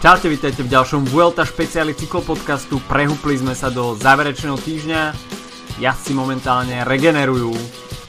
Čaute, 0.00 0.32
vítajte 0.32 0.64
v 0.64 0.72
ďalšom 0.72 1.12
Vuelta 1.12 1.44
špeciáli 1.44 1.92
cyklopodcastu. 1.92 2.80
Prehúpli 2.88 3.36
sme 3.36 3.52
sa 3.52 3.68
do 3.68 3.92
záverečného 3.92 4.56
týždňa. 4.56 5.12
Jazdci 5.76 6.16
momentálne 6.16 6.88
regenerujú 6.88 7.52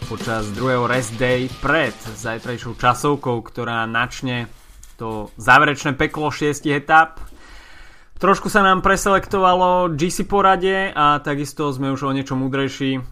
počas 0.08 0.48
druhého 0.56 0.88
rest 0.88 1.12
day 1.20 1.52
pred 1.60 1.92
zajtrajšou 1.92 2.80
časovkou, 2.80 3.44
ktorá 3.44 3.84
načne 3.92 4.48
to 4.96 5.36
záverečné 5.36 6.00
peklo 6.00 6.32
6 6.32 6.64
etap. 6.72 7.20
Trošku 8.24 8.48
sa 8.48 8.64
nám 8.64 8.80
preselektovalo 8.80 9.92
GC 9.92 10.32
porade 10.32 10.96
a 10.96 11.20
takisto 11.20 11.68
sme 11.76 11.92
už 11.92 12.08
o 12.08 12.16
niečo 12.16 12.40
múdrejší 12.40 13.04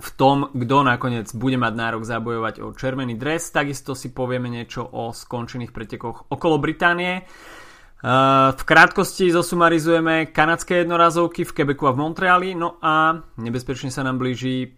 v 0.00 0.08
tom, 0.16 0.48
kto 0.56 0.76
nakoniec 0.80 1.28
bude 1.36 1.60
mať 1.60 1.72
nárok 1.76 2.08
zabojovať 2.08 2.64
o 2.64 2.72
červený 2.72 3.20
dres. 3.20 3.52
Takisto 3.52 3.92
si 3.92 4.08
povieme 4.16 4.48
niečo 4.48 4.80
o 4.80 5.12
skončených 5.12 5.76
pretekoch 5.76 6.32
okolo 6.32 6.56
Británie. 6.56 7.28
V 8.56 8.62
krátkosti 8.62 9.34
zosumarizujeme 9.34 10.30
kanadské 10.30 10.86
jednorazovky 10.86 11.42
v 11.42 11.52
Quebecu 11.52 11.90
a 11.90 11.92
v 11.92 11.98
Montreali, 11.98 12.54
no 12.54 12.78
a 12.78 13.18
nebezpečne 13.42 13.90
sa 13.90 14.06
nám 14.06 14.22
blíži 14.22 14.70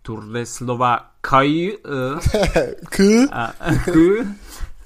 Tour 0.00 0.24
de 0.32 0.48
Slova 0.48 1.20
Kaj. 1.20 1.76
Uh, 1.84 2.16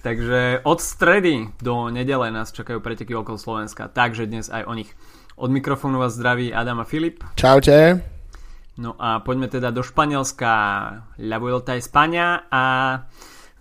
Takže 0.07 0.61
od 0.67 0.79
stredy 0.83 1.47
do 1.63 1.87
nedele 1.95 2.27
nás 2.35 2.51
čakajú 2.51 2.83
preteky 2.83 3.15
okolo 3.15 3.39
Slovenska, 3.39 3.87
takže 3.87 4.27
dnes 4.27 4.51
aj 4.51 4.67
o 4.67 4.75
nich. 4.75 4.91
Od 5.39 5.51
mikrofónu 5.51 5.99
vás 6.03 6.19
zdraví 6.19 6.55
Adam 6.55 6.83
a 6.83 6.87
Filip. 6.87 7.23
Čaute. 7.39 8.03
No 8.83 8.99
a 8.99 9.23
poďme 9.23 9.47
teda 9.47 9.71
do 9.71 9.87
Španielska. 9.87 10.51
La 11.23 11.39
Vuelta 11.39 11.79
España 11.79 12.51
a 12.51 12.63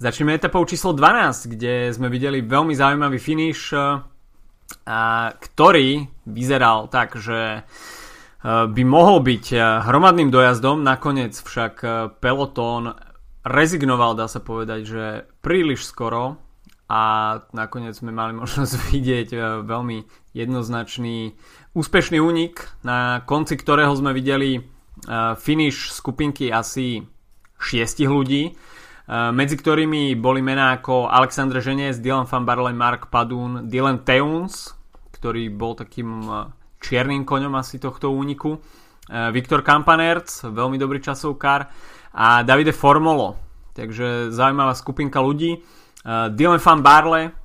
začneme 0.01 0.33
etapou 0.33 0.65
číslo 0.65 0.97
12, 0.97 1.45
kde 1.45 1.93
sme 1.93 2.09
videli 2.09 2.41
veľmi 2.41 2.73
zaujímavý 2.73 3.21
finish 3.21 3.69
a 4.85 5.33
ktorý 5.33 6.05
vyzeral 6.29 6.85
tak, 6.93 7.17
že 7.17 7.59
e, 7.59 7.61
by 8.45 8.83
mohol 8.85 9.25
byť 9.25 9.45
e, 9.51 9.57
hromadným 9.89 10.29
dojazdom, 10.29 10.85
nakoniec 10.85 11.33
však 11.33 11.73
e, 11.81 11.87
pelotón 12.21 12.93
rezignoval, 13.41 14.13
dá 14.13 14.29
sa 14.29 14.37
povedať, 14.37 14.81
že 14.85 15.05
príliš 15.41 15.89
skoro 15.89 16.37
a 16.85 17.01
nakoniec 17.49 17.97
sme 17.97 18.13
mali 18.13 18.37
možnosť 18.41 18.73
vidieť 18.93 19.29
veľmi 19.65 19.97
jednoznačný 20.37 21.33
úspešný 21.73 22.21
únik, 22.21 22.69
na 22.85 23.25
konci 23.25 23.57
ktorého 23.57 23.91
sme 23.97 24.13
videli 24.13 24.63
finish 25.37 25.91
skupinky 25.91 26.47
asi 26.49 27.03
šiestich 27.59 28.07
ľudí, 28.07 28.55
medzi 29.07 29.53
ktorými 29.53 30.17
boli 30.17 30.41
mená 30.41 30.81
ako 30.81 31.05
Alexandre 31.05 31.61
Ženes, 31.61 32.01
Dylan 32.01 32.25
Van 32.25 32.41
Barley, 32.41 32.73
Mark 32.73 33.13
Padun, 33.13 33.69
Dylan 33.69 34.01
Teuns, 34.01 34.73
ktorý 35.13 35.53
bol 35.53 35.77
takým 35.77 36.09
eh, 36.25 36.49
čiernym 36.81 37.21
koňom 37.21 37.53
asi 37.53 37.77
tohto 37.77 38.09
úniku, 38.09 38.57
eh, 38.57 39.29
Viktor 39.29 39.61
Kampanerc, 39.61 40.49
veľmi 40.49 40.81
dobrý 40.81 40.97
časovkár 41.05 41.69
a 42.17 42.41
Davide 42.41 42.73
Formolo. 42.73 43.37
Takže 43.75 44.31
zaujímavá 44.31 44.71
skupinka 44.71 45.19
ľudí. 45.19 45.59
Dylan 46.07 46.63
Van 46.63 46.79
Barle 46.79 47.35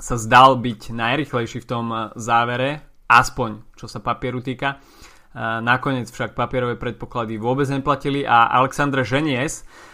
sa 0.00 0.16
zdal 0.16 0.56
byť 0.56 0.96
najrychlejší 0.96 1.60
v 1.60 1.68
tom 1.68 1.92
závere, 2.16 2.80
aspoň 3.04 3.60
čo 3.76 3.84
sa 3.84 4.00
papieru 4.00 4.40
týka. 4.40 4.80
Nakoniec 5.36 6.08
však 6.08 6.32
papierové 6.32 6.80
predpoklady 6.80 7.36
vôbec 7.36 7.68
neplatili 7.68 8.24
a 8.24 8.48
Alexandre 8.48 9.04
Ženies 9.04 9.68
Eh, 9.68 9.91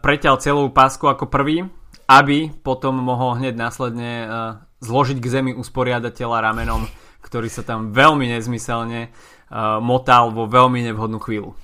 preťal 0.00 0.40
celú 0.40 0.72
pásku 0.72 1.04
ako 1.04 1.28
prvý, 1.28 1.68
aby 2.10 2.50
potom 2.50 2.98
mohol 2.98 3.38
hneď 3.38 3.54
následne 3.54 4.12
eh, 4.24 4.28
zložiť 4.82 5.18
k 5.22 5.30
zemi 5.30 5.52
usporiadateľa 5.54 6.50
ramenom, 6.50 6.88
ktorý 7.22 7.46
sa 7.46 7.62
tam 7.62 7.94
veľmi 7.94 8.26
nezmyselne 8.34 9.00
eh, 9.06 9.12
motal 9.78 10.34
vo 10.34 10.50
veľmi 10.50 10.82
nevhodnú 10.90 11.22
chvíľu. 11.22 11.54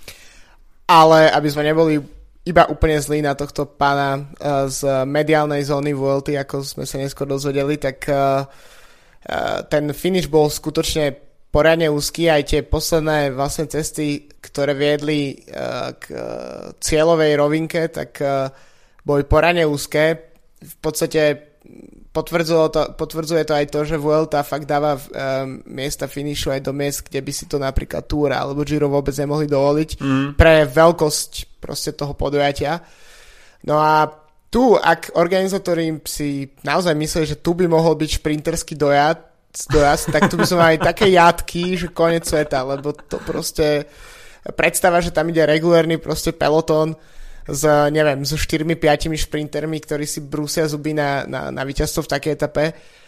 Ale 0.87 1.27
aby 1.35 1.49
sme 1.51 1.67
neboli 1.67 1.99
iba 2.47 2.63
úplne 2.71 3.03
zlí 3.03 3.27
na 3.27 3.35
tohto 3.35 3.67
pána 3.67 4.23
z 4.71 5.03
mediálnej 5.03 5.67
zóny 5.67 5.99
VLT, 5.99 6.39
ako 6.39 6.63
sme 6.63 6.87
sa 6.87 7.03
neskôr 7.03 7.27
dozvedeli, 7.27 7.75
tak 7.75 8.07
ten 9.67 9.85
finish 9.91 10.31
bol 10.31 10.47
skutočne 10.47 11.26
poriadne 11.51 11.89
úzky, 11.89 12.29
aj 12.29 12.43
tie 12.53 12.61
posledné 12.67 13.33
vlastne 13.33 13.67
cesty, 13.71 14.29
ktoré 14.29 14.77
viedli 14.77 15.35
uh, 15.35 15.97
k 15.97 16.05
uh, 16.13 16.21
cieľovej 16.79 17.33
rovinke, 17.39 17.89
tak 17.89 18.21
uh, 18.21 18.53
boli 19.07 19.25
poriadne 19.25 19.65
úzke. 19.65 20.35
V 20.57 20.77
podstate 20.83 21.57
potvrdzuje 22.17 22.67
to, 22.73 22.83
potvrdzuje 22.97 23.43
to 23.45 23.53
aj 23.53 23.67
to, 23.69 23.81
že 23.85 24.01
Vuelta 24.01 24.41
fakt 24.41 24.65
dáva 24.65 24.97
um, 24.97 25.61
miesta 25.69 26.09
finishu 26.09 26.49
aj 26.49 26.65
do 26.65 26.73
miest, 26.73 27.05
kde 27.05 27.21
by 27.21 27.33
si 27.33 27.45
to 27.45 27.61
napríklad 27.61 28.09
Tour 28.09 28.33
alebo 28.33 28.65
Giro 28.65 28.89
vôbec 28.89 29.13
nemohli 29.13 29.45
dovoliť 29.45 29.91
mm. 30.01 30.29
pre 30.41 30.65
veľkosť 30.65 31.61
proste 31.61 31.93
toho 31.93 32.17
podujatia. 32.17 32.81
No 33.69 33.77
a 33.77 34.09
tu, 34.49 34.79
ak 34.79 35.19
organizátori 35.19 36.01
si 36.09 36.49
naozaj 36.65 36.97
mysleli, 36.97 37.27
že 37.29 37.43
tu 37.43 37.53
by 37.53 37.69
mohol 37.69 37.99
byť 37.99 38.11
šprinterský 38.23 38.79
dojazd, 38.79 39.21
dojazd, 39.65 40.13
tak 40.13 40.29
tu 40.29 40.37
by 40.37 40.45
som 40.45 40.61
aj 40.61 40.85
také 40.93 41.09
jatky, 41.09 41.81
že 41.81 41.89
konec 41.89 42.29
sveta, 42.29 42.61
lebo 42.61 42.93
to 42.93 43.17
proste 43.25 43.89
predstava, 44.53 45.01
že 45.01 45.11
tam 45.11 45.33
ide 45.33 45.49
regulárny 45.49 45.97
proste 45.97 46.37
peloton 46.37 46.93
s, 47.49 47.63
neviem, 47.89 48.21
so 48.29 48.37
4-5 48.37 49.17
šprintermi, 49.17 49.81
ktorí 49.81 50.05
si 50.05 50.21
brúsia 50.21 50.69
zuby 50.69 50.93
na, 50.93 51.25
na, 51.25 51.49
na 51.49 51.63
víťazstvo 51.65 52.05
v 52.05 52.13
takej 52.13 52.33
etape 52.37 52.65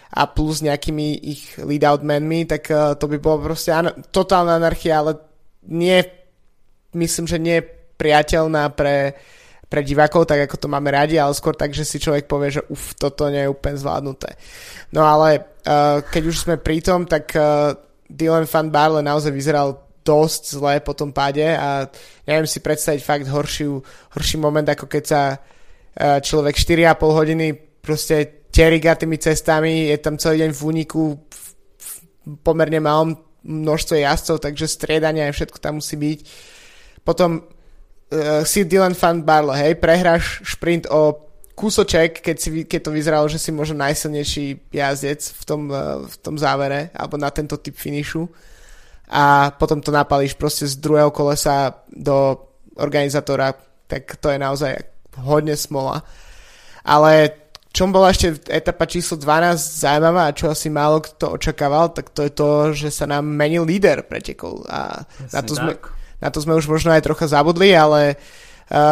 a 0.09 0.23
plus 0.25 0.65
nejakými 0.65 1.21
ich 1.21 1.43
lead-out 1.61 2.01
menmi, 2.01 2.49
tak 2.49 2.73
uh, 2.73 2.97
to 2.97 3.05
by 3.13 3.21
bolo 3.21 3.53
proste 3.53 3.77
an- 3.77 4.01
totálna 4.09 4.57
anarchia, 4.57 5.05
ale 5.05 5.21
nie, 5.69 6.01
myslím, 6.97 7.27
že 7.29 7.37
nie 7.37 7.61
priateľná 7.99 8.73
pre, 8.73 9.19
pre 9.69 9.85
divákov, 9.85 10.25
tak 10.25 10.49
ako 10.49 10.57
to 10.57 10.69
máme 10.71 10.89
radi, 10.89 11.21
ale 11.21 11.37
skôr 11.37 11.53
tak, 11.53 11.77
že 11.77 11.85
si 11.85 12.01
človek 12.01 12.25
povie, 12.25 12.57
že 12.57 12.63
uf, 12.73 12.97
toto 12.97 13.29
nie 13.29 13.45
je 13.45 13.53
úplne 13.53 13.77
zvládnuté. 13.77 14.39
No 14.97 15.05
ale 15.05 15.58
keď 16.09 16.23
už 16.25 16.37
sme 16.47 16.57
pri 16.57 16.81
tom, 16.81 17.05
tak 17.05 17.35
uh, 17.37 17.77
Dylan 18.09 18.49
Van 18.49 18.69
Barle 18.73 19.05
naozaj 19.05 19.33
vyzeral 19.33 19.77
dosť 20.01 20.43
zle 20.57 20.75
po 20.81 20.97
tom 20.97 21.13
páde 21.13 21.45
a 21.45 21.85
neviem 22.25 22.49
si 22.49 22.65
predstaviť 22.65 23.01
fakt 23.05 23.27
horšiu, 23.29 23.77
horší 24.17 24.37
moment, 24.41 24.65
ako 24.65 24.89
keď 24.89 25.05
sa 25.05 25.23
uh, 25.37 26.19
človek 26.25 26.57
4,5 26.57 26.97
hodiny 27.05 27.47
proste 27.85 28.49
teriga 28.49 28.97
tými 28.97 29.21
cestami, 29.21 29.93
je 29.93 29.99
tam 30.01 30.17
celý 30.17 30.49
deň 30.49 30.51
v 30.57 30.63
úniku 30.65 31.03
v, 31.21 31.45
v 31.77 31.91
pomerne 32.41 32.81
malom 32.81 33.13
množstve 33.45 34.01
jazdcov, 34.01 34.41
takže 34.41 34.67
striedania 34.67 35.29
a 35.29 35.37
všetko 35.37 35.61
tam 35.61 35.85
musí 35.85 36.01
byť. 36.01 36.19
Potom 37.05 37.45
uh, 37.45 38.41
si 38.49 38.65
Dylan 38.65 38.97
Van 38.97 39.21
Barle, 39.21 39.53
hej, 39.61 39.77
prehráš 39.77 40.41
šprint 40.49 40.89
o 40.89 41.28
kúsoček, 41.59 42.23
keď, 42.23 42.37
si, 42.39 42.49
keď 42.63 42.81
to 42.87 42.95
vyzeralo, 42.95 43.27
že 43.27 43.43
si 43.43 43.51
možno 43.51 43.83
najsilnejší 43.83 44.71
jazdec 44.71 45.19
v 45.27 45.43
tom, 45.43 45.63
uh, 45.67 46.07
v 46.07 46.15
tom 46.23 46.39
závere, 46.39 46.95
alebo 46.95 47.19
na 47.19 47.35
tento 47.35 47.59
typ 47.59 47.75
finishu 47.75 48.31
a 49.11 49.51
potom 49.51 49.83
to 49.83 49.91
napalíš 49.91 50.39
proste 50.39 50.71
z 50.71 50.79
druhého 50.79 51.11
kolesa 51.11 51.83
do 51.91 52.39
organizátora, 52.79 53.57
tak 53.91 54.21
to 54.21 54.31
je 54.31 54.39
naozaj 54.39 54.73
hodne 55.25 55.57
smola. 55.59 56.05
Ale 56.85 57.33
čom 57.73 57.91
bola 57.91 58.13
ešte 58.13 58.37
etapa 58.53 58.85
číslo 58.85 59.17
12 59.17 59.59
zaujímavá 59.59 60.29
a 60.29 60.37
čo 60.37 60.53
asi 60.53 60.69
málo 60.69 61.01
kto 61.03 61.41
očakával, 61.41 61.91
tak 61.91 62.13
to 62.13 62.23
je 62.23 62.33
to, 62.33 62.49
že 62.77 62.89
sa 62.93 63.09
nám 63.09 63.25
menil 63.27 63.65
líder 63.65 64.05
pretekov 64.05 64.69
a 64.69 65.03
na 65.33 65.41
to, 65.41 65.57
sme, 65.57 65.73
na 66.21 66.29
to 66.29 66.39
sme 66.39 66.55
už 66.55 66.69
možno 66.69 66.93
aj 66.93 67.05
trocha 67.05 67.29
zabudli, 67.29 67.73
ale 67.73 68.15
uh, 68.15 68.48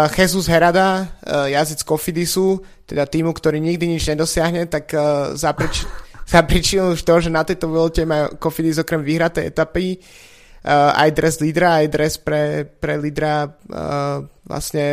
Jesus 0.08 0.48
Herada, 0.48 1.04
uh, 1.04 1.44
jazdec 1.52 1.84
Kofidisu, 1.84 2.64
teda 2.88 3.04
týmu, 3.04 3.36
ktorý 3.36 3.60
nikdy 3.60 3.92
nič 3.92 4.08
nedosiahne, 4.08 4.64
tak 4.72 4.88
uh, 4.96 5.36
zaprič, 5.36 5.84
zapričil 6.32 6.96
už 6.96 7.04
to, 7.04 7.14
že 7.20 7.28
na 7.28 7.44
tejto 7.44 7.68
volte 7.68 8.08
má 8.08 8.32
Kofidis 8.40 8.80
okrem 8.80 9.04
vyhratej 9.04 9.52
etapy 9.52 10.00
uh, 10.00 10.96
aj 10.96 11.12
dres 11.12 11.36
lídra, 11.44 11.84
aj 11.84 11.86
dres 11.92 12.14
pre, 12.16 12.64
pre 12.64 12.96
lídra 12.96 13.52
uh, 13.52 14.24
vlastne 14.48 14.84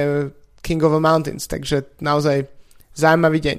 King 0.59 0.83
of 0.83 0.91
the 0.91 1.00
Mountains, 1.00 1.47
takže 1.47 1.95
naozaj 2.03 2.44
zaujímavý 2.91 3.39
deň. 3.39 3.57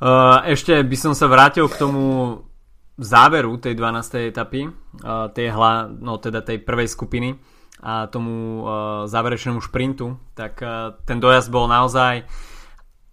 Uh, 0.00 0.40
ešte 0.48 0.72
by 0.80 0.96
som 0.96 1.12
sa 1.12 1.28
vrátil 1.28 1.68
k 1.68 1.76
tomu 1.76 2.32
záveru 2.96 3.60
tej 3.60 3.76
12. 3.76 4.32
etapy, 4.32 4.72
uh, 4.72 5.28
tej, 5.36 5.52
hla, 5.52 5.92
no 5.92 6.16
teda 6.16 6.40
tej 6.40 6.64
prvej 6.64 6.88
skupiny 6.88 7.36
a 7.80 8.06
tomu 8.12 8.60
uh, 8.60 8.68
záverečnému 9.08 9.64
šprintu, 9.64 10.20
tak 10.36 10.60
uh, 10.60 10.94
ten 11.08 11.16
dojazd 11.16 11.48
bol 11.48 11.64
naozaj 11.64 12.28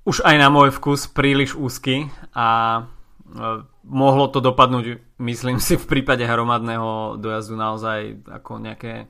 už 0.04 0.24
aj 0.24 0.36
na 0.40 0.48
môj 0.52 0.76
vkus 0.76 1.08
príliš 1.08 1.56
úzky 1.56 2.12
a 2.36 2.48
uh, 2.84 3.64
mohlo 3.88 4.28
to 4.28 4.44
dopadnúť, 4.44 5.18
myslím 5.24 5.64
si, 5.64 5.80
v 5.80 5.88
prípade 5.88 6.28
hromadného 6.28 7.16
dojazdu 7.20 7.56
naozaj 7.56 8.28
ako 8.28 8.60
nejaké 8.60 9.08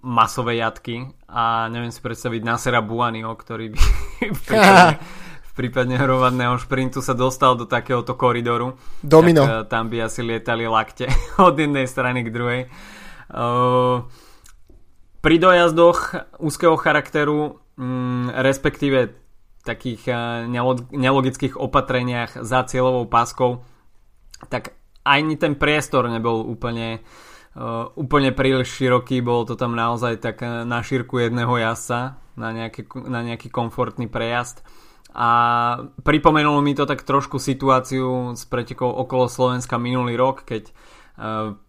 masové 0.00 0.56
jatky 0.56 1.04
a 1.28 1.68
neviem 1.68 1.92
si 1.92 2.00
predstaviť 2.00 2.40
Nasera 2.48 2.80
Buaniho, 2.80 3.28
ktorý 3.28 3.76
by 3.76 3.80
v 4.40 4.40
prípade, 4.40 4.96
v 5.44 5.52
prípadne 5.52 6.00
hromadného 6.00 6.56
šprintu 6.56 7.04
sa 7.04 7.12
dostal 7.12 7.52
do 7.52 7.68
takéhoto 7.68 8.16
koridoru. 8.16 8.80
Domino. 9.04 9.44
Tak, 9.44 9.68
tam 9.68 9.92
by 9.92 10.08
asi 10.08 10.24
lietali 10.24 10.64
lakte 10.64 11.12
od 11.44 11.60
jednej 11.60 11.84
strany 11.84 12.24
k 12.24 12.32
druhej. 12.32 12.60
Uh, 13.28 14.08
pri 15.24 15.40
dojazdoch 15.40 16.12
úzkeho 16.36 16.76
charakteru, 16.76 17.56
um, 17.80 18.28
respektíve 18.28 19.16
takých 19.64 20.04
uh, 20.12 20.44
nelogických 20.92 21.56
opatreniach 21.56 22.44
za 22.44 22.68
cieľovou 22.68 23.08
páskou, 23.08 23.64
tak 24.52 24.76
ani 25.08 25.40
ten 25.40 25.56
priestor 25.56 26.12
nebol 26.12 26.44
úplne 26.44 27.00
uh, 27.56 27.88
úplne 27.96 28.36
príliš 28.36 28.76
široký, 28.76 29.24
bolo 29.24 29.48
to 29.48 29.56
tam 29.56 29.72
naozaj 29.72 30.20
tak 30.20 30.44
na 30.44 30.84
šírku 30.84 31.16
jedného 31.16 31.56
jazdca 31.56 32.20
na 32.36 32.52
nejaký, 32.52 32.84
na 33.08 33.24
nejaký 33.24 33.48
komfortný 33.48 34.12
prejazd. 34.12 34.60
A 35.14 35.30
pripomenulo 36.02 36.58
mi 36.60 36.74
to 36.74 36.84
tak 36.84 37.06
trošku 37.06 37.38
situáciu 37.38 38.34
s 38.34 38.42
pretekou 38.50 38.90
okolo 38.90 39.30
Slovenska 39.30 39.78
minulý 39.78 40.18
rok, 40.18 40.42
keď 40.42 40.74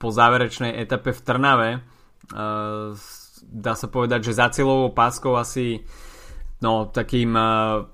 po 0.02 0.10
záverečnej 0.10 0.74
etape 0.74 1.14
v 1.14 1.22
Trnave 1.22 1.70
dá 3.46 3.78
sa 3.78 3.86
povedať, 3.86 4.32
že 4.32 4.38
za 4.38 4.50
cieľovou 4.50 4.92
páskou 4.92 5.38
asi 5.38 5.86
no, 6.60 6.90
takým 6.90 7.38
uh, 7.38 7.86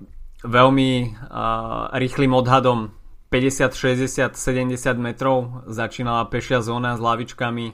veľmi 0.42 0.90
uh, 1.12 1.92
rýchlým 1.94 2.32
odhadom 2.32 2.96
50, 3.32 3.72
60, 3.72 4.36
70 4.36 4.76
metrov 5.00 5.64
začínala 5.64 6.28
pešia 6.28 6.60
zóna 6.60 6.96
s 6.96 7.00
lavičkami 7.00 7.72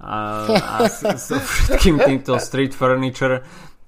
a, 0.00 0.16
a 0.48 0.76
so 0.88 1.36
všetkým 1.36 2.00
týmto 2.00 2.40
street 2.40 2.72
furniture. 2.72 3.44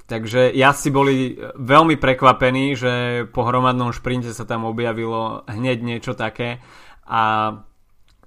Takže 0.07 0.55
si 0.55 0.89
boli 0.95 1.35
veľmi 1.59 1.99
prekvapení, 1.99 2.79
že 2.79 3.25
po 3.33 3.43
hromadnom 3.43 3.91
šprinte 3.91 4.31
sa 4.31 4.47
tam 4.47 4.69
objavilo 4.69 5.43
hneď 5.51 5.83
niečo 5.83 6.15
také 6.15 6.63
a 7.03 7.51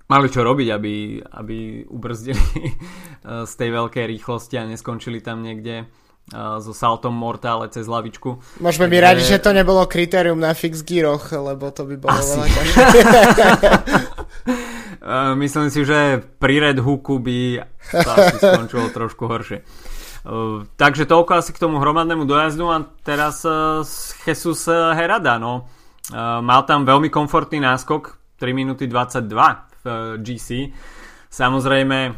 mali 0.10 0.28
čo 0.28 0.42
robiť, 0.42 0.68
aby, 0.74 1.22
aby 1.22 1.86
ubrzdili 1.86 2.42
z 3.50 3.54
tej 3.54 3.70
veľkej 3.70 4.06
rýchlosti 4.10 4.58
a 4.58 4.66
neskončili 4.66 5.22
tam 5.22 5.46
niekde 5.46 5.86
so 6.62 6.74
saltom 6.78 7.14
mortále 7.18 7.66
cez 7.74 7.90
lavičku. 7.90 8.62
Môžeme 8.62 8.86
byť 8.86 9.02
radi, 9.02 9.24
že 9.26 9.42
to 9.42 9.50
nebolo 9.50 9.90
kritérium 9.90 10.38
na 10.38 10.54
fix 10.54 10.86
gyroch, 10.86 11.34
lebo 11.34 11.74
to 11.74 11.90
by 11.90 11.96
bolo 11.98 12.14
Asi. 12.14 12.38
veľa 12.38 12.46
Myslím 15.42 15.74
si, 15.74 15.82
že 15.88 16.22
pri 16.22 16.70
Red 16.70 16.78
Hooku 16.86 17.18
by 17.18 17.66
to 17.90 18.10
asi 18.14 18.36
skončilo 18.46 18.94
trošku 18.94 19.26
horšie. 19.26 19.66
Takže 20.78 21.10
toľko 21.10 21.32
asi 21.42 21.56
k 21.56 21.62
tomu 21.64 21.82
hromadnému 21.82 22.30
dojazdu 22.30 22.68
a 22.70 22.84
teraz 23.02 23.42
Jesus 24.22 24.70
Herada, 24.70 25.42
no. 25.42 25.66
Mal 26.14 26.62
tam 26.70 26.86
veľmi 26.86 27.10
komfortný 27.10 27.64
náskok, 27.64 28.38
3 28.38 28.54
minúty 28.54 28.86
22 28.86 29.69
v 29.82 30.18
GC. 30.20 30.74
Samozrejme, 31.30 32.16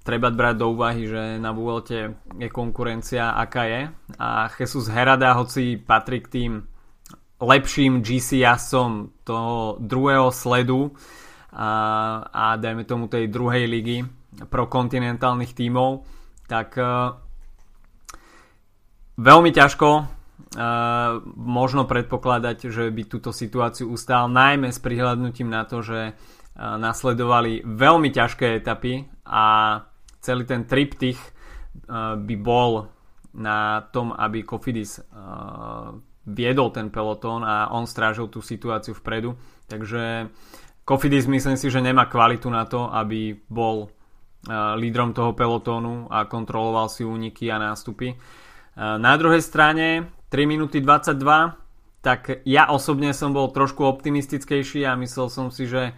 treba 0.00 0.32
brať 0.32 0.54
do 0.56 0.66
úvahy, 0.72 1.06
že 1.06 1.36
na 1.38 1.52
Vuelte 1.52 2.18
je 2.34 2.48
konkurencia 2.48 3.36
aká 3.36 3.64
je 3.68 3.80
a 4.16 4.48
Jesus 4.50 4.88
Herada, 4.88 5.36
hoci 5.36 5.76
patrí 5.76 6.24
k 6.24 6.28
tým 6.28 6.52
lepším 7.40 8.04
GC 8.04 8.44
jasom 8.44 9.16
toho 9.24 9.80
druhého 9.80 10.28
sledu 10.28 10.92
a, 11.52 11.70
a 12.28 12.44
dajme 12.60 12.84
tomu 12.84 13.08
tej 13.08 13.32
druhej 13.32 13.64
ligy 13.66 14.04
pro 14.46 14.70
kontinentálnych 14.70 15.56
tímov, 15.56 16.06
tak 16.46 16.78
uh, 16.78 17.16
veľmi 19.18 19.50
ťažko 19.50 20.19
možno 21.36 21.86
predpokladať, 21.86 22.74
že 22.74 22.90
by 22.90 23.02
túto 23.06 23.30
situáciu 23.30 23.86
ustál, 23.94 24.26
najmä 24.26 24.74
s 24.74 24.82
prihľadnutím 24.82 25.46
na 25.46 25.62
to, 25.62 25.78
že 25.82 26.18
nasledovali 26.58 27.62
veľmi 27.62 28.10
ťažké 28.10 28.58
etapy 28.58 29.06
a 29.24 29.78
celý 30.18 30.44
ten 30.44 30.66
triptych 30.66 31.16
by 32.18 32.34
bol 32.36 32.90
na 33.38 33.86
tom, 33.94 34.10
aby 34.10 34.42
Kofidis 34.42 34.98
viedol 36.26 36.68
ten 36.74 36.90
pelotón 36.90 37.46
a 37.46 37.70
on 37.70 37.86
strážil 37.86 38.26
tú 38.26 38.42
situáciu 38.42 38.98
vpredu. 38.98 39.38
Takže 39.70 40.28
Kofidis 40.82 41.30
myslím 41.30 41.54
si, 41.54 41.70
že 41.70 41.78
nemá 41.78 42.10
kvalitu 42.10 42.50
na 42.50 42.66
to, 42.66 42.90
aby 42.90 43.38
bol 43.46 43.86
lídrom 44.76 45.14
toho 45.14 45.30
pelotónu 45.32 46.10
a 46.10 46.26
kontroloval 46.26 46.90
si 46.90 47.06
úniky 47.06 47.46
a 47.54 47.62
nástupy. 47.62 48.18
Na 48.76 49.14
druhej 49.14 49.46
strane 49.46 50.10
3 50.30 50.46
minúty 50.46 50.78
22 50.78 51.60
tak 52.00 52.40
ja 52.48 52.72
osobne 52.72 53.12
som 53.12 53.36
bol 53.36 53.52
trošku 53.52 53.84
optimistickejší 53.84 54.88
a 54.88 54.96
myslel 54.96 55.28
som 55.28 55.52
si, 55.52 55.68
že 55.68 55.92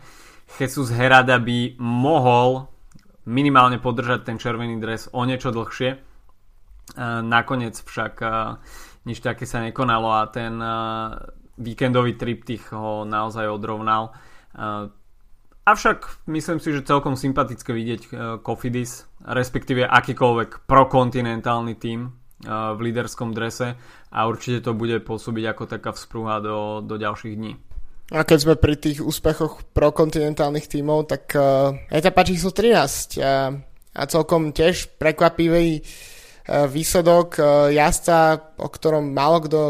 Jesus 0.58 0.90
Herada 0.90 1.38
by 1.38 1.78
mohol 1.78 2.66
minimálne 3.22 3.78
podržať 3.78 4.26
ten 4.26 4.36
červený 4.36 4.82
dres 4.82 5.06
o 5.14 5.22
niečo 5.22 5.54
dlhšie. 5.54 6.02
Nakoniec 7.22 7.78
však 7.78 8.14
nič 9.06 9.22
také 9.22 9.46
sa 9.46 9.62
nekonalo 9.62 10.10
a 10.10 10.26
ten 10.26 10.58
víkendový 11.54 12.18
triptych 12.18 12.74
ho 12.74 13.06
naozaj 13.06 13.46
odrovnal. 13.46 14.10
Avšak 15.62 16.26
myslím 16.26 16.58
si, 16.58 16.74
že 16.74 16.82
celkom 16.82 17.14
sympatické 17.14 17.70
vidieť 17.70 18.02
Kofidis, 18.42 19.06
respektíve 19.22 19.86
akýkoľvek 19.86 20.66
prokontinentálny 20.66 21.78
uh, 21.78 22.10
v 22.42 22.80
líderskom 22.82 23.30
drese 23.30 23.78
a 24.10 24.18
určite 24.26 24.66
to 24.66 24.74
bude 24.74 24.98
pôsobiť 25.06 25.44
ako 25.54 25.62
taká 25.70 25.90
vzprúha 25.94 26.42
do, 26.42 26.82
do 26.82 26.98
ďalších 26.98 27.34
dní. 27.38 27.54
A 28.12 28.28
keď 28.28 28.38
sme 28.44 28.54
pri 28.60 28.76
tých 28.76 29.00
úspechoch 29.00 29.64
prokontinentálnych 29.72 30.68
tímov, 30.68 31.08
tak 31.08 31.32
uh, 31.32 31.72
etapa 31.88 32.28
číslo 32.28 32.52
13 32.52 33.16
uh, 33.16 33.56
a 33.96 34.02
celkom 34.04 34.52
tiež 34.52 35.00
prekvapivý 35.00 35.80
uh, 35.80 36.68
výsledok 36.68 37.28
uh, 37.40 37.46
jazdca, 37.72 38.52
o 38.60 38.68
ktorom 38.68 39.16
málo 39.16 39.40
kto 39.48 39.60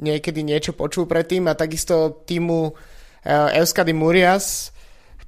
niekedy 0.00 0.40
niečo 0.40 0.72
počul 0.72 1.04
predtým 1.04 1.52
a 1.52 1.58
takisto 1.58 2.24
týmu 2.24 2.72
uh, 2.72 3.58
Euskady 3.60 3.92
Murias, 3.92 4.72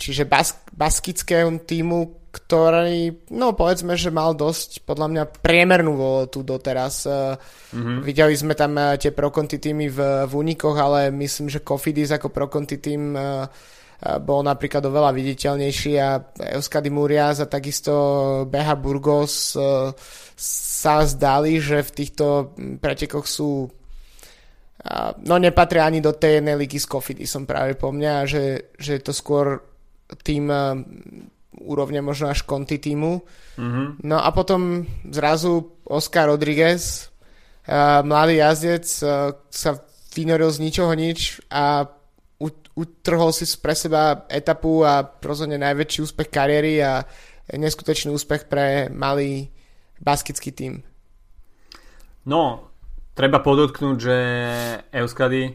čiže 0.01 0.25
bas- 0.25 0.65
baskického 0.73 1.53
týmu, 1.69 2.24
ktorý, 2.35 3.31
no 3.31 3.55
povedzme, 3.55 3.95
že 3.95 4.11
mal 4.11 4.35
dosť 4.35 4.83
podľa 4.83 5.07
mňa 5.07 5.25
priemernú 5.39 6.27
tu 6.27 6.43
doteraz. 6.43 7.07
Mm-hmm. 7.07 8.03
Videli 8.03 8.35
sme 8.35 8.59
tam 8.59 8.75
eh, 8.75 8.99
tie 8.99 9.15
prokonty 9.15 9.63
týmy 9.63 9.87
v, 9.87 9.99
v 10.27 10.33
únikoch, 10.35 10.75
ale 10.75 11.15
myslím, 11.15 11.47
že 11.47 11.63
Kofidis 11.63 12.11
ako 12.11 12.35
prokonty 12.35 12.83
tým 12.83 13.15
uh, 13.15 13.47
bol 14.21 14.43
napríklad 14.43 14.83
oveľa 14.85 15.15
viditeľnejší 15.15 15.93
a 16.03 16.19
Euskady 16.59 16.91
Murias 16.91 17.41
a 17.41 17.49
takisto 17.49 17.95
Beha 18.45 18.77
Burgos 18.77 19.57
sa 20.37 20.97
zdali, 21.09 21.57
že 21.63 21.81
v 21.81 21.95
týchto 22.05 22.53
hm, 22.53 22.83
pretekoch 22.83 23.25
sú 23.25 23.71
no 25.25 25.35
nepatria 25.41 25.89
ani 25.89 26.05
do 26.05 26.13
tej 26.13 26.45
jednej 26.45 26.61
ligy 26.61 26.77
s 26.77 26.85
Kofidisom 26.85 27.49
práve 27.49 27.73
po 27.73 27.89
mňa, 27.89 28.29
že, 28.29 28.77
že 28.77 29.01
je 29.01 29.03
to 29.03 29.17
skôr 29.17 29.65
tým 30.23 30.51
eh, 30.53 30.61
úrovne 31.61 32.01
možno 32.01 32.31
až 32.31 32.43
konty 32.43 32.79
týmu. 32.79 33.23
Mm-hmm. 33.59 33.87
No 34.07 34.19
a 34.19 34.29
potom 34.35 34.89
zrazu 35.11 35.79
Oscar 35.87 36.33
Rodriguez, 36.33 37.11
uh, 37.69 38.03
mladý 38.03 38.41
jazdec, 38.41 38.87
uh, 39.03 39.37
sa 39.51 39.79
vynoril 40.15 40.51
z 40.51 40.59
ničoho 40.63 40.93
nič 40.95 41.43
a 41.51 41.87
utrhol 42.75 43.31
si 43.31 43.47
pre 43.59 43.75
seba 43.75 44.27
etapu 44.27 44.83
a 44.83 45.07
rozhodne 45.23 45.59
najväčší 45.63 46.03
úspech 46.03 46.29
kariéry 46.31 46.83
a 46.83 47.07
neskutočný 47.55 48.11
úspech 48.11 48.51
pre 48.51 48.91
malý 48.91 49.47
baskický 50.03 50.51
tým. 50.51 50.83
No, 52.27 52.73
treba 53.15 53.39
podotknúť, 53.39 53.97
že 54.01 54.17
Euskady 54.91 55.55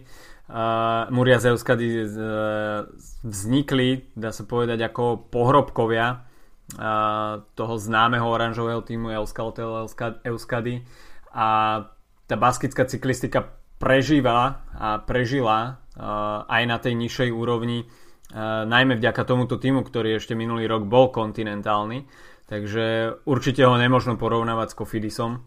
uh, 0.50 1.06
Muria 1.14 1.38
Zeuskady 1.38 2.04
uh, 2.04 2.90
vznikli, 3.24 4.10
dá 4.18 4.34
sa 4.34 4.44
povedať, 4.44 4.82
ako 4.90 5.30
pohrobkovia 5.30 6.08
uh, 6.18 7.46
toho 7.54 7.76
známeho 7.78 8.26
oranžového 8.26 8.82
týmu 8.82 9.14
Euskaltel 9.14 9.86
Euskady 10.26 10.84
a 11.30 11.48
tá 12.26 12.36
baskická 12.38 12.86
cyklistika 12.90 13.54
prežíva 13.78 14.66
a 14.74 15.00
prežila 15.02 15.80
uh, 15.96 16.46
aj 16.50 16.64
na 16.66 16.78
tej 16.82 16.94
nižšej 16.98 17.30
úrovni 17.30 17.86
uh, 17.86 18.66
najmä 18.66 18.98
vďaka 18.98 19.22
tomuto 19.24 19.62
týmu, 19.62 19.86
ktorý 19.86 20.18
ešte 20.18 20.34
minulý 20.34 20.66
rok 20.66 20.90
bol 20.90 21.14
kontinentálny. 21.14 22.10
Takže 22.50 23.18
určite 23.30 23.62
ho 23.62 23.78
nemôžno 23.78 24.18
porovnávať 24.18 24.74
s 24.74 24.78
Kofidisom. 24.82 25.46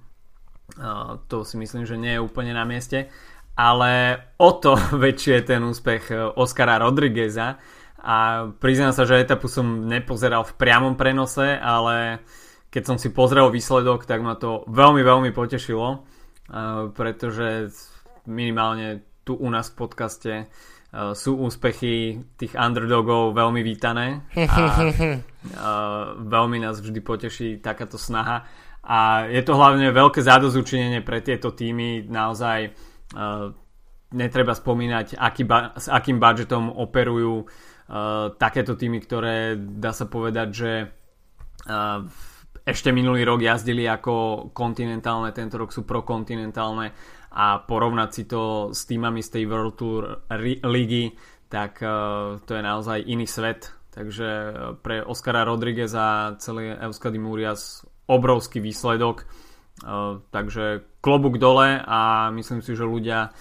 Uh, 0.78 1.18
to 1.26 1.42
si 1.42 1.58
myslím, 1.58 1.82
že 1.82 1.98
nie 1.98 2.14
je 2.14 2.22
úplne 2.22 2.54
na 2.54 2.62
mieste 2.62 3.10
ale 3.56 4.18
o 4.40 4.50
to 4.56 4.76
väčšie 5.04 5.42
je 5.42 5.48
ten 5.56 5.62
úspech 5.62 6.02
eh, 6.12 6.18
Oscara 6.36 6.80
Rodrigueza 6.80 7.58
a 8.02 8.48
priznám 8.50 8.90
sa, 8.90 9.06
že 9.06 9.22
etapu 9.22 9.46
som 9.46 9.86
nepozeral 9.86 10.42
v 10.42 10.56
priamom 10.58 10.98
prenose, 10.98 11.54
ale 11.54 12.20
keď 12.72 12.82
som 12.82 12.96
si 12.98 13.14
pozrel 13.14 13.52
výsledok, 13.52 14.08
tak 14.08 14.24
ma 14.24 14.34
to 14.34 14.66
veľmi, 14.66 15.04
veľmi 15.04 15.30
potešilo, 15.30 15.88
eh, 15.96 16.90
pretože 16.90 17.70
minimálne 18.26 19.02
tu 19.22 19.38
u 19.38 19.48
nás 19.50 19.70
v 19.70 19.78
podcaste 19.78 20.32
uh, 20.46 21.14
sú 21.14 21.38
úspechy 21.38 22.20
tých 22.36 22.52
underdogov 22.58 23.32
veľmi 23.34 23.62
vítané. 23.62 24.26
A 25.58 25.70
veľmi 26.18 26.58
nás 26.62 26.82
vždy 26.82 27.00
poteší 27.02 27.48
takáto 27.62 27.96
snaha. 27.96 28.44
A 28.82 29.30
je 29.30 29.42
to 29.46 29.54
hlavne 29.54 29.94
veľké 29.94 30.18
zádozučinenie 30.22 31.06
pre 31.06 31.22
tieto 31.22 31.54
týmy. 31.54 32.10
Naozaj 32.10 32.74
netreba 34.12 34.52
spomínať 34.52 35.16
aký 35.16 35.42
ba- 35.48 35.72
s 35.74 35.88
akým 35.88 36.20
budžetom 36.20 36.68
operujú 36.68 37.44
uh, 37.44 38.32
takéto 38.36 38.76
týmy, 38.76 39.00
ktoré 39.02 39.56
dá 39.56 39.96
sa 39.96 40.06
povedať, 40.06 40.48
že 40.52 40.72
uh, 41.66 42.04
ešte 42.62 42.94
minulý 42.94 43.26
rok 43.26 43.42
jazdili 43.42 43.88
ako 43.88 44.48
kontinentálne, 44.54 45.34
tento 45.34 45.58
rok 45.58 45.74
sú 45.74 45.82
prokontinentálne 45.82 46.94
a 47.32 47.64
porovnať 47.64 48.10
si 48.12 48.22
to 48.28 48.70
s 48.70 48.84
týmami 48.84 49.24
z 49.24 49.28
tej 49.40 49.44
World 49.48 49.74
Tour 49.74 50.02
ligy, 50.68 51.16
tak 51.48 51.80
uh, 51.80 52.38
to 52.44 52.52
je 52.54 52.62
naozaj 52.62 53.02
iný 53.08 53.26
svet. 53.26 53.72
Takže 53.92 54.28
pre 54.80 55.04
Oscara 55.04 55.44
Rodriguez 55.44 55.92
a 55.92 56.32
celý 56.40 56.72
Euskadi 56.80 57.20
Murias 57.20 57.84
obrovský 58.08 58.64
výsledok. 58.64 59.28
Uh, 59.28 59.51
takže 60.28 60.84
klobúk 61.00 61.40
dole 61.40 61.80
a 61.80 62.28
myslím 62.36 62.60
si, 62.60 62.76
že 62.76 62.84
ľudia 62.84 63.32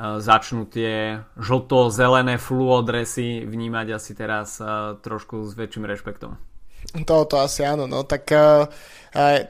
začnú 0.00 0.64
tie 0.70 1.20
žlto-zelené 1.36 2.38
fluodresy 2.38 3.44
vnímať 3.44 3.86
asi 3.90 4.12
teraz 4.14 4.62
trošku 5.02 5.44
s 5.44 5.52
väčším 5.58 5.84
rešpektom. 5.84 6.38
To, 7.04 7.28
to 7.28 7.36
asi 7.36 7.60
áno, 7.68 7.84
no 7.84 8.08
tak 8.08 8.24
uh, 8.32 8.64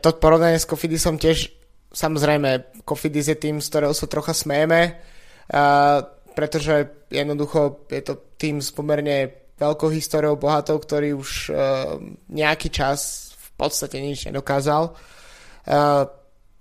to 0.02 0.08
porovnanie 0.18 0.58
s 0.58 0.66
Kofidisom 0.66 1.14
tiež 1.14 1.54
samozrejme 1.94 2.82
Kofidis 2.82 3.30
je 3.30 3.38
tým, 3.38 3.62
z 3.62 3.70
ktorého 3.70 3.94
sa 3.94 4.10
trocha 4.10 4.34
smejeme, 4.34 4.98
uh, 4.98 6.02
pretože 6.34 7.06
jednoducho 7.10 7.86
je 7.90 8.02
to 8.02 8.14
tým 8.34 8.58
s 8.58 8.74
pomerne 8.74 9.30
veľkou 9.62 9.90
históriou 9.94 10.34
bohatou, 10.34 10.82
ktorý 10.82 11.14
už 11.14 11.30
uh, 11.50 12.02
nejaký 12.30 12.74
čas 12.74 13.30
v 13.38 13.48
podstate 13.54 14.02
nič 14.02 14.26
nedokázal. 14.26 14.96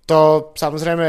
To 0.09 0.51
samozrejme 0.57 1.07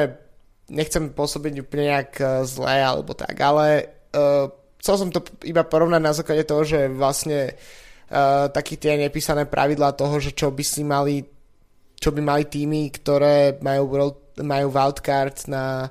nechcem 0.71 1.11
pôsobiť 1.11 1.65
úplne 1.65 1.85
nejak 1.89 2.45
zle 2.47 2.77
alebo 2.79 3.17
tak, 3.17 3.35
ale 3.41 3.89
uh, 4.13 4.47
chcel 4.79 4.95
som 5.01 5.09
to 5.11 5.25
iba 5.43 5.65
porovnať 5.65 6.03
na 6.05 6.13
základe 6.15 6.45
toho, 6.47 6.63
že 6.63 6.87
vlastne 6.93 7.51
uh, 7.51 7.91
uh, 8.11 8.51
také 8.51 8.77
tie 8.77 8.99
nepísané 8.99 9.47
pravidlá 9.47 9.95
toho, 9.95 10.19
že 10.19 10.35
čo 10.35 10.51
by 10.51 10.65
si 10.67 10.83
mali 10.83 11.23
čo 12.01 12.17
by 12.17 12.21
mali 12.25 12.49
týmy, 12.49 12.89
ktoré 12.97 13.61
majú, 13.61 14.17
majú 14.41 14.67
wildcard 14.73 15.53
na, 15.53 15.85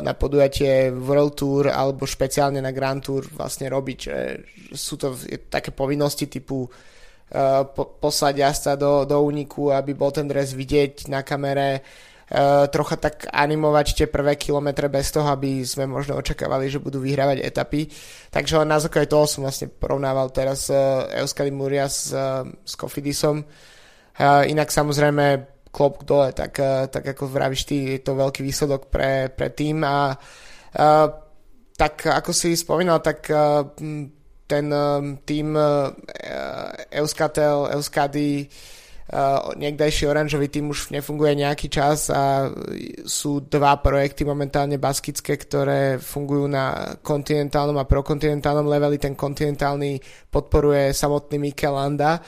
na 0.00 0.12
podujatie 0.16 0.88
World 0.88 1.36
Tour 1.36 1.68
alebo 1.68 2.08
špeciálne 2.08 2.56
na 2.56 2.72
Grand 2.72 3.04
Tour 3.04 3.28
vlastne 3.28 3.68
robiť. 3.68 3.98
Že 4.00 4.16
sú 4.72 4.96
to 4.96 5.12
také 5.52 5.76
povinnosti 5.76 6.24
typu 6.24 6.64
uh, 6.64 7.68
po, 7.68 8.00
poslať 8.00 8.34
jazda 8.40 8.72
do, 8.80 9.04
do 9.04 9.20
úniku, 9.20 9.76
aby 9.76 9.92
bol 9.92 10.08
ten 10.08 10.24
dres 10.24 10.56
vidieť 10.56 11.12
na 11.12 11.20
kamere, 11.20 11.84
trocha 12.70 12.94
tak 12.94 13.26
animovať 13.26 13.86
tie 13.98 14.06
prvé 14.06 14.38
kilometre 14.38 14.86
bez 14.86 15.10
toho, 15.10 15.26
aby 15.34 15.66
sme 15.66 15.90
možno 15.90 16.14
očakávali, 16.14 16.70
že 16.70 16.78
budú 16.78 17.02
vyhrávať 17.02 17.42
etapy. 17.42 17.90
Takže 18.30 18.62
len 18.62 18.70
na 18.70 18.78
základe 18.78 19.10
toho 19.10 19.26
som 19.26 19.42
vlastne 19.42 19.66
porovnával 19.66 20.30
teraz 20.30 20.70
uh, 20.70 21.10
Euskadi 21.10 21.50
Muria 21.50 21.90
s, 21.90 22.14
uh, 22.14 22.46
s 22.62 22.78
Kofidisom. 22.78 23.42
Inak 24.20 24.68
samozrejme 24.68 25.24
klop 25.72 26.04
dole, 26.04 26.36
tak, 26.36 26.60
tak 26.92 27.04
ako 27.14 27.30
vravíš 27.30 27.64
ty, 27.64 27.96
je 27.96 28.04
to 28.04 28.18
veľký 28.18 28.44
výsledok 28.44 28.92
pre, 28.92 29.32
pre 29.32 29.48
tým 29.48 29.80
a 29.80 30.12
tak 31.72 31.94
ako 32.04 32.28
si 32.36 32.52
spomínal, 32.52 33.00
tak 33.00 33.24
ten 34.44 34.66
tým 35.24 35.48
Euskatel, 36.92 37.72
Euskady 37.72 38.44
niekdajší 39.58 40.06
oranžový 40.06 40.46
tým 40.46 40.70
už 40.70 40.94
nefunguje 40.94 41.42
nejaký 41.42 41.66
čas 41.66 42.14
a 42.14 42.46
sú 43.02 43.42
dva 43.42 43.74
projekty 43.82 44.22
momentálne 44.22 44.78
baskické, 44.78 45.34
ktoré 45.34 45.98
fungujú 45.98 46.46
na 46.46 46.94
kontinentálnom 47.02 47.74
a 47.82 47.90
prokontinentálnom 47.90 48.70
leveli. 48.70 49.02
Ten 49.02 49.18
kontinentálny 49.18 49.98
podporuje 50.30 50.94
samotný 50.94 51.42
Mikel 51.42 51.74
Landa, 51.74 52.22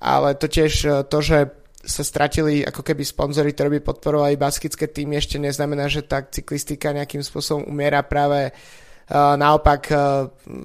ale 0.00 0.40
to 0.40 0.48
tiež 0.48 0.72
uh, 0.88 1.04
to, 1.04 1.20
že 1.20 1.38
sa 1.84 2.00
stratili 2.00 2.64
ako 2.64 2.80
keby 2.80 3.04
sponzory, 3.04 3.52
ktorí 3.52 3.76
by 3.76 3.80
podporovali 3.84 4.40
baskické 4.40 4.88
týmy, 4.88 5.20
ešte 5.20 5.36
neznamená, 5.36 5.92
že 5.92 6.08
tá 6.08 6.24
cyklistika 6.24 6.96
nejakým 6.96 7.20
spôsobom 7.20 7.68
umiera 7.68 8.00
práve 8.00 8.48
uh, 8.48 9.36
naopak 9.36 9.92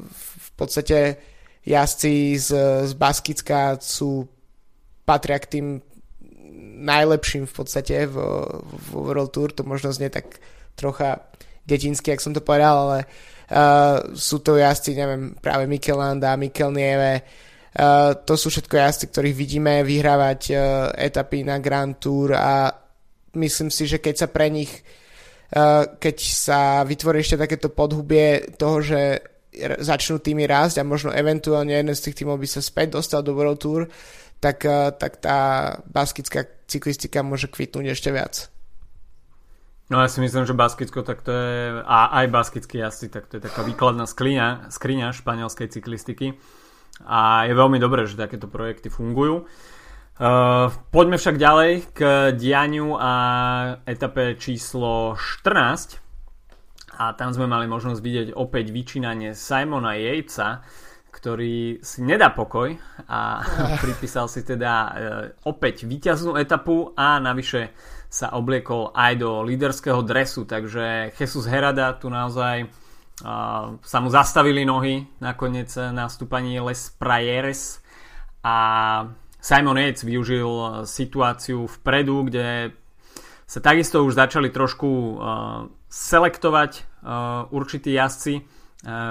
v 0.08 0.50
podstate 0.56 1.20
jazdci 1.68 2.40
z, 2.40 2.50
z 2.88 2.92
Baskicka 2.96 3.76
sú 3.84 4.39
patria 5.10 5.42
k 5.42 5.58
tým 5.58 5.68
najlepším 6.86 7.50
v 7.50 7.54
podstate 7.54 8.06
v, 8.06 8.18
v 8.62 8.88
World 8.94 9.34
Tour, 9.34 9.50
to 9.50 9.66
možno 9.66 9.90
znie 9.90 10.14
tak 10.14 10.38
trocha 10.78 11.26
detinsky, 11.66 12.14
ak 12.14 12.22
som 12.22 12.32
to 12.32 12.46
povedal, 12.46 12.86
ale 12.86 13.00
uh, 13.04 14.14
sú 14.14 14.46
to 14.46 14.62
jazdci, 14.62 14.94
neviem, 14.94 15.34
práve 15.42 15.66
Mikel 15.66 15.98
Landa, 15.98 16.38
Mikel 16.38 16.70
Nieve, 16.72 17.26
uh, 17.26 18.14
to 18.22 18.38
sú 18.38 18.54
všetko 18.54 18.76
jazdci, 18.78 19.06
ktorých 19.10 19.36
vidíme 19.36 19.74
vyhrávať 19.82 20.42
uh, 20.54 20.62
etapy 20.94 21.42
na 21.42 21.58
Grand 21.58 21.98
Tour 21.98 22.38
a 22.38 22.70
myslím 23.34 23.74
si, 23.74 23.90
že 23.90 23.98
keď 23.98 24.16
sa 24.16 24.28
pre 24.30 24.48
nich 24.54 24.72
uh, 25.54 26.00
keď 26.00 26.16
sa 26.22 26.86
vytvorí 26.88 27.26
ešte 27.26 27.42
takéto 27.42 27.70
podhubie 27.74 28.56
toho, 28.56 28.80
že 28.80 29.02
začnú 29.60 30.22
týmy 30.22 30.46
rásť 30.46 30.80
a 30.80 30.88
možno 30.88 31.12
eventuálne 31.12 31.74
jeden 31.74 31.92
z 31.92 32.10
tých 32.10 32.24
týmov 32.24 32.40
by 32.40 32.48
sa 32.48 32.62
späť 32.64 32.96
dostal 32.96 33.26
do 33.26 33.36
World 33.36 33.60
Tour, 33.60 33.90
tak, 34.40 34.64
eh, 34.66 34.92
tak 34.96 35.20
tá 35.20 35.40
baskická 35.88 36.48
cyklistika 36.68 37.24
môže 37.24 37.52
kvitnúť 37.52 37.94
ešte 37.94 38.10
viac. 38.12 38.48
No 39.90 40.06
ja 40.06 40.08
si 40.08 40.22
myslím, 40.22 40.46
že 40.46 40.54
Baskicko 40.54 41.02
tak 41.02 41.26
to 41.26 41.34
je, 41.34 41.82
a 41.82 42.14
aj 42.22 42.30
baskický 42.30 42.78
jazdci, 42.78 43.10
tak 43.10 43.26
to 43.26 43.42
je 43.42 43.50
taká 43.50 43.66
výkladná 43.66 44.06
skriňa, 44.06 44.70
skriňa 44.70 45.18
španielskej 45.18 45.66
cyklistiky 45.66 46.38
a 47.10 47.50
je 47.50 47.58
veľmi 47.58 47.82
dobré, 47.82 48.06
že 48.06 48.14
takéto 48.14 48.46
projekty 48.46 48.94
fungujú. 48.94 49.50
Uh, 50.20 50.70
poďme 50.94 51.18
však 51.18 51.42
ďalej 51.42 51.72
k 51.96 52.00
dianiu 52.38 53.02
a 53.02 53.12
etape 53.88 54.38
číslo 54.38 55.18
14 55.18 55.98
a 57.00 57.16
tam 57.16 57.32
sme 57.34 57.48
mali 57.48 57.66
možnosť 57.66 58.04
vidieť 58.04 58.30
opäť 58.36 58.70
vyčínanie 58.70 59.32
Simona 59.32 59.96
Jejca, 59.96 60.62
ktorý 61.20 61.84
si 61.84 62.00
nedá 62.00 62.32
pokoj 62.32 62.80
a 63.12 63.44
pripísal 63.84 64.32
si 64.32 64.48
teda 64.48 64.74
e, 64.74 64.92
opäť 65.44 65.84
víťaznú 65.84 66.40
etapu 66.40 66.96
a 66.96 67.20
navyše 67.20 67.76
sa 68.10 68.34
obliekol 68.34 68.90
aj 68.96 69.22
do 69.22 69.46
líderského 69.46 70.02
dresu, 70.02 70.48
takže 70.48 71.14
Jesus 71.14 71.46
Herada 71.46 71.94
tu 71.94 72.10
naozaj 72.10 72.66
uh, 72.66 73.78
sa 73.86 73.98
mu 74.02 74.10
zastavili 74.10 74.66
nohy 74.66 75.06
nakoniec 75.22 75.70
na 75.94 76.10
stúpaní 76.10 76.58
Les 76.58 76.90
Prayeres 76.98 77.86
a 78.42 78.58
Simon 79.38 79.78
Yates 79.78 80.10
využil 80.10 80.50
situáciu 80.90 81.70
vpredu, 81.70 82.26
kde 82.26 82.74
sa 83.46 83.62
takisto 83.62 84.02
už 84.02 84.18
začali 84.18 84.50
trošku 84.50 84.90
uh, 84.90 85.70
selektovať 85.90 86.90
určití 87.50 87.96
jazdci. 87.96 88.46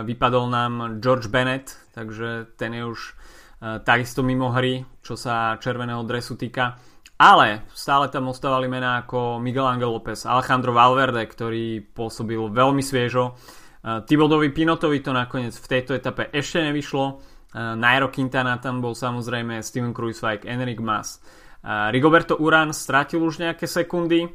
Vypadol 0.04 0.44
nám 0.48 0.72
George 1.02 1.28
Bennett, 1.28 1.76
takže 1.98 2.54
ten 2.54 2.78
je 2.78 2.86
už 2.86 3.00
uh, 3.10 3.82
takisto 3.82 4.22
mimo 4.22 4.54
hry, 4.54 4.86
čo 5.02 5.18
sa 5.18 5.58
červeného 5.58 6.06
dresu 6.06 6.38
týka. 6.38 6.78
Ale 7.18 7.66
stále 7.74 8.06
tam 8.06 8.30
ostávali 8.30 8.70
mená 8.70 9.02
ako 9.02 9.42
Miguel 9.42 9.66
Angel 9.66 9.90
López, 9.90 10.22
Alejandro 10.22 10.70
Valverde, 10.70 11.26
ktorý 11.26 11.82
pôsobil 11.90 12.38
veľmi 12.38 12.78
sviežo. 12.78 13.34
Uh, 13.82 14.06
Tibodovi 14.06 14.54
Pinotovi 14.54 15.02
to 15.02 15.10
nakoniec 15.10 15.58
v 15.58 15.66
tejto 15.66 15.98
etape 15.98 16.30
ešte 16.30 16.62
nevyšlo. 16.62 17.04
Uh, 17.18 17.74
Nairo 17.74 18.14
Quintana 18.14 18.62
tam 18.62 18.78
bol 18.78 18.94
samozrejme 18.94 19.58
Steven 19.66 19.90
Kruiswijk, 19.90 20.46
Enric 20.46 20.78
Mas. 20.78 21.18
Rigoberto 21.58 22.38
Uran 22.38 22.70
strátil 22.70 23.18
už 23.18 23.42
nejaké 23.42 23.66
sekundy, 23.66 24.30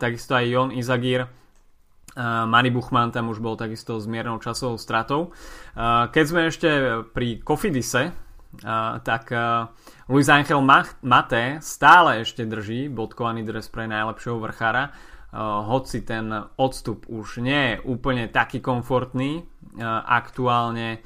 takisto 0.00 0.32
aj 0.32 0.48
Jon 0.48 0.70
Izagir 0.72 1.28
Manny 2.20 2.70
Buchmann 2.70 3.10
tam 3.10 3.30
už 3.34 3.42
bol 3.42 3.58
takisto 3.58 3.98
s 3.98 4.06
miernou 4.06 4.38
časovou 4.38 4.78
stratou. 4.78 5.34
Keď 6.10 6.24
sme 6.24 6.46
ešte 6.46 6.70
pri 7.10 7.42
Kofidise, 7.42 8.14
tak 9.02 9.34
Luis 10.06 10.30
Angel 10.30 10.62
Mate 11.02 11.58
stále 11.58 12.22
ešte 12.22 12.46
drží 12.46 12.86
bodkovaný 12.86 13.42
dres 13.42 13.66
pre 13.66 13.90
najlepšieho 13.90 14.38
vrchára, 14.38 14.94
hoci 15.66 16.06
ten 16.06 16.30
odstup 16.54 17.10
už 17.10 17.42
nie 17.42 17.74
je 17.74 17.82
úplne 17.82 18.30
taký 18.30 18.62
komfortný. 18.62 19.42
Aktuálne 20.06 21.02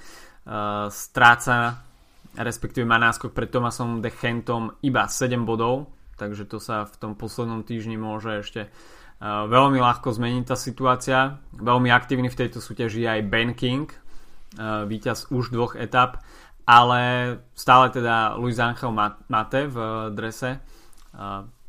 stráca, 0.93 1.81
respektíve 2.37 2.85
má 2.85 3.01
náskok 3.01 3.33
pred 3.33 3.49
Tomasom 3.49 4.05
de 4.05 4.13
Chentom 4.13 4.77
iba 4.85 5.09
7 5.09 5.41
bodov, 5.49 5.89
takže 6.21 6.45
to 6.45 6.61
sa 6.61 6.85
v 6.85 6.97
tom 7.01 7.17
poslednom 7.17 7.65
týždni 7.65 7.97
môže 7.97 8.45
ešte 8.45 8.69
veľmi 9.23 9.79
ľahko 9.83 10.15
zmení 10.15 10.47
tá 10.47 10.55
situácia. 10.55 11.43
Veľmi 11.55 11.91
aktívny 11.91 12.31
v 12.31 12.39
tejto 12.39 12.63
súťaži 12.63 13.03
je 13.03 13.11
aj 13.19 13.23
Ben 13.27 13.55
King, 13.59 13.91
víťaz 14.87 15.29
už 15.35 15.51
dvoch 15.53 15.75
etap, 15.75 16.23
ale 16.69 17.37
stále 17.53 17.91
teda 17.91 18.39
Luis 18.39 18.63
Angel 18.63 18.95
Mate 19.27 19.69
v 19.69 19.77
drese 20.15 20.63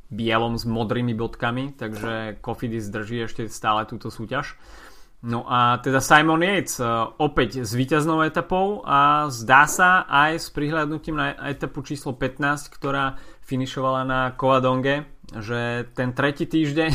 bielom 0.10 0.58
s 0.58 0.66
modrými 0.66 1.14
bodkami, 1.14 1.78
takže 1.78 2.42
Kofidis 2.42 2.90
drží 2.90 3.30
ešte 3.30 3.46
stále 3.46 3.86
túto 3.86 4.10
súťaž. 4.10 4.58
No 5.20 5.44
a 5.44 5.84
teda 5.84 6.00
Simon 6.00 6.40
Yates 6.40 6.80
opäť 7.20 7.68
s 7.68 7.76
víťaznou 7.76 8.24
etapou 8.24 8.88
a 8.88 9.28
zdá 9.28 9.68
sa 9.68 10.08
aj 10.08 10.40
s 10.40 10.48
prihľadnutím 10.56 11.16
na 11.20 11.36
etapu 11.52 11.84
číslo 11.84 12.16
15, 12.16 12.72
ktorá 12.72 13.20
finišovala 13.44 14.08
na 14.08 14.32
Kovadonge, 14.32 15.04
že 15.36 15.92
ten 15.92 16.16
tretí 16.16 16.48
týždeň 16.48 16.92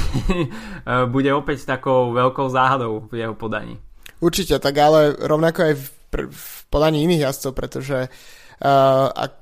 bude 1.14 1.30
opäť 1.36 1.68
takou 1.68 2.16
veľkou 2.16 2.48
záhadou 2.48 3.04
v 3.12 3.28
jeho 3.28 3.36
podaní. 3.36 3.76
Určite, 4.24 4.56
tak 4.56 4.72
ale 4.80 5.12
rovnako 5.20 5.60
aj 5.68 5.74
v, 5.76 5.86
v 6.32 6.46
podaní 6.72 7.04
iných 7.04 7.28
jazdcov, 7.28 7.52
pretože 7.52 8.08
uh, 8.08 9.06
ak 9.12 9.32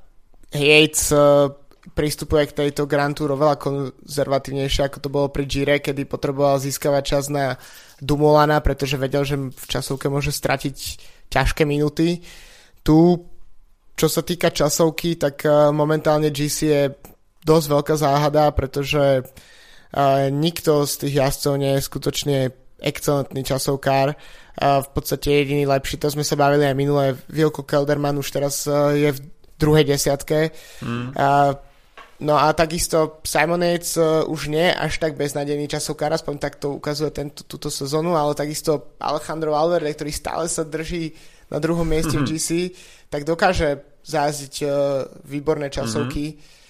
Yates 0.51 1.07
uh, 1.15 1.55
pristupuje 1.91 2.47
k 2.47 2.57
tejto 2.63 2.87
Grand 2.87 3.11
Tour 3.11 3.35
oveľa 3.35 3.59
konzervatívnejšie, 3.59 4.87
ako 4.87 4.97
to 5.03 5.09
bolo 5.11 5.27
pri 5.27 5.43
Gire, 5.43 5.83
kedy 5.83 6.07
potreboval 6.07 6.55
získavať 6.63 7.03
čas 7.03 7.27
na 7.27 7.59
Dumolana, 8.03 8.59
pretože 8.59 8.99
vedel, 8.99 9.23
že 9.23 9.39
v 9.39 9.65
časovke 9.65 10.11
môže 10.11 10.35
stratiť 10.35 10.77
ťažké 11.31 11.63
minuty. 11.63 12.19
Tu, 12.83 12.97
čo 13.95 14.07
sa 14.11 14.21
týka 14.21 14.51
časovky, 14.51 15.15
tak 15.15 15.47
uh, 15.47 15.71
momentálne 15.71 16.29
GC 16.29 16.57
je 16.67 16.83
dosť 17.43 17.65
veľká 17.71 17.95
záhada, 17.95 18.51
pretože 18.51 19.23
uh, 19.23 20.27
nikto 20.29 20.83
z 20.83 20.93
tých 21.07 21.13
jazdcov 21.23 21.53
nie 21.55 21.71
je 21.79 21.87
skutočne 21.87 22.37
excelentný 22.83 23.41
časovkár. 23.47 24.13
Uh, 24.13 24.83
v 24.83 24.89
podstate 24.91 25.31
jediný 25.31 25.63
lepší, 25.65 25.95
to 25.97 26.11
sme 26.11 26.27
sa 26.27 26.35
bavili 26.35 26.67
aj 26.67 26.75
minulé, 26.75 27.15
Vilko 27.31 27.63
Kelderman 27.63 28.19
už 28.19 28.27
teraz 28.29 28.67
je 28.93 29.09
v 29.09 29.19
druhej 29.55 29.87
desiatke. 29.87 30.51
Mm. 30.83 31.15
No 32.23 32.39
a 32.39 32.55
takisto 32.55 33.19
Simon 33.27 33.61
Yates 33.61 33.99
uh, 33.99 34.23
už 34.25 34.47
nie 34.47 34.71
až 34.71 34.97
tak 34.97 35.19
beznadený 35.19 35.67
časovkár, 35.67 36.15
aspoň 36.15 36.35
tak 36.39 36.55
to 36.55 36.79
ukazuje 36.79 37.11
tento, 37.11 37.43
túto 37.43 37.67
sezónu, 37.67 38.15
ale 38.15 38.31
takisto 38.33 38.95
Alejandro 38.97 39.51
Valverde, 39.51 39.91
ktorý 39.91 40.11
stále 40.15 40.45
sa 40.47 40.63
drží 40.63 41.11
na 41.51 41.59
druhom 41.59 41.85
mieste 41.85 42.15
mm-hmm. 42.15 42.25
v 42.25 42.39
GC, 42.39 42.49
tak 43.11 43.27
dokáže 43.27 43.83
zázdiť 44.07 44.53
uh, 44.63 44.71
výborné 45.27 45.67
časovky. 45.67 46.33
Mm-hmm 46.33 46.61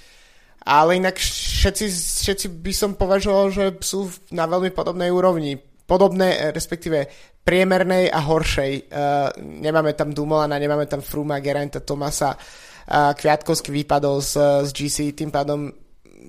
ale 0.63 0.95
inak 0.95 1.19
všetci, 1.19 1.86
všetci 2.24 2.48
by 2.63 2.72
som 2.72 2.95
považoval, 2.95 3.51
že 3.51 3.65
sú 3.83 4.07
na 4.31 4.48
veľmi 4.48 4.72
podobnej 4.72 5.12
úrovni. 5.12 5.60
Podobné, 5.83 6.39
eh, 6.39 6.55
respektíve 6.55 7.03
priemernej 7.43 8.07
a 8.07 8.24
horšej. 8.24 8.88
Uh, 8.88 9.27
nemáme 9.43 9.91
tam 10.00 10.15
Dumolana, 10.15 10.55
nemáme 10.55 10.88
tam 10.88 11.03
Fruma, 11.03 11.43
Geranta, 11.43 11.83
Tomasa. 11.83 12.31
Uh, 12.31 12.72
Kviatkovský 12.89 13.71
výpadol 13.71 14.19
z, 14.19 14.65
z 14.67 14.69
GC, 14.75 14.97
tým 15.15 15.31
pádom 15.31 15.71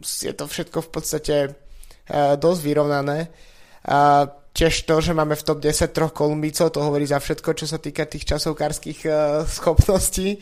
je 0.04 0.34
to 0.34 0.44
všetko 0.46 0.78
v 0.84 0.90
podstate 0.90 1.36
uh, 1.50 2.34
dosť 2.36 2.60
vyrovnané. 2.62 3.30
Uh, 3.84 4.28
tiež 4.54 4.86
to, 4.86 5.02
že 5.02 5.16
máme 5.16 5.34
v 5.34 5.46
top 5.46 5.58
10 5.58 5.90
troch 5.90 6.12
Kolumbícov, 6.14 6.70
to 6.70 6.80
hovorí 6.82 7.04
za 7.08 7.18
všetko, 7.18 7.50
čo 7.58 7.66
sa 7.66 7.78
týka 7.78 8.06
tých 8.06 8.26
časovkárskych 8.28 9.00
uh, 9.06 9.42
schopností. 9.46 10.38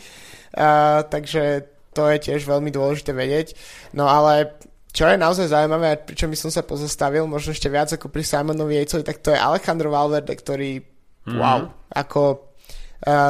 Uh, 0.52 1.00
takže 1.08 1.68
to 1.92 2.08
je 2.08 2.18
tiež 2.20 2.44
veľmi 2.48 2.72
dôležité 2.72 3.12
vedieť. 3.12 3.56
No 3.96 4.08
ale 4.08 4.56
čo 4.92 5.08
je 5.08 5.16
naozaj 5.16 5.48
zaujímavé 5.48 5.86
a 5.92 6.00
pričom 6.00 6.28
by 6.28 6.36
som 6.36 6.52
sa 6.52 6.60
pozastavil, 6.60 7.24
možno 7.24 7.56
ešte 7.56 7.72
viac 7.72 7.88
ako 7.88 8.12
pri 8.12 8.24
Simonovi 8.24 8.76
Jejcovi, 8.76 9.04
tak 9.04 9.24
to 9.24 9.32
je 9.32 9.40
Alejandro 9.40 9.88
Valverde, 9.88 10.36
ktorý, 10.36 10.84
mm. 11.24 11.36
wow, 11.40 11.72
ako 11.96 12.51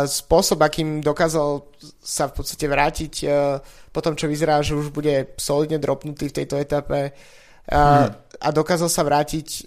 spôsob, 0.05 0.61
akým 0.61 1.01
dokázal 1.01 1.65
sa 2.05 2.29
v 2.29 2.33
podstate 2.37 2.69
vrátiť 2.69 3.15
uh, 3.25 3.57
po 3.89 4.05
tom, 4.05 4.13
čo 4.13 4.29
vyzerá, 4.29 4.61
že 4.61 4.77
už 4.77 4.93
bude 4.93 5.33
solidne 5.41 5.81
dropnutý 5.81 6.29
v 6.29 6.37
tejto 6.45 6.61
etape 6.61 7.09
uh, 7.09 7.73
mm. 7.73 8.09
a 8.37 8.49
dokázal 8.53 8.93
sa 8.93 9.01
vrátiť 9.01 9.65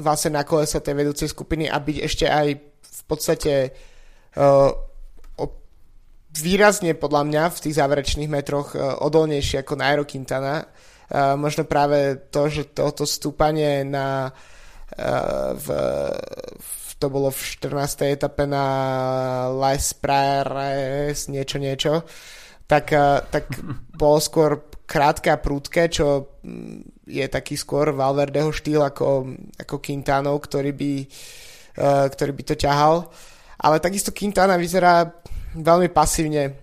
vlastne 0.00 0.40
na 0.40 0.48
kolesa 0.48 0.80
tej 0.80 0.96
vedúcej 0.96 1.28
skupiny 1.28 1.68
a 1.68 1.76
byť 1.76 1.96
ešte 2.00 2.24
aj 2.24 2.48
v 2.80 3.02
podstate 3.04 3.76
uh, 4.40 4.72
výrazne 6.32 6.96
podľa 6.96 7.22
mňa 7.28 7.44
v 7.52 7.60
tých 7.60 7.76
záverečných 7.76 8.30
metroch 8.32 8.72
e, 8.72 8.80
odolnejší 8.80 9.60
ako 9.60 9.76
Nairo 9.76 10.08
Quintana. 10.08 10.64
Uh, 11.12 11.36
možno 11.36 11.68
práve 11.68 12.16
to, 12.32 12.48
že 12.48 12.72
toto 12.72 13.04
stúpanie 13.04 13.84
na 13.84 14.32
uh, 14.32 15.52
v, 15.52 15.66
v, 16.56 16.81
to 17.02 17.10
bolo 17.10 17.34
v 17.34 17.42
14. 17.58 18.14
etape 18.14 18.46
na 18.46 18.64
Les 19.50 19.90
Praires 19.98 21.26
niečo 21.26 21.58
niečo, 21.58 22.06
tak, 22.70 22.94
uh, 22.94 23.26
tak 23.26 23.50
bolo 24.00 24.22
skôr 24.22 24.70
krátke 24.86 25.34
a 25.34 25.42
prúdke, 25.42 25.90
čo 25.90 26.38
mm, 26.46 27.10
je 27.10 27.26
taký 27.26 27.58
skôr 27.58 27.90
Valverdeho 27.90 28.54
štýl 28.54 28.86
ako, 28.86 29.34
ako 29.58 29.82
Quintanov, 29.82 30.38
ktorý 30.46 30.70
by, 30.70 30.92
uh, 31.82 32.06
ktorý 32.06 32.30
by 32.30 32.42
to 32.46 32.54
ťahal. 32.54 33.10
Ale 33.58 33.82
takisto 33.82 34.14
Quintana 34.14 34.54
vyzerá 34.54 35.10
veľmi 35.58 35.90
pasívne 35.90 36.61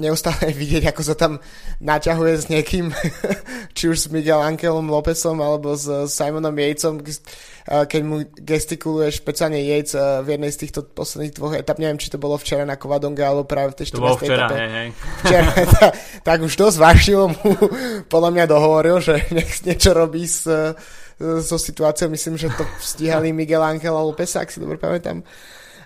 neustále 0.00 0.56
vidieť, 0.56 0.88
ako 0.88 1.02
sa 1.04 1.14
tam 1.18 1.36
naťahuje 1.84 2.34
s 2.38 2.46
niekým, 2.48 2.92
či 3.76 3.92
už 3.92 3.96
s 3.96 4.06
Miguel 4.08 4.40
Ankelom 4.40 4.88
Lópezom 4.88 5.36
alebo 5.40 5.76
s 5.76 5.84
Simonom 6.08 6.56
Yatesom, 6.56 7.04
keď 7.62 8.00
mu 8.00 8.24
gestikuluje 8.40 9.12
špeciálne 9.12 9.60
Yates 9.60 9.92
v 9.96 10.28
jednej 10.32 10.50
z 10.50 10.60
týchto 10.64 10.80
posledných 10.82 11.36
dvoch 11.36 11.54
etap. 11.54 11.76
Neviem, 11.76 12.00
či 12.00 12.08
to 12.08 12.16
bolo 12.16 12.40
včera 12.40 12.64
na 12.64 12.80
Kovadonga 12.80 13.28
alebo 13.28 13.44
práve 13.44 13.76
v 13.76 13.84
tej 13.84 13.86
14. 13.92 14.24
včera, 14.24 14.34
etape. 14.48 14.54
Hej, 14.56 14.70
hej. 14.72 14.88
Včera, 15.22 15.48
tak, 15.76 15.92
tak 16.24 16.38
už 16.40 16.52
dosť 16.56 16.78
vášilo 16.80 17.24
mu 17.30 17.50
podľa 18.08 18.30
mňa 18.32 18.44
dohovoril, 18.48 18.96
že 19.04 19.14
nech 19.28 19.60
niečo 19.62 19.92
robí 19.92 20.24
s, 20.24 20.48
so 21.22 21.56
situáciou. 21.58 22.10
Myslím, 22.10 22.34
že 22.40 22.50
to 22.50 22.64
stíhali 22.82 23.30
Miguel 23.30 23.62
Angel 23.62 23.94
a 23.94 24.02
López, 24.02 24.34
ak 24.34 24.50
si 24.50 24.58
dobre 24.58 24.80
pamätám. 24.80 25.22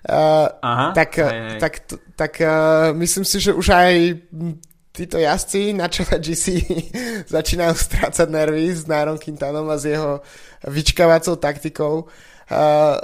Uh, 0.07 0.47
Aha, 0.63 0.95
tak, 0.95 1.19
hej, 1.19 1.27
hej. 1.27 1.59
tak, 1.59 1.75
tak 2.15 2.33
uh, 2.39 2.95
myslím 2.95 3.27
si, 3.27 3.43
že 3.43 3.51
už 3.51 3.75
aj 3.75 3.95
títo 4.95 5.19
jazdci 5.19 5.75
na 5.75 5.91
čele 5.91 6.23
GC 6.23 6.63
začínajú 7.35 7.75
strácať 7.75 8.29
nervy 8.31 8.71
s 8.71 8.87
Nárom 8.87 9.19
Quintanom 9.19 9.67
a 9.67 9.75
s 9.75 9.91
jeho 9.91 10.23
vyčkávacou 10.63 11.43
taktikou. 11.43 11.95
Uh, 12.47 12.95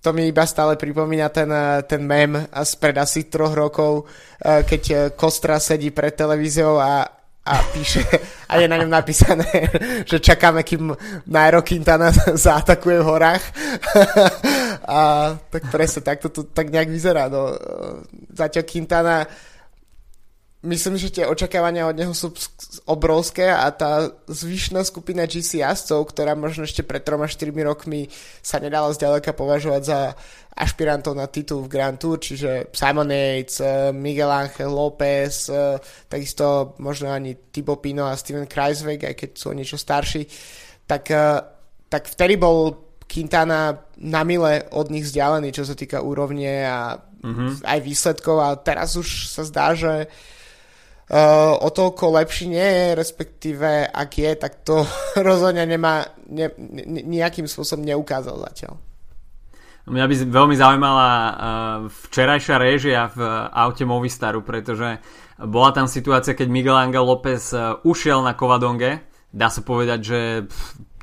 to 0.00 0.16
mi 0.16 0.24
iba 0.24 0.48
stále 0.48 0.80
pripomína 0.80 1.28
ten, 1.28 1.52
ten 1.84 2.00
mem 2.00 2.48
spred 2.64 2.96
asi 2.96 3.28
troch 3.28 3.52
rokov, 3.52 4.08
uh, 4.08 4.64
keď 4.64 5.12
Kostra 5.20 5.60
sedí 5.60 5.92
pred 5.92 6.16
televíziou 6.16 6.80
a 6.80 7.18
a 7.48 7.64
píše, 7.72 8.04
a 8.48 8.60
je 8.60 8.68
na 8.68 8.76
ňom 8.76 8.92
napísané, 8.92 9.48
že 10.10 10.20
čakáme, 10.20 10.62
kým 10.62 10.92
Nairo 11.32 11.64
Quintana 11.64 12.12
zaatakuje 12.46 13.00
v 13.00 13.08
horách. 13.08 13.44
A 14.84 15.34
tak 15.50 15.70
presne, 15.72 16.04
tak 16.04 16.22
to 16.22 16.28
tu 16.28 16.46
tak 16.46 16.70
nejak 16.70 16.90
vyzerá. 16.92 17.26
No. 17.32 17.54
Zatiaľ 18.34 18.64
Quintana 18.68 19.26
myslím, 20.62 20.98
že 20.98 21.14
tie 21.14 21.24
očakávania 21.26 21.86
od 21.86 21.94
neho 21.94 22.10
sú 22.10 22.34
obrovské 22.82 23.46
a 23.46 23.70
tá 23.70 24.10
zvyšná 24.26 24.82
skupina 24.82 25.22
GC 25.22 25.62
jazdcov, 25.62 26.10
ktorá 26.10 26.34
možno 26.34 26.66
ešte 26.66 26.82
pred 26.82 27.06
3-4 27.06 27.54
rokmi 27.62 28.10
sa 28.42 28.58
nedala 28.58 28.90
zďaleka 28.90 29.38
považovať 29.38 29.82
za 29.86 30.00
ašpirantov 30.58 31.14
na 31.14 31.30
titul 31.30 31.62
v 31.62 31.70
Grand 31.70 31.94
Tour, 31.94 32.18
čiže 32.18 32.74
Simon 32.74 33.14
Yates, 33.14 33.62
eh, 33.62 33.94
Miguel 33.94 34.26
Ángel 34.26 34.74
López, 34.74 35.46
eh, 35.46 35.78
takisto 36.10 36.74
možno 36.82 37.14
ani 37.14 37.38
Thibaut 37.54 37.78
Pino 37.78 38.10
a 38.10 38.18
Steven 38.18 38.50
Kreisweg, 38.50 39.06
aj 39.06 39.14
keď 39.14 39.30
sú 39.38 39.54
niečo 39.54 39.78
starší, 39.78 40.26
tak, 40.90 41.06
eh, 41.14 41.38
tak 41.86 42.10
vtedy 42.10 42.34
bol 42.34 42.87
Quintana 43.08 43.88
na 44.04 44.22
mile 44.22 44.68
od 44.70 44.92
nich 44.92 45.08
vzdialený, 45.08 45.50
čo 45.50 45.64
sa 45.64 45.72
týka 45.72 46.04
úrovne 46.04 46.68
a 46.68 47.00
mm-hmm. 47.00 47.64
aj 47.64 47.78
výsledkov 47.80 48.36
a 48.38 48.54
teraz 48.60 48.94
už 48.94 49.32
sa 49.32 49.42
zdá, 49.48 49.72
že 49.72 50.06
uh, 50.06 51.56
o 51.58 51.68
toľko 51.72 52.20
lepší 52.20 52.52
nie 52.52 52.68
je, 52.68 52.86
respektíve 52.94 53.88
ak 53.88 54.10
je, 54.12 54.30
tak 54.36 54.60
to 54.62 54.84
rozhodne 55.28 55.64
nemá, 55.64 56.04
ne, 56.28 56.52
ne, 56.60 57.02
nejakým 57.02 57.48
spôsobom 57.48 57.82
neukázal 57.82 58.36
zatiaľ. 58.44 58.76
Mňa 59.88 60.04
by 60.04 60.14
veľmi 60.28 60.52
zaujímala 60.52 61.08
uh, 61.08 61.32
včerajšia 61.88 62.60
réžia 62.60 63.08
v 63.08 63.24
aute 63.56 63.88
Movistaru, 63.88 64.44
pretože 64.44 65.00
bola 65.40 65.72
tam 65.72 65.88
situácia, 65.88 66.36
keď 66.36 66.44
Miguel 66.52 66.76
Angel 66.76 67.08
López 67.08 67.56
uh, 67.56 67.80
ušiel 67.88 68.20
na 68.20 68.36
Kovadonge, 68.36 69.07
dá 69.32 69.52
sa 69.52 69.60
povedať, 69.60 70.00
že 70.00 70.20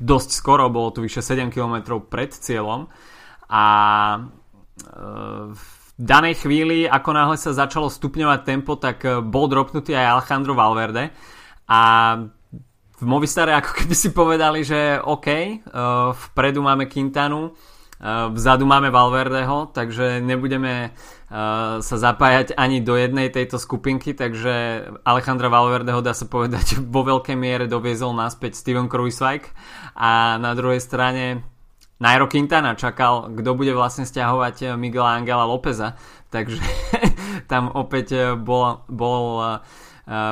dosť 0.02 0.30
skoro, 0.34 0.68
bolo 0.68 0.92
tu 0.92 1.06
vyše 1.06 1.22
7 1.22 1.54
km 1.54 2.02
pred 2.04 2.34
cieľom 2.34 2.90
a 3.48 3.66
uh, 4.20 5.54
danej 5.96 6.44
chvíli, 6.44 6.90
ako 6.90 7.10
náhle 7.16 7.38
sa 7.40 7.56
začalo 7.56 7.88
stupňovať 7.88 8.40
tempo, 8.44 8.76
tak 8.76 9.06
eh, 9.08 9.24
bol 9.24 9.48
dropnutý 9.48 9.96
aj 9.96 10.20
Alejandro 10.20 10.52
Valverde 10.52 11.16
a 11.72 11.82
v 12.96 13.04
Movistare 13.08 13.56
ako 13.56 13.72
keby 13.84 13.96
si 13.96 14.10
povedali, 14.12 14.64
že 14.64 15.00
OK, 15.00 15.28
uh, 15.28 16.12
vpredu 16.12 16.60
máme 16.60 16.92
Quintanu, 16.92 17.56
vzadu 18.36 18.68
máme 18.68 18.92
Valverdeho, 18.92 19.72
takže 19.72 20.20
nebudeme 20.20 20.92
sa 21.82 21.96
zapájať 21.98 22.54
ani 22.54 22.86
do 22.86 22.94
jednej 22.94 23.34
tejto 23.34 23.58
skupinky, 23.58 24.14
takže 24.14 24.86
Alejandra 25.02 25.50
Valverdeho 25.50 26.06
dá 26.06 26.14
sa 26.14 26.30
povedať 26.30 26.78
vo 26.94 27.02
veľkej 27.02 27.34
miere 27.34 27.66
doviezol 27.66 28.14
naspäť 28.14 28.56
Steven 28.56 28.86
Kruiswijk. 28.86 29.50
A 29.98 30.38
na 30.38 30.54
druhej 30.54 30.78
strane 30.78 31.42
Nairo 31.98 32.30
Quintana 32.30 32.78
čakal, 32.78 33.34
kto 33.34 33.58
bude 33.58 33.74
vlastne 33.74 34.06
stiahovať 34.06 34.78
Miguela 34.78 35.18
Angela 35.18 35.50
Lópeza, 35.50 35.98
takže 36.34 36.62
tam 37.50 37.74
opäť 37.74 38.38
bol, 38.38 38.86
bol 38.86 39.42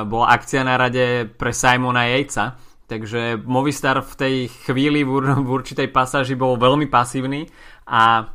bola 0.06 0.26
akcia 0.30 0.62
na 0.62 0.78
rade 0.78 1.26
pre 1.34 1.50
Simona 1.50 2.06
Jejca, 2.14 2.54
takže 2.86 3.42
Movistar 3.42 3.98
v 4.06 4.14
tej 4.14 4.34
chvíli 4.70 5.02
v, 5.02 5.18
určitej 5.42 5.90
pasáži 5.90 6.38
bol 6.38 6.54
veľmi 6.54 6.86
pasívny 6.86 7.50
a 7.90 8.30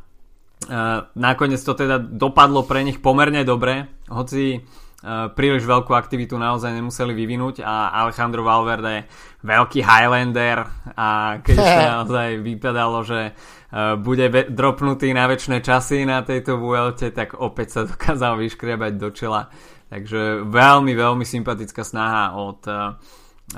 nakoniec 1.16 1.60
to 1.64 1.72
teda 1.72 1.96
dopadlo 1.96 2.68
pre 2.68 2.84
nich 2.84 3.00
pomerne 3.00 3.46
dobre, 3.48 3.88
hoci 4.12 4.60
uh, 4.60 5.32
príliš 5.32 5.64
veľkú 5.64 5.96
aktivitu 5.96 6.36
naozaj 6.36 6.76
nemuseli 6.76 7.16
vyvinúť 7.16 7.64
a 7.64 8.04
Alejandro 8.04 8.44
Valverde 8.44 9.08
veľký 9.40 9.80
Highlander 9.80 10.68
a 10.92 11.40
keď 11.40 11.54
ešte 11.56 11.84
naozaj 11.96 12.28
vypadalo, 12.44 12.98
že 13.08 13.20
uh, 13.32 13.96
bude 13.96 14.28
dropnutý 14.52 15.16
na 15.16 15.24
väčšie 15.24 15.64
časy 15.64 16.04
na 16.04 16.20
tejto 16.20 16.60
Vuelte, 16.60 17.08
tak 17.08 17.40
opäť 17.40 17.68
sa 17.72 17.80
dokázal 17.96 18.36
vyškriebať 18.36 18.92
do 19.00 19.08
čela 19.16 19.48
Takže 19.90 20.46
veľmi, 20.46 20.94
veľmi 20.94 21.26
sympatická 21.26 21.82
snaha 21.82 22.38
od 22.38 22.62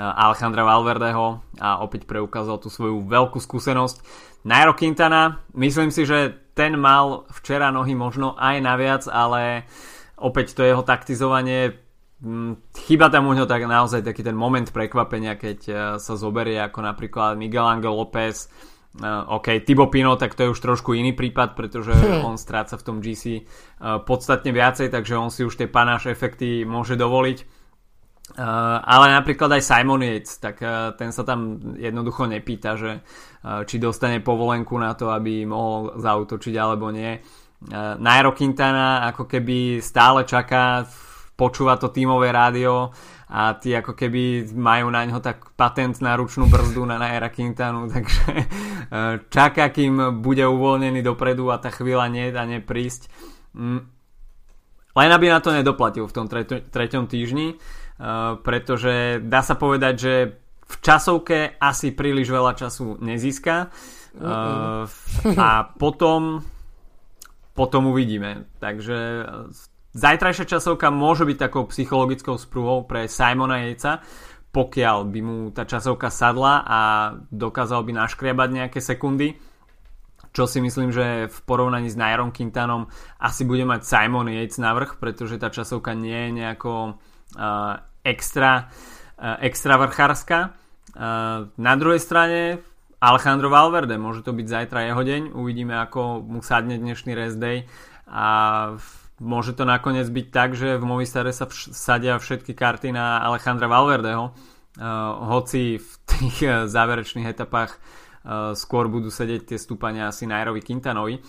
Alejandra 0.01 0.65
Valverdeho 0.65 1.45
a 1.61 1.85
opäť 1.85 2.09
preukázal 2.09 2.57
tú 2.57 2.73
svoju 2.73 3.05
veľkú 3.05 3.37
skúsenosť. 3.37 4.01
Nairo 4.43 4.75
Quintana, 4.75 5.43
myslím 5.55 5.95
si, 5.95 6.03
že 6.03 6.35
ten 6.53 6.77
mal 6.77 7.25
včera 7.33 7.73
nohy 7.73 7.97
možno 7.97 8.37
aj 8.37 8.57
naviac, 8.61 9.03
ale 9.09 9.65
opäť 10.19 10.59
to 10.59 10.63
jeho 10.67 10.85
taktizovanie 10.85 11.79
hm, 12.21 12.75
Chyba 12.77 13.09
tam 13.09 13.31
u 13.31 13.35
ňo 13.35 13.49
tak 13.49 13.65
naozaj 13.65 14.05
taký 14.05 14.21
ten 14.27 14.37
moment 14.37 14.69
prekvapenia, 14.69 15.39
keď 15.39 15.59
uh, 15.69 15.77
sa 15.97 16.15
zoberie 16.19 16.61
ako 16.61 16.85
napríklad 16.85 17.39
Miguel 17.39 17.65
Angel 17.65 17.95
López, 17.95 18.51
Uh, 18.93 19.41
OK, 19.41 19.65
Tibo 19.65 19.89
Pino, 19.89 20.21
tak 20.21 20.37
to 20.37 20.45
je 20.45 20.53
už 20.53 20.61
trošku 20.61 20.93
iný 20.93 21.17
prípad, 21.17 21.57
pretože 21.57 21.97
hm. 21.97 22.29
on 22.29 22.37
stráca 22.37 22.77
v 22.77 22.85
tom 22.85 23.01
GC 23.01 23.41
uh, 23.41 24.05
podstatne 24.05 24.53
viacej, 24.53 24.93
takže 24.93 25.17
on 25.17 25.33
si 25.33 25.49
už 25.49 25.57
tie 25.57 25.65
panáš 25.65 26.13
efekty 26.13 26.69
môže 26.69 26.93
dovoliť. 27.01 27.62
Uh, 28.33 28.81
ale 28.81 29.13
napríklad 29.13 29.61
aj 29.61 29.63
Simon 29.63 30.01
Yates, 30.01 30.41
tak 30.41 30.65
uh, 30.65 30.97
ten 30.97 31.13
sa 31.13 31.21
tam 31.21 31.61
jednoducho 31.77 32.25
nepýta, 32.25 32.81
že 32.81 33.05
uh, 33.05 33.69
či 33.69 33.77
dostane 33.77 34.25
povolenku 34.25 34.73
na 34.81 34.97
to, 34.97 35.13
aby 35.13 35.45
mohol 35.45 36.01
zautočiť 36.01 36.55
alebo 36.57 36.89
nie. 36.89 37.21
Uh, 37.21 38.01
Nairo 38.01 38.33
Quintana 38.33 39.05
ako 39.13 39.29
keby 39.29 39.85
stále 39.85 40.25
čaká, 40.25 40.89
počúva 41.37 41.77
to 41.77 41.93
tímové 41.93 42.33
rádio, 42.33 42.89
a 43.33 43.57
tí 43.57 43.73
ako 43.73 43.97
keby 43.97 44.53
majú 44.53 44.93
na 44.93 45.09
ňo 45.09 45.25
tak 45.25 45.57
patent 45.57 46.05
na 46.05 46.13
ručnú 46.21 46.53
brzdu 46.53 46.85
na 46.85 47.01
Naira 47.01 47.33
Quintanu, 47.33 47.89
takže 47.93 48.29
e, 48.29 48.45
čaká, 49.33 49.73
kým 49.73 50.21
bude 50.21 50.45
uvoľnený 50.45 51.01
dopredu 51.01 51.49
a 51.49 51.57
tá 51.57 51.73
chvíľa 51.73 52.13
nie 52.13 52.29
a 52.29 52.45
neprísť. 52.45 53.09
Mm. 53.57 53.89
Len 54.93 55.11
aby 55.17 55.33
na 55.33 55.41
to 55.41 55.57
nedoplatil 55.57 56.05
v 56.05 56.13
tom 56.13 56.29
treťom 56.29 57.09
týždni, 57.09 57.57
pretože 58.43 59.21
dá 59.23 59.41
sa 59.45 59.55
povedať, 59.55 59.95
že 59.99 60.15
v 60.73 60.77
časovke 60.81 61.39
asi 61.61 61.93
príliš 61.93 62.33
veľa 62.33 62.57
času 62.57 62.97
nezíska 62.99 63.57
e, 63.61 63.67
a 65.37 65.49
potom 65.77 66.41
potom 67.53 67.93
uvidíme. 67.93 68.49
Takže 68.57 69.29
Zajtrajšia 69.93 70.49
časovka 70.49 70.89
môže 70.89 71.29
byť 71.29 71.37
takou 71.37 71.69
psychologickou 71.69 72.41
sprúhou 72.41 72.89
pre 72.89 73.13
Simona 73.13 73.69
Jejca, 73.69 74.01
pokiaľ 74.49 74.99
by 75.05 75.21
mu 75.21 75.37
tá 75.53 75.69
časovka 75.69 76.09
sadla 76.09 76.65
a 76.65 76.81
dokázal 77.29 77.85
by 77.85 77.93
naškriabať 78.01 78.49
nejaké 78.57 78.81
sekundy, 78.81 79.37
čo 80.33 80.49
si 80.49 80.65
myslím, 80.65 80.97
že 80.97 81.29
v 81.29 81.39
porovnaní 81.45 81.93
s 81.93 82.01
Nairom 82.01 82.33
Quintanom 82.33 82.89
asi 83.21 83.45
bude 83.45 83.69
mať 83.69 83.85
Simon 83.85 84.33
Yates 84.33 84.57
navrh, 84.57 84.97
pretože 84.97 85.37
tá 85.37 85.53
časovka 85.53 85.93
nie 85.93 86.17
je 86.17 86.41
nejako 86.41 86.73
uh, 86.73 87.12
extra, 88.05 88.69
uh, 89.17 89.37
extra 89.41 89.75
vrchárska. 89.79 90.39
Uh, 90.93 91.49
na 91.57 91.75
druhej 91.79 92.03
strane 92.03 92.61
Alejandro 93.03 93.51
Valverde, 93.51 93.99
môže 93.99 94.23
to 94.23 94.37
byť 94.37 94.47
zajtra 94.47 94.93
jeho 94.93 95.03
deň, 95.03 95.23
uvidíme 95.35 95.75
ako 95.81 96.23
mu 96.23 96.45
sadne 96.45 96.79
dnešný 96.79 97.17
rest 97.19 97.41
day 97.41 97.67
a 98.07 98.27
môže 99.19 99.57
to 99.59 99.65
nakoniec 99.67 100.07
byť 100.07 100.27
tak, 100.31 100.55
že 100.55 100.79
v 100.79 100.85
Movistare 100.85 101.35
sa 101.35 101.49
vš- 101.49 101.75
sadia 101.75 102.21
všetky 102.21 102.55
karty 102.55 102.95
na 102.95 103.19
Alejandra 103.25 103.67
Valverdeho, 103.67 104.37
hoci 105.29 105.83
v 105.83 105.91
tých 106.09 106.69
záverečných 106.71 107.29
etapách 107.29 107.77
skôr 108.55 108.87
budú 108.87 109.11
sedieť 109.11 109.55
tie 109.55 109.59
stúpania 109.59 110.09
asi 110.09 110.25
Nairovi 110.25 110.65
Quintanovi. 110.65 111.21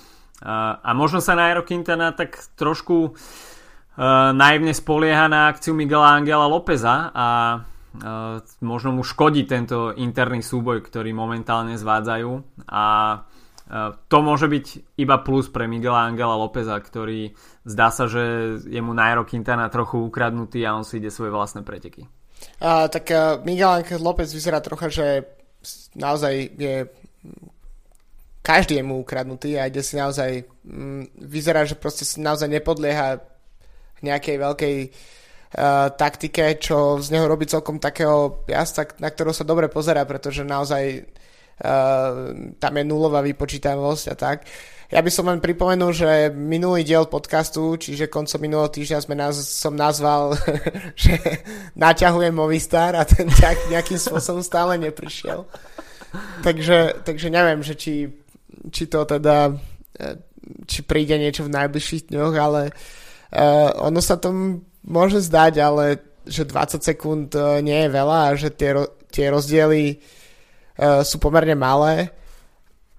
A 0.44 0.90
možno 0.96 1.20
sa 1.20 1.36
Nairo 1.36 1.64
Quintana 1.68 2.16
tak 2.16 2.40
trošku 2.56 2.96
uh, 3.12 3.16
naivne 4.34 4.74
spolieha 4.74 5.30
na 5.30 5.54
akciu 5.54 5.78
Miguela 5.78 6.18
Angela 6.18 6.50
Lópeza 6.50 7.14
a 7.14 7.28
uh, 7.62 8.42
možno 8.66 8.98
mu 8.98 9.04
škodí 9.06 9.46
tento 9.46 9.94
interný 9.94 10.42
súboj, 10.42 10.82
ktorý 10.82 11.14
momentálne 11.14 11.78
zvádzajú 11.78 12.32
a 12.70 12.86
to 14.12 14.18
môže 14.20 14.52
byť 14.52 14.66
iba 15.02 15.24
plus 15.24 15.48
pre 15.50 15.66
Miguela 15.66 16.06
Angela 16.06 16.36
Lópeza, 16.36 16.76
ktorý 16.78 17.32
zdá 17.64 17.90
sa, 17.90 18.06
že 18.12 18.60
je 18.60 18.82
mu 18.84 18.92
Nairo 18.94 19.24
Quintana 19.24 19.72
trochu 19.72 20.04
ukradnutý 20.04 20.68
a 20.68 20.76
on 20.76 20.86
si 20.86 21.00
ide 21.00 21.10
svoje 21.10 21.32
vlastné 21.32 21.64
preteky. 21.64 22.06
Uh, 22.60 22.92
tak 22.92 23.08
uh, 23.10 23.40
Miguel 23.42 23.82
Angel 23.82 24.04
López 24.04 24.30
vyzerá 24.36 24.60
trocha, 24.60 24.92
že 24.92 25.26
naozaj 25.96 26.34
je 26.60 26.76
každý 28.44 28.76
je 28.76 28.84
mu 28.84 29.00
ukradnutý 29.00 29.56
a 29.56 29.72
ide 29.72 29.80
si 29.80 29.96
naozaj 29.96 30.44
mm, 30.68 31.24
vyzerá, 31.24 31.64
že 31.64 31.80
proste 31.80 32.04
si 32.04 32.20
naozaj 32.20 32.52
nepodlieha 32.52 33.24
nejakej 34.04 34.36
veľkej 34.40 34.76
uh, 34.84 35.90
taktike, 35.96 36.60
čo 36.60 37.00
z 37.00 37.08
neho 37.16 37.26
robí 37.26 37.48
celkom 37.48 37.80
takého 37.80 38.44
jazda, 38.46 38.88
na 39.00 39.10
ktorého 39.10 39.34
sa 39.34 39.48
dobre 39.48 39.72
pozera, 39.72 40.04
pretože 40.04 40.44
naozaj 40.46 41.08
Uh, 41.54 42.52
tam 42.58 42.74
je 42.76 42.84
nulová 42.84 43.22
vypočítavosť 43.22 44.06
a 44.10 44.16
tak. 44.18 44.50
Ja 44.90 45.06
by 45.06 45.12
som 45.14 45.30
len 45.30 45.38
pripomenul, 45.38 45.94
že 45.94 46.34
minulý 46.34 46.82
diel 46.82 47.06
podcastu, 47.06 47.78
čiže 47.78 48.10
koncom 48.10 48.42
minulého 48.42 48.74
týždňa 48.74 49.06
sme 49.06 49.14
naz, 49.14 49.38
som 49.42 49.78
nazval, 49.78 50.34
že 50.98 51.14
naťahujem 51.78 52.34
Movistar 52.34 52.98
a 52.98 53.06
ten 53.06 53.30
ťah 53.30 53.70
nejakým 53.70 54.02
spôsobom 54.02 54.42
stále 54.42 54.82
neprišiel. 54.82 55.46
Takže, 56.42 57.06
takže 57.06 57.30
neviem, 57.30 57.62
že 57.62 57.78
či, 57.78 58.06
či 58.70 58.86
to 58.86 59.06
teda 59.06 59.54
e, 59.98 60.14
či 60.70 60.86
príde 60.86 61.18
niečo 61.18 61.46
v 61.46 61.54
najbližších 61.58 62.14
dňoch, 62.14 62.34
ale 62.38 62.62
uh, 62.70 63.03
ono 63.82 64.00
sa 64.00 64.22
tom 64.22 64.62
môže 64.86 65.24
zdať, 65.26 65.54
ale 65.64 65.86
že 66.24 66.48
20 66.48 66.80
sekúnd 66.80 67.36
uh, 67.36 67.60
nie 67.60 67.88
je 67.88 67.90
veľa 67.92 68.20
a 68.32 68.38
že 68.40 68.50
tie, 68.54 68.72
tie 69.12 69.28
rozdiely 69.28 70.00
uh, 70.00 71.04
sú 71.04 71.20
pomerne 71.20 71.56
malé, 71.56 72.16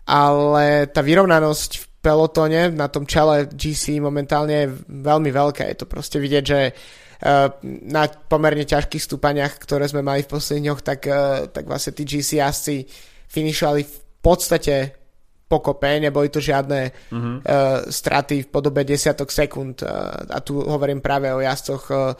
ale 0.04 0.88
tá 0.92 1.00
vyrovnanosť 1.00 1.70
v 1.80 1.84
pelotone 2.04 2.68
na 2.68 2.92
tom 2.92 3.08
čele 3.08 3.48
GC 3.48 3.96
momentálne 3.96 4.68
je 4.68 4.74
veľmi 4.92 5.32
veľká. 5.32 5.64
Je 5.72 5.78
to 5.80 5.86
proste 5.88 6.20
vidieť, 6.20 6.44
že 6.44 6.60
uh, 6.68 7.48
na 7.64 8.04
pomerne 8.08 8.68
ťažkých 8.68 9.06
stúpaniach, 9.08 9.56
ktoré 9.56 9.88
sme 9.88 10.04
mali 10.04 10.20
v 10.20 10.32
posledných 10.36 10.64
dňoch, 10.68 10.80
tak, 10.84 11.00
uh, 11.08 11.48
tak 11.48 11.64
vlastne 11.64 11.96
tí 11.96 12.04
GC 12.04 12.44
jazdci 12.44 12.84
finišovali 13.32 13.82
v 13.88 13.96
podstate 14.20 15.03
pokope, 15.44 16.00
neboli 16.00 16.32
to 16.32 16.40
žiadne 16.40 16.88
uh-huh. 16.88 17.20
uh, 17.20 17.86
straty 17.86 18.44
v 18.44 18.48
podobe 18.48 18.82
desiatok 18.82 19.28
sekúnd 19.28 19.84
uh, 19.84 20.24
a 20.32 20.38
tu 20.40 20.58
hovorím 20.58 21.04
práve 21.04 21.28
o 21.30 21.44
jazdcoch 21.44 21.84
uh, 21.92 22.16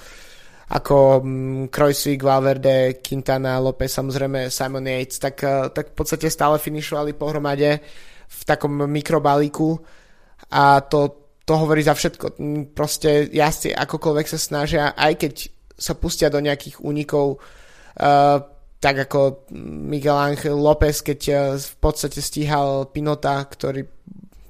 ako 0.65 1.21
Krojsvík, 1.69 2.25
mm, 2.25 2.27
Valverde, 2.27 2.77
Quintana, 3.05 3.61
López, 3.61 3.93
samozrejme 3.93 4.49
Simon 4.49 4.89
Yates, 4.89 5.21
tak, 5.21 5.45
eh, 5.45 5.69
tak 5.69 5.93
v 5.93 5.97
podstate 5.97 6.33
stále 6.33 6.57
finišovali 6.57 7.13
pohromade 7.13 7.81
v 8.29 8.41
takom 8.49 8.89
mikrobalíku 8.89 9.77
a 10.51 10.81
to, 10.81 11.29
to 11.45 11.55
hovorí 11.61 11.85
za 11.85 11.93
všetko. 11.93 12.41
Mm, 12.41 12.63
proste 12.73 13.29
jazdci 13.29 13.77
akokoľvek 13.77 14.27
sa 14.27 14.41
snažia, 14.41 14.97
aj 14.97 15.13
keď 15.21 15.35
sa 15.77 15.93
pustia 15.99 16.31
do 16.31 16.39
nejakých 16.39 16.81
únikov, 16.87 17.43
uh, 17.99 18.39
tak 18.85 19.09
ako 19.09 19.49
Miguel 19.89 20.13
Ángel 20.13 20.61
López, 20.61 21.01
keď 21.01 21.21
uh, 21.33 21.39
v 21.57 21.77
podstate 21.81 22.21
stíhal 22.21 22.93
Pinota, 22.93 23.41
ktorý, 23.41 23.89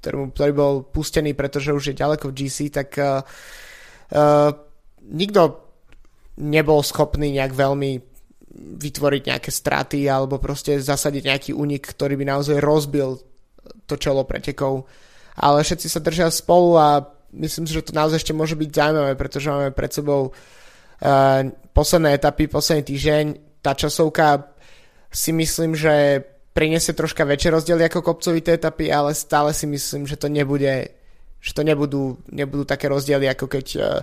ktorý, 0.03 0.35
ktorý 0.35 0.53
bol 0.53 0.75
pustený, 0.83 1.39
pretože 1.39 1.71
už 1.71 1.95
je 1.95 2.01
ďaleko 2.03 2.35
v 2.35 2.37
GC, 2.43 2.75
tak 2.75 2.99
uh, 2.99 3.23
nikto 5.07 5.43
nebol 6.43 6.83
schopný 6.83 7.31
nejak 7.31 7.55
veľmi 7.55 8.03
vytvoriť 8.55 9.23
nejaké 9.31 9.51
straty 9.51 10.07
alebo 10.07 10.43
proste 10.43 10.79
zasadiť 10.79 11.23
nejaký 11.27 11.51
únik, 11.55 11.95
ktorý 11.95 12.19
by 12.19 12.25
naozaj 12.27 12.59
rozbil 12.59 13.19
to 13.87 13.95
čelo 13.99 14.27
pretekov. 14.27 14.87
Ale 15.35 15.67
všetci 15.67 15.87
sa 15.91 15.99
držia 16.03 16.31
spolu 16.31 16.79
a 16.79 17.03
myslím 17.35 17.67
si, 17.67 17.75
že 17.75 17.87
to 17.87 17.95
naozaj 17.95 18.23
ešte 18.23 18.35
môže 18.35 18.55
byť 18.55 18.71
zaujímavé, 18.71 19.13
pretože 19.19 19.51
máme 19.51 19.71
pred 19.75 19.91
sebou 19.91 20.31
uh, 20.31 21.41
posledné 21.75 22.19
etapy, 22.19 22.47
posledný 22.47 22.83
týždeň. 22.87 23.54
Tá 23.65 23.73
časovka 23.73 24.53
si 25.09 25.33
myslím, 25.33 25.73
že 25.73 26.21
priniesie 26.53 26.93
troška 26.93 27.25
väčšie 27.25 27.57
rozdiely 27.57 27.89
ako 27.89 28.05
kopcovité 28.05 28.61
etapy, 28.61 28.93
ale 28.93 29.17
stále 29.17 29.57
si 29.57 29.65
myslím, 29.65 30.05
že 30.05 30.21
to 30.21 30.29
nebude 30.29 30.93
že 31.45 31.53
to 31.53 31.61
nebudú, 31.61 32.25
nebudú 32.33 32.65
také 32.65 32.89
rozdiely, 32.89 33.29
ako 33.29 33.53
keď 33.53 33.67
uh, 33.77 34.01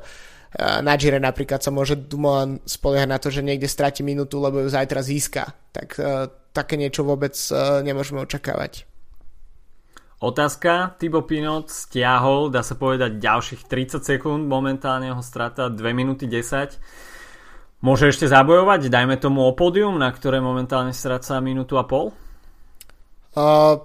na 0.86 0.94
Gire 0.94 1.18
napríklad 1.18 1.58
sa 1.58 1.74
môže 1.74 1.98
Dumoulin 1.98 2.62
spoliehať 2.70 3.10
na 3.10 3.18
to, 3.18 3.34
že 3.34 3.42
niekde 3.42 3.66
stratí 3.66 4.06
minútu, 4.06 4.38
lebo 4.38 4.62
ju 4.62 4.70
zajtra 4.70 5.02
získa. 5.02 5.50
Tak 5.74 5.88
uh, 5.98 6.30
také 6.54 6.78
niečo 6.78 7.02
vôbec 7.02 7.34
nemôžeme 7.82 8.22
očakávať. 8.22 8.86
Otázka, 10.22 11.02
Tibo 11.02 11.26
Pinot 11.26 11.74
stiahol, 11.74 12.54
dá 12.54 12.62
sa 12.62 12.78
povedať, 12.78 13.18
ďalších 13.18 13.66
30 13.66 14.06
sekúnd, 14.06 14.46
momentálne 14.46 15.10
ho 15.10 15.22
strata 15.26 15.66
2 15.66 15.82
minúty 15.98 16.30
10. 16.30 16.78
Môže 17.82 18.14
ešte 18.14 18.30
zabojovať, 18.30 18.94
dajme 18.94 19.18
tomu 19.18 19.42
o 19.42 19.58
pódium, 19.58 19.98
na 19.98 20.14
ktoré 20.14 20.38
momentálne 20.38 20.94
stráca 20.94 21.42
minútu 21.42 21.82
a 21.82 21.86
pol? 21.90 22.14
Uh, 23.34 23.82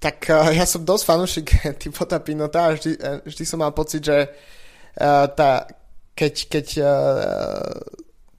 tak 0.00 0.24
uh, 0.32 0.48
ja 0.56 0.64
som 0.64 0.80
dosť 0.80 1.04
fanúšik 1.04 1.48
Tibota 1.80 2.16
Pinota 2.24 2.72
a 2.72 2.74
vždy, 2.74 3.24
vždy 3.28 3.44
som 3.44 3.60
mal 3.60 3.76
pocit, 3.76 4.00
že 4.00 4.24
uh, 4.24 5.28
tá 5.36 5.68
keď, 6.20 6.34
keď 6.52 6.66
uh, 6.80 7.80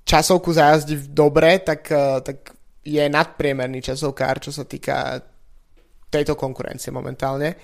časovku 0.06 0.54
zajazdí 0.54 1.10
dobre, 1.10 1.62
tak, 1.66 1.82
uh, 1.90 2.22
tak 2.22 2.54
je 2.86 3.02
nadpriemerný 3.10 3.82
časovkár, 3.82 4.38
čo 4.38 4.54
sa 4.54 4.70
týka 4.70 5.18
tejto 6.14 6.38
konkurencie 6.38 6.94
momentálne. 6.94 7.58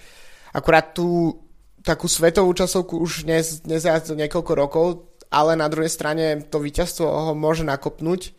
Akurát 0.58 0.96
tú 0.96 1.38
takú 1.86 2.10
svetovú 2.10 2.50
časovku 2.58 2.98
už 2.98 3.30
dnes, 3.30 3.62
nezajazdil 3.64 4.18
niekoľko 4.26 4.54
rokov, 4.58 4.86
ale 5.28 5.60
na 5.60 5.68
druhej 5.68 5.92
strane 5.92 6.44
to 6.48 6.64
víťazstvo 6.64 7.06
ho 7.06 7.34
môže 7.36 7.68
nakopnúť 7.68 8.36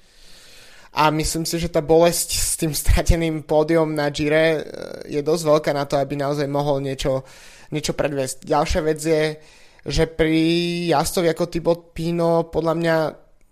a 0.98 1.12
myslím 1.12 1.44
si, 1.44 1.60
že 1.60 1.68
tá 1.68 1.84
bolesť 1.84 2.28
s 2.32 2.54
tým 2.56 2.72
strateným 2.72 3.44
pódium 3.44 3.92
na 3.92 4.08
Gire 4.08 4.64
je 5.04 5.20
dosť 5.20 5.42
veľká 5.44 5.70
na 5.76 5.84
to, 5.84 6.00
aby 6.00 6.16
naozaj 6.16 6.48
mohol 6.48 6.80
niečo, 6.80 7.22
niečo 7.70 7.92
predviesť. 7.92 8.48
Ďalšia 8.48 8.80
vec 8.82 8.98
je, 8.98 9.22
že 9.84 10.04
pri 10.08 10.36
jazdovi 10.90 11.28
ako 11.30 11.44
Tibot 11.46 11.80
Pino 11.92 12.48
podľa 12.48 12.74
mňa 12.74 12.96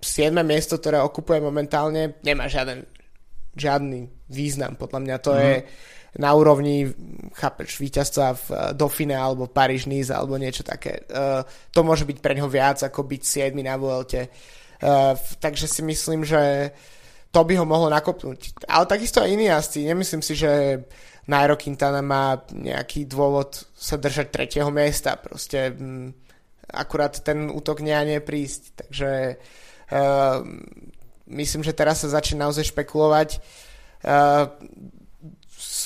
7. 0.00 0.32
miesto, 0.42 0.80
ktoré 0.80 1.00
okupuje 1.00 1.40
momentálne, 1.40 2.18
nemá 2.24 2.48
žiaden, 2.48 2.88
žiadny 3.52 4.08
význam. 4.32 4.76
Podľa 4.76 5.00
mňa 5.00 5.16
to 5.20 5.30
mm. 5.32 5.38
je 5.38 5.54
na 6.16 6.32
úrovni, 6.32 6.88
chápeš, 7.36 7.76
víťazstva 7.76 8.26
v 8.32 8.44
eh, 8.50 8.56
Dauphine 8.72 9.16
alebo 9.16 9.48
Paríž 9.48 9.86
Nice 9.86 10.12
alebo 10.12 10.40
niečo 10.40 10.64
také. 10.64 11.04
Uh, 11.12 11.44
to 11.72 11.84
môže 11.84 12.08
byť 12.08 12.18
pre 12.24 12.32
neho 12.32 12.48
viac 12.48 12.80
ako 12.80 13.04
byť 13.04 13.22
7. 13.52 13.60
na 13.60 13.76
Vuelte. 13.76 14.32
Uh, 14.80 15.12
takže 15.40 15.68
si 15.68 15.84
myslím, 15.84 16.24
že 16.24 16.72
to 17.32 17.44
by 17.44 17.60
ho 17.60 17.68
mohlo 17.68 17.92
nakopnúť. 17.92 18.64
Ale 18.64 18.88
takisto 18.88 19.20
aj 19.20 19.28
iní 19.28 19.52
jazdci. 19.52 19.84
Nemyslím 19.84 20.22
si, 20.24 20.32
že 20.32 20.82
Nairo 21.28 21.60
Quintana 21.60 22.00
má 22.00 22.40
nejaký 22.48 23.04
dôvod 23.04 23.68
sa 23.76 24.00
držať 24.00 24.32
tretieho 24.32 24.72
miesta. 24.72 25.20
Proste 25.20 25.76
mm, 25.76 26.16
akurát 26.72 27.12
ten 27.20 27.52
útok 27.52 27.84
nie 27.84 28.20
prísť. 28.24 28.62
Takže 28.80 29.36
uh, 29.92 30.40
myslím, 31.28 31.60
že 31.60 31.76
teraz 31.76 32.00
sa 32.00 32.08
začne 32.08 32.40
naozaj 32.40 32.72
špekulovať. 32.72 33.36
Uh, 34.00 34.48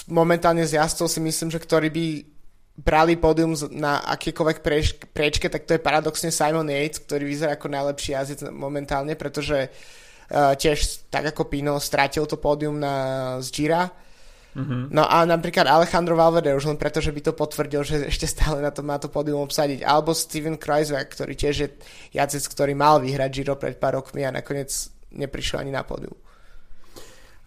momentálne 0.08 0.64
z 0.64 0.80
jazdcov 0.80 1.10
si 1.10 1.20
myslím, 1.20 1.50
že 1.52 1.60
ktorí 1.60 1.88
by 1.92 2.06
brali 2.80 3.20
pódium 3.20 3.52
na 3.76 4.00
akýkoľvek 4.08 4.58
preč, 4.64 4.96
priečke, 5.12 5.52
tak 5.52 5.68
to 5.68 5.76
je 5.76 5.84
paradoxne 5.84 6.32
Simon 6.32 6.70
Yates, 6.70 7.04
ktorý 7.04 7.28
vyzerá 7.28 7.60
ako 7.60 7.68
najlepší 7.68 8.16
jazdec 8.16 8.48
momentálne, 8.48 9.12
pretože 9.20 9.68
uh, 9.68 10.56
tiež 10.56 11.10
tak 11.12 11.28
ako 11.36 11.52
Pino 11.52 11.76
strátil 11.76 12.24
to 12.24 12.40
pódium 12.40 12.80
na 12.80 12.94
z 13.44 13.48
Gira 13.52 13.92
Mm-hmm. 14.50 14.90
No 14.90 15.06
a 15.06 15.22
napríklad 15.22 15.62
Alejandro 15.70 16.18
Valverde 16.18 16.50
už 16.50 16.66
len 16.66 16.78
preto, 16.80 16.98
že 16.98 17.14
by 17.14 17.22
to 17.22 17.32
potvrdil, 17.38 17.86
že 17.86 18.10
ešte 18.10 18.26
stále 18.26 18.58
na 18.58 18.74
to 18.74 18.82
má 18.82 18.98
to 18.98 19.06
pódium 19.06 19.46
obsadiť. 19.46 19.86
Alebo 19.86 20.10
Steven 20.10 20.58
Kreisberg, 20.58 21.06
ktorý 21.06 21.38
tiež 21.38 21.54
je 21.54 21.68
jacec, 22.10 22.42
ktorý 22.50 22.74
mal 22.74 22.98
vyhrať 22.98 23.30
Giro 23.30 23.54
pred 23.54 23.78
pár 23.78 24.02
rokmi 24.02 24.26
a 24.26 24.34
nakoniec 24.34 24.90
neprišiel 25.14 25.62
ani 25.62 25.70
na 25.70 25.86
pódium. 25.86 26.14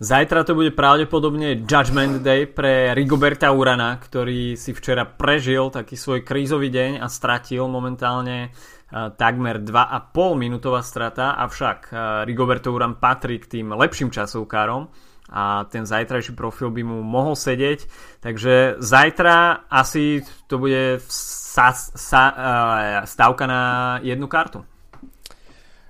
Zajtra 0.02 0.42
to 0.42 0.58
bude 0.58 0.74
pravdepodobne 0.74 1.70
Judgment 1.70 2.26
Day 2.26 2.50
pre 2.50 2.98
Rigoberta 2.98 3.54
Urana, 3.54 4.02
ktorý 4.02 4.58
si 4.58 4.74
včera 4.74 5.06
prežil 5.06 5.70
taký 5.70 5.94
svoj 5.94 6.26
krízový 6.26 6.74
deň 6.74 6.98
a 6.98 7.06
stratil 7.06 7.70
momentálne 7.70 8.50
uh, 8.50 9.14
takmer 9.14 9.62
2,5 9.62 10.34
minútová 10.34 10.82
strata, 10.82 11.38
avšak 11.38 11.94
uh, 11.94 11.98
Rigoberto 12.26 12.74
Uran 12.74 12.98
patrí 12.98 13.38
k 13.38 13.62
tým 13.62 13.70
lepším 13.78 14.10
časovkárom 14.10 14.90
a 15.30 15.70
ten 15.70 15.86
zajtrajší 15.86 16.34
profil 16.34 16.74
by 16.74 16.82
mu 16.82 17.06
mohol 17.06 17.38
sedieť. 17.38 17.86
Takže 18.18 18.82
zajtra 18.82 19.70
asi 19.70 20.26
to 20.50 20.58
bude 20.58 21.06
sa, 21.06 21.70
sa, 21.78 22.24
uh, 22.34 23.06
stavka 23.06 23.46
na 23.46 23.62
jednu 24.02 24.26
kartu. 24.26 24.66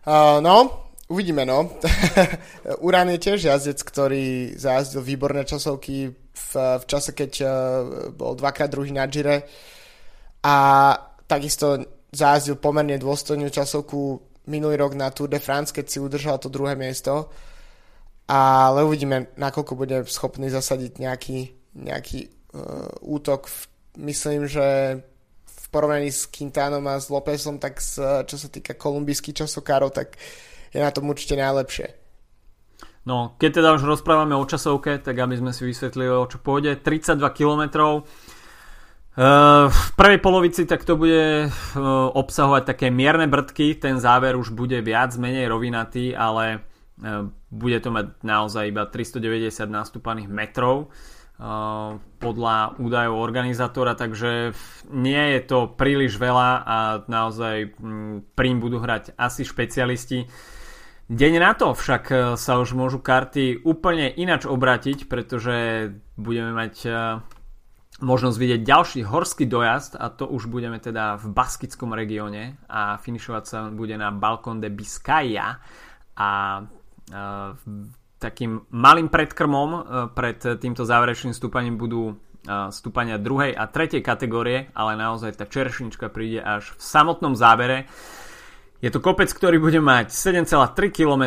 Uh, 0.03 0.43
no, 0.43 0.82
uvidíme 1.13 1.45
no. 1.45 1.77
Uran 2.85 3.13
je 3.13 3.21
tiež 3.21 3.45
jazdec, 3.45 3.77
ktorý 3.77 4.57
zajazdil 4.57 5.05
výborné 5.05 5.45
časovky 5.45 6.09
v, 6.33 6.49
v 6.57 6.85
čase, 6.89 7.13
keď 7.13 7.31
uh, 7.45 7.49
bol 8.09 8.33
dvakrát 8.33 8.73
druhý 8.73 8.89
na 8.89 9.05
Gire 9.05 9.45
a 10.41 10.55
takisto 11.29 11.77
zajazdil 12.09 12.57
pomerne 12.57 12.97
dôstojnú 12.97 13.53
časovku 13.53 14.17
minulý 14.49 14.81
rok 14.81 14.97
na 14.97 15.13
Tour 15.13 15.29
de 15.29 15.37
France, 15.37 15.69
keď 15.69 15.85
si 15.85 16.01
udržal 16.01 16.41
to 16.41 16.49
druhé 16.49 16.73
miesto 16.73 17.29
ale 18.27 18.87
uvidíme, 18.87 19.35
nakoľko 19.35 19.73
bude 19.75 19.97
schopný 20.07 20.47
zasadiť 20.47 20.91
nejaký, 20.99 21.39
nejaký 21.75 22.19
uh, 22.55 22.87
útok. 23.03 23.51
Myslím, 23.99 24.47
že 24.47 24.99
v 25.43 25.65
porovnaní 25.67 26.07
s 26.07 26.25
Quintánom 26.31 26.85
a 26.87 27.01
s 27.01 27.11
Lópezom, 27.11 27.59
tak 27.59 27.83
s, 27.83 27.99
čo 27.99 28.35
sa 28.39 28.47
týka 28.47 28.79
kolumbijských 28.79 29.43
časokárov, 29.43 29.91
tak 29.91 30.15
je 30.73 30.79
na 30.81 30.91
tom 30.91 31.07
určite 31.07 31.37
najlepšie. 31.37 32.03
No, 33.03 33.35
keď 33.35 33.61
teda 33.61 33.69
už 33.75 33.83
rozprávame 33.83 34.33
o 34.33 34.47
časovke, 34.47 34.97
tak 34.97 35.19
aby 35.19 35.35
sme 35.35 35.51
si 35.51 35.67
vysvetlili, 35.67 36.09
o 36.09 36.25
čo 36.25 36.39
pôjde. 36.39 36.79
32 36.79 37.19
km. 37.35 37.63
Uh, 39.13 39.69
v 39.69 39.89
prvej 39.93 40.19
polovici 40.25 40.65
tak 40.65 40.81
to 40.89 40.97
bude 40.97 41.45
uh, 41.45 41.81
obsahovať 42.17 42.63
také 42.65 42.89
mierne 42.89 43.29
brdky, 43.29 43.77
ten 43.77 44.01
záver 44.01 44.33
už 44.33 44.57
bude 44.57 44.81
viac 44.81 45.13
menej 45.21 45.53
rovinatý, 45.53 46.17
ale 46.17 46.57
uh, 46.57 47.29
bude 47.53 47.77
to 47.77 47.93
mať 47.93 48.25
naozaj 48.25 48.73
iba 48.73 48.89
390 48.89 49.69
nastúpaných 49.69 50.33
metrov 50.33 50.89
podľa 52.23 52.77
údajov 52.77 53.17
organizátora, 53.17 53.97
takže 53.97 54.53
nie 54.93 55.23
je 55.35 55.41
to 55.43 55.65
príliš 55.75 56.15
veľa 56.21 56.49
a 56.61 56.77
naozaj 57.09 57.73
príň 58.37 58.55
budú 58.61 58.77
hrať 58.77 59.17
asi 59.17 59.41
špecialisti. 59.43 60.29
Deň 61.13 61.33
na 61.37 61.53
to 61.53 61.77
však 61.77 62.03
uh, 62.09 62.17
sa 62.33 62.57
už 62.57 62.73
môžu 62.73 62.97
karty 62.97 63.61
úplne 63.61 64.09
inač 64.09 64.49
obratiť, 64.49 65.05
pretože 65.05 65.89
budeme 66.17 66.57
mať 66.57 66.75
uh, 66.89 67.21
možnosť 68.01 68.37
vidieť 68.41 68.61
ďalší 68.65 68.99
horský 69.05 69.45
dojazd 69.45 70.01
a 70.01 70.09
to 70.09 70.25
už 70.25 70.49
budeme 70.49 70.81
teda 70.81 71.21
v 71.21 71.29
Baskickom 71.29 71.93
regióne 71.93 72.57
a 72.65 72.97
finišovať 72.97 73.43
sa 73.45 73.69
bude 73.69 73.93
na 73.93 74.09
Balkon 74.09 74.57
de 74.57 74.73
Biscaya 74.73 75.61
a 76.17 76.29
takým 78.23 78.63
malým 78.71 79.11
predkrmom 79.11 79.69
e, 79.69 79.79
pred 80.15 80.39
týmto 80.39 80.87
záverečným 80.87 81.35
stúpaním 81.35 81.75
budú 81.75 82.15
e, 82.15 82.71
stúpania 82.71 83.19
druhej 83.19 83.51
a 83.51 83.67
tretej 83.67 83.99
kategórie, 83.99 84.71
ale 84.71 84.95
naozaj 84.95 85.35
tá 85.35 85.43
čeršnička 85.43 86.07
príde 86.07 86.39
až 86.39 86.71
v 86.71 86.79
samotnom 86.79 87.35
závere. 87.35 87.91
Je 88.83 88.91
to 88.91 88.99
kopec, 88.99 89.31
ktorý 89.31 89.63
bude 89.63 89.79
mať 89.79 90.11
7,3 90.11 90.91
km 90.91 91.23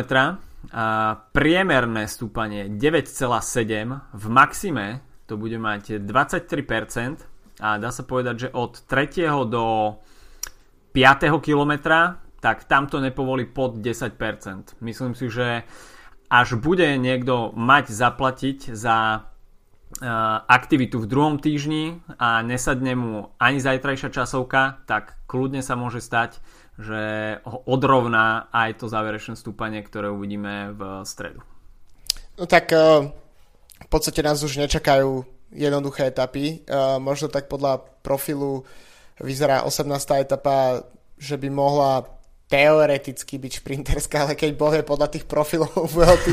a 0.69 1.17
priemerné 1.33 2.05
stúpanie 2.05 2.69
9,7 2.69 4.13
v 4.13 4.25
maxime 4.29 5.01
to 5.25 5.41
bude 5.41 5.57
mať 5.57 6.05
23% 6.05 7.25
a 7.57 7.81
dá 7.81 7.89
sa 7.89 8.05
povedať, 8.05 8.35
že 8.45 8.49
od 8.53 8.77
3. 8.85 9.49
do 9.49 9.97
5. 10.93 11.33
kilometra 11.41 12.21
tak 12.37 12.69
tamto 12.69 13.01
nepovolí 13.01 13.49
pod 13.49 13.81
10%. 13.81 14.77
Myslím 14.85 15.17
si, 15.17 15.25
že 15.25 15.65
až 16.29 16.61
bude 16.61 16.85
niekto 17.01 17.57
mať 17.57 17.89
zaplatiť 17.89 18.69
za 18.69 18.97
uh, 19.17 19.25
aktivitu 20.45 21.01
v 21.01 21.09
druhom 21.09 21.41
týždni 21.41 22.05
a 22.21 22.45
nesadne 22.45 22.93
mu 22.93 23.33
ani 23.41 23.57
zajtrajšia 23.57 24.13
časovka, 24.13 24.85
tak 24.85 25.17
kľudne 25.25 25.65
sa 25.65 25.73
môže 25.73 26.05
stať, 26.05 26.37
že 26.77 27.01
ho 27.41 27.57
odrovná 27.65 28.53
aj 28.53 28.81
to 28.81 28.85
záverečné 28.85 29.33
stúpanie, 29.33 29.81
ktoré 29.81 30.13
uvidíme 30.13 30.77
v 30.77 30.81
stredu. 31.03 31.41
No 32.37 32.45
tak 32.45 32.69
uh, 32.69 33.09
v 33.81 33.87
podstate 33.89 34.21
nás 34.21 34.41
už 34.45 34.61
nečakajú 34.61 35.25
jednoduché 35.53 36.13
etapy. 36.13 36.61
Uh, 36.69 37.01
možno 37.01 37.33
tak 37.33 37.49
podľa 37.49 37.81
profilu 38.05 38.61
vyzerá 39.17 39.65
18. 39.65 39.89
etapa, 40.21 40.85
že 41.17 41.33
by 41.41 41.49
mohla 41.49 42.05
teoreticky 42.47 43.35
byť 43.43 43.53
šprinterská, 43.59 44.23
ale 44.23 44.39
keď 44.39 44.55
bohuje 44.55 44.83
podľa 44.87 45.11
tých 45.11 45.27
profilov 45.27 45.75
VLT, 45.93 46.27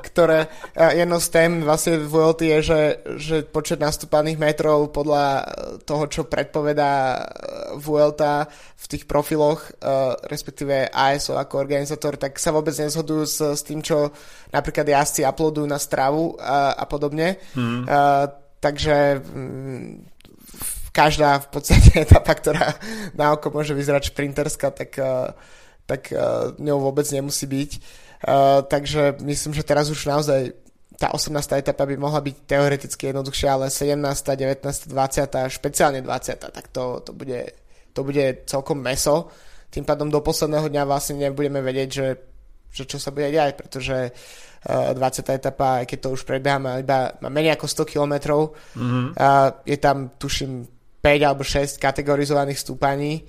ktoré 0.00 0.48
jedno 0.96 1.20
z 1.20 1.28
tém 1.28 1.60
vlastne 1.60 2.00
VLT 2.00 2.40
je, 2.56 2.58
že, 2.64 2.80
že 3.20 3.36
počet 3.44 3.76
nastúpaných 3.76 4.40
metrov 4.40 4.88
podľa 4.96 5.44
toho, 5.84 6.08
čo 6.08 6.24
predpovedá 6.24 7.20
VLT 7.76 8.22
v 8.80 8.86
tých 8.88 9.04
profiloch, 9.04 9.76
respektíve 10.24 10.88
ASO 10.88 11.36
ako 11.36 11.60
organizátor, 11.60 12.16
tak 12.16 12.40
sa 12.40 12.48
vôbec 12.48 12.72
nezhodujú 12.72 13.24
s, 13.28 13.38
s 13.44 13.62
tým, 13.62 13.84
čo 13.84 14.08
napríklad 14.56 14.88
jazdci 14.88 15.20
uploadujú 15.28 15.68
na 15.68 15.76
stravu 15.76 16.32
a, 16.40 16.80
a 16.80 16.84
podobne. 16.88 17.36
Mm. 17.52 17.84
Uh, 17.84 18.24
takže 18.62 19.20
každá 20.92 21.40
v 21.40 21.48
podstate 21.48 21.90
etapa, 22.06 22.32
ktorá 22.36 22.76
na 23.16 23.32
oko 23.32 23.48
môže 23.50 23.72
vyzerať 23.72 24.12
šprinterská, 24.12 24.70
tak, 24.70 24.92
eh, 25.00 25.32
tak 25.82 26.14
uh, 26.14 26.54
ňou 26.62 26.78
vôbec 26.78 27.08
nemusí 27.10 27.42
byť. 27.42 27.70
Uh, 28.22 28.62
takže 28.62 29.18
myslím, 29.18 29.50
že 29.50 29.66
teraz 29.66 29.90
už 29.90 30.06
naozaj 30.06 30.54
tá 30.94 31.10
18. 31.10 31.34
etapa 31.58 31.82
by 31.82 31.98
mohla 31.98 32.22
byť 32.22 32.36
teoreticky 32.46 33.10
jednoduchšia, 33.10 33.58
ale 33.58 33.66
17., 33.66 33.98
19., 33.98 34.62
20., 34.62 35.50
špeciálne 35.50 35.98
20., 36.06 36.54
tak 36.54 36.70
to, 36.70 37.02
to, 37.02 37.10
bude, 37.10 37.50
to 37.90 38.00
bude 38.06 38.46
celkom 38.46 38.78
meso. 38.78 39.26
Tým 39.74 39.82
pádom 39.82 40.06
do 40.06 40.22
posledného 40.22 40.70
dňa 40.70 40.86
vlastne 40.86 41.18
nebudeme 41.18 41.58
vedieť, 41.58 41.88
že, 41.90 42.08
že 42.70 42.84
čo 42.86 43.02
sa 43.02 43.10
bude 43.10 43.34
diať, 43.34 43.58
pretože 43.58 44.14
uh, 44.14 44.94
20. 44.94 45.02
etapa, 45.34 45.82
keď 45.82 45.98
to 46.06 46.08
už 46.14 46.22
prebeháme, 46.22 46.86
iba 46.86 47.18
má 47.18 47.26
menej 47.26 47.58
ako 47.58 47.66
100 47.82 47.90
km, 47.90 48.14
mm-hmm. 48.78 49.06
uh, 49.18 49.50
je 49.66 49.76
tam, 49.82 50.14
tuším, 50.14 50.71
5 51.02 51.26
alebo 51.26 51.42
6 51.42 51.82
kategorizovaných 51.82 52.62
stúpaní 52.62 53.26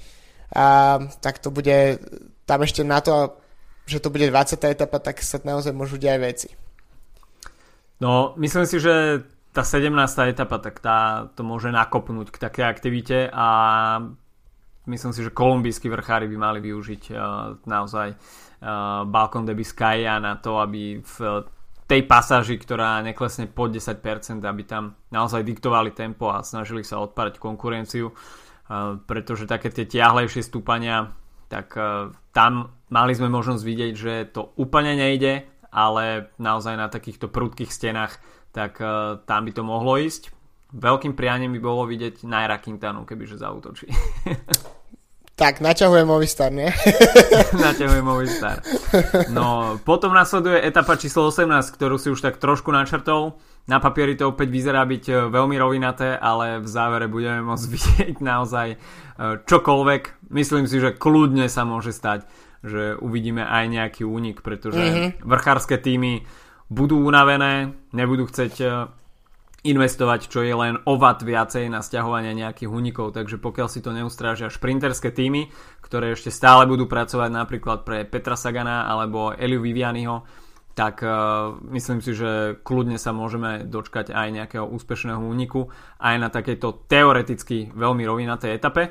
a 0.53 1.01
tak 1.17 1.41
to 1.41 1.49
bude 1.49 1.97
tam 2.45 2.61
ešte 2.61 2.85
na 2.85 3.01
to, 3.01 3.33
že 3.89 3.99
to 3.99 4.13
bude 4.13 4.29
20. 4.29 4.61
etapa, 4.69 5.01
tak 5.01 5.19
sa 5.25 5.41
naozaj 5.41 5.73
môžu 5.73 5.97
diať 5.97 6.19
veci. 6.21 6.49
No, 7.97 8.37
myslím 8.37 8.69
si, 8.69 8.77
že 8.77 9.25
tá 9.53 9.65
17. 9.65 9.89
etapa, 10.29 10.57
tak 10.61 10.81
tá 10.81 11.29
to 11.33 11.41
môže 11.41 11.73
nakopnúť 11.73 12.29
k 12.29 12.37
takej 12.41 12.65
aktivite 12.65 13.17
a 13.29 13.47
myslím 14.89 15.11
si, 15.13 15.21
že 15.25 15.33
kolumbijskí 15.33 15.87
vrchári 15.89 16.29
by 16.29 16.37
mali 16.37 16.59
využiť 16.61 17.03
uh, 17.13 17.17
naozaj 17.65 18.07
uh, 18.13 19.05
Balkon 19.07 19.45
de 19.45 19.53
Biscaya 19.53 20.17
na 20.19 20.37
to, 20.41 20.57
aby 20.57 20.99
v 20.99 21.15
tej 21.87 22.07
pasáži, 22.07 22.55
ktorá 22.55 23.03
neklesne 23.03 23.47
pod 23.47 23.75
10%, 23.75 24.39
aby 24.43 24.63
tam 24.63 24.95
naozaj 25.11 25.43
diktovali 25.43 25.91
tempo 25.91 26.31
a 26.31 26.45
snažili 26.45 26.81
sa 26.85 27.03
odparať 27.03 27.39
konkurenciu, 27.39 28.11
pretože 29.03 29.49
také 29.49 29.67
tie 29.69 29.83
tiahlejšie 29.87 30.41
stúpania, 30.43 31.11
tak 31.51 31.75
tam 32.31 32.73
mali 32.89 33.13
sme 33.13 33.29
možnosť 33.29 33.63
vidieť, 33.63 33.93
že 33.93 34.13
to 34.31 34.55
úplne 34.55 34.95
nejde, 34.95 35.43
ale 35.69 36.33
naozaj 36.39 36.75
na 36.79 36.87
takýchto 36.87 37.27
prudkých 37.29 37.69
stenách, 37.69 38.17
tak 38.55 38.79
tam 39.25 39.41
by 39.43 39.51
to 39.51 39.63
mohlo 39.65 39.99
ísť. 39.99 40.31
Veľkým 40.73 41.13
prianím 41.13 41.53
by 41.53 41.61
bolo 41.61 41.85
vidieť 41.85 42.25
Naira 42.25 42.57
Quintanu, 42.57 43.05
kebyže 43.05 43.37
zautočí. 43.37 43.89
Tak, 45.33 45.65
naťahujem 45.65 46.05
Movistar, 46.05 46.53
nie? 46.53 46.69
naťahujem 47.65 48.05
Movistar. 48.05 48.61
No, 49.33 49.81
potom 49.81 50.13
nasleduje 50.13 50.61
etapa 50.61 50.93
číslo 50.93 51.33
18, 51.33 51.73
ktorú 51.73 51.97
si 51.97 52.13
už 52.13 52.21
tak 52.21 52.37
trošku 52.37 52.69
načrtol. 52.69 53.33
Na 53.65 53.81
papieri 53.81 54.13
to 54.13 54.29
opäť 54.29 54.53
vyzerá 54.53 54.85
byť 54.85 55.03
e, 55.09 55.13
veľmi 55.33 55.57
rovinaté, 55.57 56.13
ale 56.13 56.61
v 56.61 56.67
závere 56.69 57.09
budeme 57.09 57.41
môcť 57.49 57.65
vidieť 57.73 58.15
naozaj 58.21 58.67
e, 58.75 58.77
čokoľvek. 59.49 60.29
Myslím 60.29 60.69
si, 60.69 60.77
že 60.77 60.93
kľudne 60.93 61.49
sa 61.49 61.65
môže 61.65 61.97
stať, 61.97 62.29
že 62.61 62.93
uvidíme 63.01 63.41
aj 63.41 63.63
nejaký 63.73 64.03
únik, 64.05 64.45
pretože 64.45 64.77
mm-hmm. 64.77 65.09
vrchárske 65.25 65.81
týmy 65.81 66.29
budú 66.69 67.01
unavené, 67.01 67.73
nebudú 67.89 68.29
chcieť 68.29 68.53
e, 68.61 68.67
investovať, 69.63 70.27
čo 70.27 70.43
je 70.43 70.51
len 70.51 70.75
o 70.83 70.99
vat 70.99 71.23
viacej 71.23 71.71
na 71.71 71.79
stiahovanie 71.79 72.35
nejakých 72.35 72.67
únikov, 72.67 73.15
takže 73.15 73.39
pokiaľ 73.39 73.67
si 73.71 73.79
to 73.79 73.95
neustrážia 73.95 74.51
šprinterské 74.51 75.15
týmy, 75.15 75.47
ktoré 75.79 76.11
ešte 76.11 76.35
stále 76.35 76.67
budú 76.67 76.83
pracovať 76.91 77.29
napríklad 77.31 77.87
pre 77.87 78.03
Petra 78.03 78.35
Sagana 78.35 78.83
alebo 78.91 79.31
Eliu 79.31 79.63
Vivianiho, 79.63 80.27
tak 80.73 81.05
uh, 81.05 81.53
myslím 81.69 82.01
si, 82.01 82.17
že 82.17 82.59
kľudne 82.65 82.97
sa 82.97 83.13
môžeme 83.13 83.63
dočkať 83.63 84.09
aj 84.09 84.27
nejakého 84.33 84.65
úspešného 84.65 85.21
úniku 85.21 85.69
aj 86.01 86.15
na 86.17 86.29
takejto 86.33 86.89
teoreticky 86.89 87.69
veľmi 87.71 88.03
rovinatej 88.03 88.51
etape. 88.57 88.83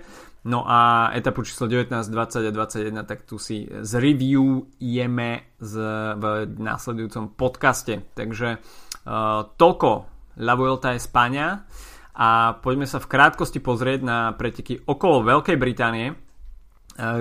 No 0.42 0.66
a 0.66 1.10
etapu 1.14 1.46
číslo 1.46 1.70
19, 1.70 2.02
20 2.06 2.50
a 2.50 2.52
21, 2.54 3.06
tak 3.06 3.26
tu 3.26 3.38
si 3.38 3.66
zreviewujeme 3.66 5.30
z, 5.58 5.74
v 6.18 6.24
následujúcom 6.58 7.34
podcaste. 7.34 8.02
Takže 8.14 8.58
uh, 8.58 9.46
toľko 9.54 9.90
La 10.40 10.54
Vuelta 10.56 10.96
España 10.96 11.68
a 12.12 12.60
poďme 12.60 12.84
sa 12.84 13.00
v 13.00 13.08
krátkosti 13.08 13.60
pozrieť 13.60 14.00
na 14.04 14.18
preteky 14.36 14.84
okolo 14.84 15.24
Veľkej 15.24 15.56
Británie, 15.56 16.12
eh, 16.12 16.16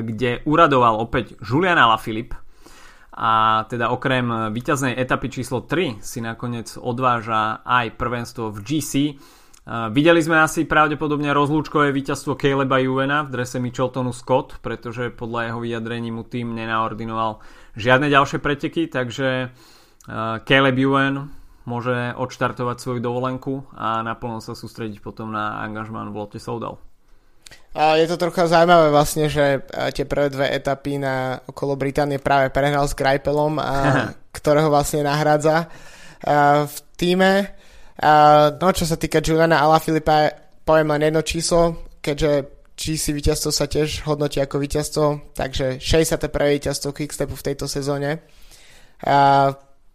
kde 0.04 0.44
uradoval 0.48 1.00
opäť 1.00 1.36
Julian 1.40 1.80
Alaphilippe 1.80 2.40
a 3.12 3.64
teda 3.68 3.92
okrem 3.92 4.56
víťaznej 4.56 4.96
etapy 4.96 5.28
číslo 5.28 5.68
3 5.68 6.00
si 6.00 6.24
nakoniec 6.24 6.80
odváža 6.80 7.60
aj 7.68 8.00
prvenstvo 8.00 8.56
v 8.56 8.58
GC. 8.64 8.92
Eh, 8.92 9.88
videli 9.92 10.24
sme 10.24 10.40
asi 10.40 10.64
pravdepodobne 10.64 11.36
rozlúčkové 11.36 11.92
víťazstvo 11.92 12.40
Caleba 12.40 12.80
Juvena 12.80 13.28
v 13.28 13.36
drese 13.36 13.60
Micheltonu 13.60 14.16
Scott, 14.16 14.64
pretože 14.64 15.12
podľa 15.12 15.52
jeho 15.52 15.60
vyjadrení 15.60 16.10
mu 16.10 16.24
tým 16.24 16.56
nenaordinoval 16.56 17.44
žiadne 17.76 18.08
ďalšie 18.08 18.40
preteky, 18.40 18.88
takže 18.88 19.48
uh, 19.48 20.40
Caleb 20.44 20.76
Juven 20.76 21.41
môže 21.66 22.18
odštartovať 22.18 22.78
svoju 22.82 23.00
dovolenku 23.00 23.66
a 23.78 24.02
naplno 24.02 24.42
sa 24.42 24.58
sústrediť 24.58 25.02
potom 25.04 25.30
na 25.30 25.62
angažmán 25.62 26.10
v 26.10 26.18
Lotte 26.18 26.40
Soudal. 26.42 26.82
A 27.72 27.96
je 27.96 28.08
to 28.08 28.20
trocha 28.20 28.52
zaujímavé 28.52 28.92
vlastne, 28.92 29.32
že 29.32 29.64
tie 29.96 30.04
prvé 30.04 30.28
dve 30.28 30.48
etapy 30.52 31.00
na 31.00 31.40
okolo 31.48 31.80
Británie 31.80 32.20
práve 32.20 32.52
prehral 32.52 32.84
s 32.84 32.96
Greipelom, 32.96 33.60
a, 33.60 33.66
ktorého 34.38 34.68
vlastne 34.68 35.08
nahrádza 35.08 35.72
v 36.68 36.78
týme. 37.00 37.32
A, 38.02 38.12
no 38.52 38.68
čo 38.76 38.84
sa 38.84 39.00
týka 39.00 39.24
Juliana 39.24 39.64
Filipa, 39.80 40.36
poviem 40.68 41.00
len 41.00 41.12
jedno 41.12 41.22
číslo, 41.24 41.62
keďže 42.04 42.60
GC 42.76 43.14
víťazstvo 43.14 43.52
sa 43.54 43.70
tiež 43.70 44.04
hodnotí 44.10 44.42
ako 44.42 44.58
víťazstvo, 44.58 45.06
takže 45.38 45.78
61. 45.78 46.28
víťazstvo 46.28 46.90
Quickstepu 46.92 47.36
v 47.38 47.46
tejto 47.46 47.70
sezóne. 47.72 48.26
A, 49.06 49.54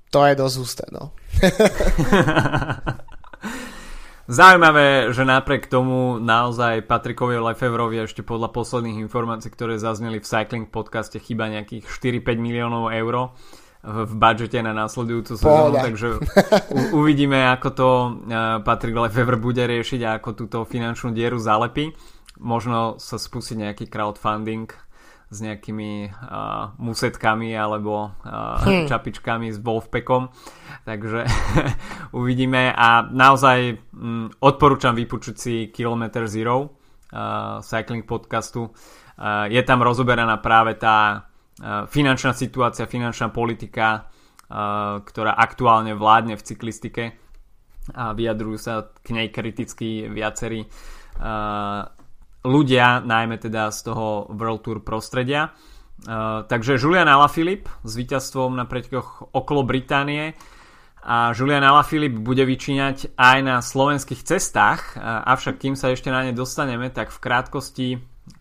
to 0.09 0.21
je 0.25 0.35
dosť 0.39 0.57
husté, 0.57 0.85
no. 0.95 1.13
Zaujímavé, 4.27 5.15
že 5.15 5.23
napriek 5.23 5.71
tomu 5.71 6.19
naozaj 6.19 6.83
Patrikovi 6.83 7.39
Lefevrovi 7.39 8.03
ešte 8.03 8.27
podľa 8.27 8.51
posledných 8.51 8.99
informácií, 9.07 9.55
ktoré 9.55 9.79
zazneli 9.79 10.19
v 10.19 10.27
Cycling 10.27 10.67
podcaste, 10.67 11.23
chyba 11.23 11.47
nejakých 11.47 11.87
4-5 11.87 12.35
miliónov 12.35 12.91
eur 12.91 13.31
v 13.87 14.13
budžete 14.19 14.59
na 14.67 14.75
následujúcu 14.75 15.39
sezónu, 15.39 15.79
takže 15.79 16.19
u- 16.75 16.91
uvidíme, 16.99 17.39
ako 17.55 17.69
to 17.71 17.89
uh, 17.89 18.59
Patrik 18.67 18.99
Lefevre 18.99 19.39
bude 19.39 19.63
riešiť 19.63 20.01
a 20.03 20.19
ako 20.19 20.35
túto 20.35 20.59
finančnú 20.67 21.15
dieru 21.15 21.39
zalepí. 21.39 21.95
Možno 22.43 22.99
sa 22.99 23.17
spustí 23.17 23.55
nejaký 23.55 23.87
crowdfunding 23.87 24.69
s 25.27 25.39
nejakými 25.43 26.07
uh, 26.07 26.79
musetkami 26.79 27.51
alebo 27.59 28.15
uh, 28.15 28.63
hmm. 28.63 28.87
čapičkami 28.87 29.51
s 29.51 29.59
Wolfpackom. 29.59 30.31
Takže 30.87 31.27
uvidíme 32.21 32.71
a 32.71 33.03
naozaj 33.11 33.75
um, 33.91 34.31
odporúčam 34.39 34.95
vypočuť 34.95 35.35
si 35.35 35.55
Kilometer 35.75 36.31
Zero 36.31 36.57
uh, 36.63 37.59
cycling 37.59 38.07
podcastu. 38.07 38.71
Uh, 38.71 39.51
je 39.51 39.59
tam 39.67 39.83
rozoberaná 39.83 40.39
práve 40.39 40.79
tá 40.79 41.27
uh, 41.27 41.91
finančná 41.91 42.31
situácia, 42.31 42.87
finančná 42.87 43.35
politika, 43.35 44.07
uh, 44.47 45.03
ktorá 45.03 45.35
aktuálne 45.35 45.99
vládne 45.99 46.39
v 46.39 46.47
cyklistike 46.47 47.05
a 47.95 48.15
vyjadrujú 48.15 48.59
sa 48.59 48.91
k 49.03 49.15
nej 49.15 49.31
kriticky 49.31 50.11
viacerí 50.11 50.67
uh, 50.67 51.96
ľudia, 52.47 53.03
najmä 53.03 53.43
teda 53.43 53.75
z 53.75 53.91
toho 53.91 54.31
World 54.31 54.63
Tour 54.63 54.79
prostredia. 54.87 55.51
Uh, 56.07 56.47
takže 56.47 56.79
Julian 56.79 57.11
Alaphilippe 57.11 57.67
s 57.83 57.93
víťazstvom 57.99 58.55
na 58.55 58.69
pretekoch 58.69 59.33
okolo 59.33 59.65
Británie 59.65 60.37
a 61.03 61.33
Julian 61.33 61.65
Alaphilippe 61.65 62.21
bude 62.21 62.45
vyčíňať 62.45 63.17
aj 63.17 63.39
na 63.43 63.57
slovenských 63.59 64.23
cestách, 64.23 64.95
uh, 64.95 65.25
avšak 65.27 65.59
kým 65.59 65.75
sa 65.75 65.91
ešte 65.91 66.13
na 66.13 66.23
ne 66.23 66.37
dostaneme, 66.37 66.93
tak 66.93 67.11
v 67.11 67.19
krátkosti 67.19 67.89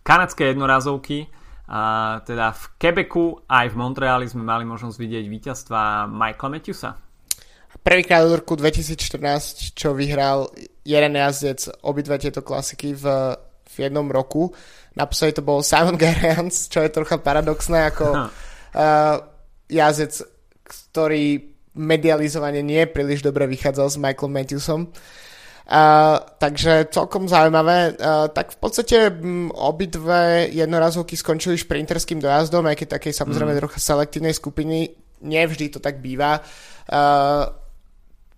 kanadské 0.04 0.54
jednorazovky 0.54 1.26
A 1.66 2.22
teda 2.22 2.54
v 2.54 2.64
Quebecu 2.78 3.42
aj 3.50 3.74
v 3.74 3.78
Montreali 3.78 4.30
sme 4.30 4.46
mali 4.46 4.62
možnosť 4.62 4.96
vidieť 5.02 5.24
víťazstva 5.26 6.06
Michaela 6.06 6.50
Matthewsa. 6.54 6.90
Prvýkrát 7.82 8.22
od 8.22 8.38
roku 8.38 8.54
2014, 8.54 9.74
čo 9.74 9.90
vyhral 9.94 10.50
jeden 10.86 11.18
jazdec 11.18 11.82
obidva 11.82 12.22
tieto 12.22 12.42
klasiky 12.42 12.94
v, 12.94 13.34
v 13.66 13.76
jednom 13.78 14.06
roku. 14.08 14.54
Naposledy 14.96 15.38
to 15.38 15.42
bol 15.42 15.60
Simon 15.60 15.98
Gerrans, 16.02 16.70
čo 16.70 16.80
je 16.80 16.94
trocha 16.94 17.18
paradoxné 17.20 17.90
ako 17.90 18.06
uh, 18.16 19.16
jazdec, 19.68 20.22
ktorý 20.64 21.56
medializovanie 21.76 22.64
nie 22.64 22.88
príliš 22.88 23.20
dobre 23.20 23.44
vychádzal 23.44 23.86
s 23.92 24.00
Michaelom 24.00 24.32
Matthewsom. 24.32 24.82
Uh, 25.66 26.22
takže 26.38 26.94
celkom 26.94 27.26
zaujímavé. 27.26 27.98
Uh, 27.98 28.30
tak 28.30 28.54
v 28.54 28.58
podstate 28.62 29.10
m, 29.10 29.50
obidve 29.50 30.46
jednorazovky 30.54 31.18
skončili 31.18 31.58
šprinterským 31.58 32.22
dojazdom, 32.22 32.70
aj 32.70 32.78
keď 32.78 32.88
takej 32.96 33.12
samozrejme 33.12 33.50
mm. 33.50 33.58
trocha 33.58 33.78
selektívnej 33.82 34.30
skupiny. 34.30 34.94
Nevždy 35.26 35.74
to 35.74 35.82
tak 35.82 35.98
býva. 35.98 36.38
Uh, 36.86 37.65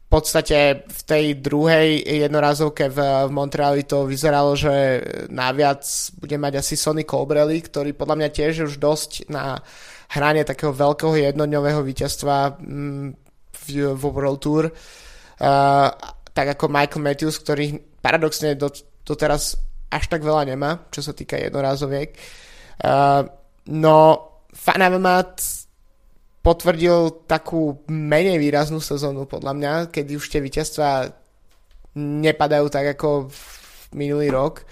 podstate 0.09 0.88
v 0.88 1.00
tej 1.04 1.24
druhej 1.36 2.00
jednorazovke 2.00 2.88
v, 2.88 3.28
v 3.28 3.30
Montreali 3.30 3.84
to 3.84 4.09
vyzeralo, 4.09 4.56
že 4.56 5.04
naviac 5.28 5.84
bude 6.16 6.36
mať 6.40 6.64
asi 6.64 6.80
Sonny 6.80 7.04
Colbrelli, 7.04 7.61
ktorý 7.61 7.92
podľa 7.92 8.16
mňa 8.16 8.28
tiež 8.32 8.72
už 8.72 8.80
dosť 8.80 9.28
na 9.28 9.61
hranie 10.09 10.48
takého 10.48 10.72
veľkého 10.72 11.12
jednodňového 11.12 11.84
víťazstva 11.84 12.56
m, 12.64 13.12
v, 13.52 13.64
v 13.92 14.02
World 14.09 14.40
Tour. 14.40 14.64
Uh, 14.72 15.92
tak 16.32 16.56
ako 16.56 16.72
Michael 16.72 17.04
Matthews, 17.04 17.36
ktorý 17.44 17.76
paradoxne 18.00 18.56
do, 18.56 18.72
doteraz 19.04 19.61
až 19.92 20.04
tak 20.09 20.24
veľa 20.24 20.48
nemá, 20.48 20.88
čo 20.88 21.04
sa 21.04 21.12
týka 21.12 21.36
jednorázoviek. 21.36 22.16
Uh, 22.80 23.28
no, 23.68 24.24
Fanavamat 24.56 25.67
potvrdil 26.49 27.28
takú 27.28 27.84
menej 27.92 28.40
výraznú 28.40 28.80
sezónu 28.80 29.28
podľa 29.28 29.53
mňa, 29.53 29.72
kedy 29.92 30.16
už 30.16 30.32
tie 30.32 30.40
víťazstva 30.40 31.12
nepadajú 31.92 32.72
tak 32.72 32.96
ako 32.96 33.28
v 33.28 33.40
minulý 33.92 34.32
rok. 34.32 34.64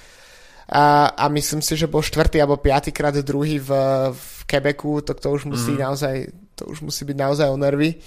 A, 0.73 1.13
a 1.13 1.29
myslím 1.29 1.61
si, 1.61 1.77
že 1.77 1.85
bol 1.85 2.01
štvrtý 2.01 2.41
alebo 2.41 2.57
piatýkrát 2.57 3.13
druhý 3.21 3.61
v, 3.61 3.71
v 4.17 4.25
Quebecu, 4.49 5.05
to, 5.05 5.13
to 5.13 5.29
už 5.29 5.45
musí 5.45 5.77
mm. 5.77 5.81
naozaj 5.85 6.15
to 6.57 6.65
už 6.73 6.81
musí 6.81 7.05
byť 7.05 7.17
naozaj 7.21 7.47
o 7.53 7.61
nervy. 7.61 8.01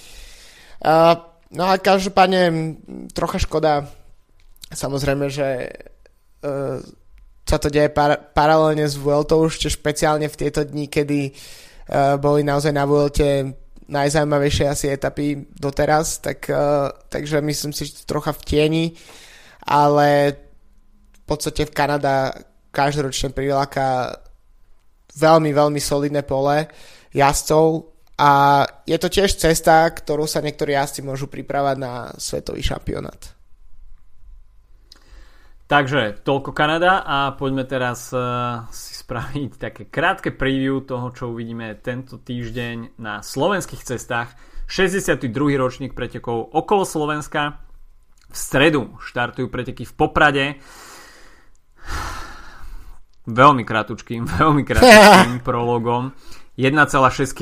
Uh, 0.82 1.30
No 1.50 1.66
a 1.66 1.82
každopádne 1.82 2.78
trocha 3.10 3.42
škoda, 3.42 3.90
samozrejme, 4.70 5.34
že 5.34 5.66
uh, 6.46 6.78
sa 7.42 7.58
to 7.58 7.74
deje 7.74 7.90
par- 7.90 8.22
paralelne 8.38 8.86
s 8.86 8.94
Vueltou, 8.94 9.50
ešte 9.50 9.66
špeciálne 9.74 10.30
v 10.30 10.40
tieto 10.46 10.62
dni, 10.62 10.86
kedy 10.86 11.34
uh, 11.34 11.69
boli 12.22 12.42
naozaj 12.46 12.74
na 12.74 12.86
Vuelte 12.86 13.58
najzaujímavejšie 13.90 14.66
asi 14.70 14.86
etapy 14.94 15.50
doteraz, 15.50 16.22
tak, 16.22 16.46
uh, 16.50 16.94
takže 17.10 17.42
myslím 17.42 17.74
si, 17.74 17.90
že 17.90 18.06
trocha 18.06 18.32
v 18.32 18.46
tieni, 18.46 18.86
ale 19.66 20.38
v 21.14 21.22
podstate 21.26 21.66
v 21.66 21.74
Kanada 21.74 22.34
každoročne 22.70 23.34
priláka 23.34 24.14
veľmi, 25.18 25.50
veľmi 25.50 25.82
solidné 25.82 26.22
pole 26.22 26.70
jazdcov 27.10 27.90
a 28.22 28.62
je 28.86 28.98
to 29.02 29.10
tiež 29.10 29.34
cesta, 29.42 29.90
ktorú 29.90 30.30
sa 30.30 30.46
niektorí 30.46 30.78
jazdci 30.78 31.02
môžu 31.02 31.26
pripravať 31.26 31.76
na 31.82 32.14
svetový 32.14 32.62
šampionát. 32.62 33.34
Takže 35.70 36.26
toľko 36.26 36.50
Kanada 36.54 37.06
a 37.06 37.38
poďme 37.38 37.62
teraz 37.66 38.10
uh, 38.10 38.66
si 38.74 38.98
spraviť 39.10 39.52
také 39.58 39.84
krátke 39.90 40.30
preview 40.30 40.86
toho, 40.86 41.10
čo 41.10 41.34
uvidíme 41.34 41.74
tento 41.82 42.22
týždeň 42.22 43.02
na 43.02 43.26
slovenských 43.26 43.82
cestách. 43.82 44.38
62. 44.70 45.34
ročník 45.58 45.98
pretekov 45.98 46.54
okolo 46.54 46.86
Slovenska. 46.86 47.58
V 48.30 48.38
stredu 48.38 49.02
štartujú 49.02 49.50
preteky 49.50 49.90
v 49.90 49.94
Poprade. 49.98 50.46
Veľmi 53.26 53.66
kratučkým, 53.66 54.30
veľmi 54.38 54.62
kratučkým 54.62 55.42
prologom. 55.48 56.14
1,6 56.62 57.34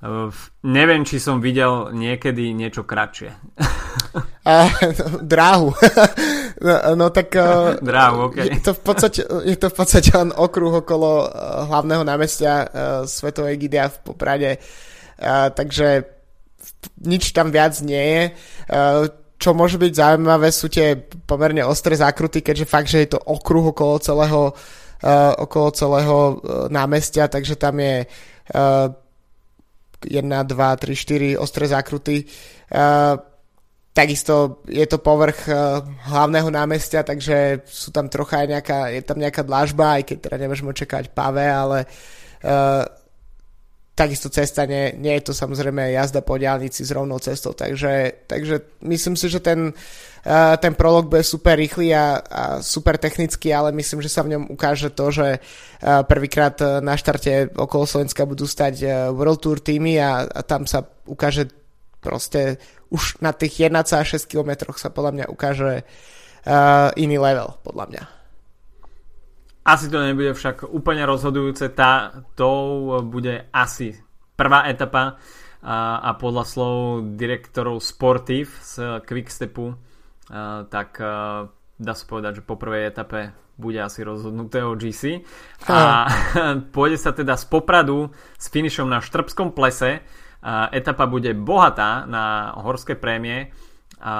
km. 0.00 0.32
Neviem, 0.64 1.04
či 1.04 1.20
som 1.20 1.38
videl 1.38 1.92
niekedy 1.92 2.56
niečo 2.56 2.88
kratšie. 2.88 3.30
Uh, 4.40 4.72
dráhu. 5.20 5.68
no, 6.64 6.74
no 6.96 7.06
tak... 7.12 7.36
Uh, 7.36 7.76
dráhu, 7.92 8.32
okay. 8.32 8.48
je, 8.48 8.64
to 8.64 8.72
v 8.72 8.82
podstate, 8.82 9.20
je 9.20 9.56
to 9.60 9.68
v 9.68 9.76
podstate 9.76 10.10
len 10.16 10.32
okruh 10.32 10.80
okolo 10.80 11.28
uh, 11.28 11.68
hlavného 11.68 12.00
námestia 12.02 12.64
uh, 12.64 12.68
Svetovej 13.04 13.60
Gidia 13.60 13.92
v 13.92 14.00
Poprade. 14.00 14.56
Uh, 15.20 15.52
takže 15.52 16.08
nič 17.04 17.36
tam 17.36 17.52
viac 17.52 17.76
nie 17.84 18.00
je. 18.00 18.22
Uh, 18.72 19.12
čo 19.36 19.52
môže 19.52 19.76
byť 19.76 19.92
zaujímavé 19.92 20.48
sú 20.48 20.72
tie 20.72 20.96
pomerne 21.28 21.60
ostré 21.68 21.96
zákruty, 22.00 22.40
keďže 22.40 22.68
fakt, 22.68 22.88
že 22.88 23.04
je 23.04 23.16
to 23.16 23.20
okruh 23.20 23.76
okolo 23.76 24.00
celého 24.00 24.56
uh, 24.56 25.32
okolo 25.36 25.68
celého 25.72 26.16
uh, 26.16 26.36
námestia, 26.72 27.28
takže 27.28 27.56
tam 27.56 27.76
je 27.80 28.04
uh, 28.04 28.88
1, 30.06 30.44
2, 30.44 30.76
3, 30.76 30.94
4 30.96 31.40
ostré 31.40 31.64
zákruty. 31.68 32.24
Uh, 32.70 33.18
takisto 33.92 34.62
je 34.70 34.86
to 34.86 35.02
povrch 35.02 35.50
uh, 35.50 35.82
hlavného 36.08 36.48
námestia, 36.48 37.02
takže 37.02 37.66
sú 37.66 37.90
tam 37.90 38.06
trocha 38.06 38.44
aj 38.44 38.48
nejaká, 38.48 38.78
je 38.94 39.02
tam 39.02 39.18
nejaká 39.18 39.42
dlažba, 39.42 40.00
aj 40.00 40.02
keď 40.06 40.16
teda 40.30 40.36
nemôžeme 40.46 40.70
očakávať 40.70 41.06
pavé, 41.10 41.50
ale 41.50 41.84
uh, 41.84 42.99
takisto 44.00 44.32
cesta, 44.32 44.64
nie, 44.64 44.96
nie 44.96 45.20
je 45.20 45.28
to 45.28 45.32
samozrejme 45.36 45.92
jazda 45.92 46.24
po 46.24 46.40
diálnici 46.40 46.80
s 46.80 46.90
rovnou 46.96 47.20
cestou, 47.20 47.52
takže, 47.52 48.24
takže 48.24 48.80
myslím 48.88 49.12
si, 49.12 49.28
že 49.28 49.44
ten, 49.44 49.76
uh, 49.76 50.56
ten 50.56 50.72
prolog 50.72 51.12
bude 51.12 51.20
super 51.20 51.60
rýchly 51.60 51.92
a, 51.92 52.16
a 52.16 52.42
super 52.64 52.96
technický, 52.96 53.52
ale 53.52 53.76
myslím, 53.76 54.00
že 54.00 54.08
sa 54.08 54.24
v 54.24 54.32
ňom 54.32 54.48
ukáže 54.48 54.88
to, 54.96 55.12
že 55.12 55.28
uh, 55.36 56.00
prvýkrát 56.08 56.56
na 56.80 56.96
štarte 56.96 57.52
okolo 57.52 57.84
Slovenska 57.84 58.24
budú 58.24 58.48
stať 58.48 58.74
uh, 58.80 58.90
World 59.12 59.44
Tour 59.44 59.60
týmy 59.60 60.00
a, 60.00 60.24
a 60.24 60.40
tam 60.40 60.64
sa 60.64 60.80
ukáže 61.04 61.52
proste 62.00 62.56
už 62.88 63.20
na 63.20 63.36
tých 63.36 63.68
1,6 63.68 64.24
km 64.24 64.72
sa 64.80 64.88
podľa 64.88 65.12
mňa 65.12 65.26
ukáže 65.28 65.84
uh, 65.84 66.88
iný 66.96 67.20
level, 67.20 67.60
podľa 67.60 67.86
mňa. 67.92 68.19
Asi 69.60 69.92
to 69.92 70.00
nebude 70.00 70.32
však 70.32 70.64
úplne 70.72 71.04
rozhodujúce, 71.04 71.68
tá, 71.76 72.24
to 72.32 72.48
bude 73.04 73.44
asi 73.52 73.92
prvá 74.32 74.64
etapa 74.72 75.20
a, 75.60 76.00
a 76.00 76.10
podľa 76.16 76.44
slov 76.48 76.76
direktorov 77.20 77.84
Sportiv 77.84 78.56
z 78.64 79.04
Quickstepu 79.04 79.76
a, 80.32 80.64
tak 80.64 80.96
a, 80.96 81.44
dá 81.76 81.92
sa 81.92 82.04
povedať, 82.08 82.40
že 82.40 82.46
po 82.48 82.56
prvej 82.56 82.88
etape 82.88 83.36
bude 83.60 83.76
asi 83.76 84.00
rozhodnuté 84.00 84.64
o 84.64 84.72
GC 84.72 85.20
a 85.68 86.08
pôjde 86.74 86.96
sa 86.96 87.12
teda 87.12 87.36
z 87.36 87.44
Popradu 87.52 88.08
s 88.40 88.48
finišom 88.48 88.88
na 88.88 89.04
Štrbskom 89.04 89.52
plese. 89.52 90.00
A 90.40 90.72
etapa 90.72 91.04
bude 91.04 91.36
bohatá 91.36 92.08
na 92.08 92.56
horské 92.64 92.96
prémie 92.96 93.52
a 94.00 94.14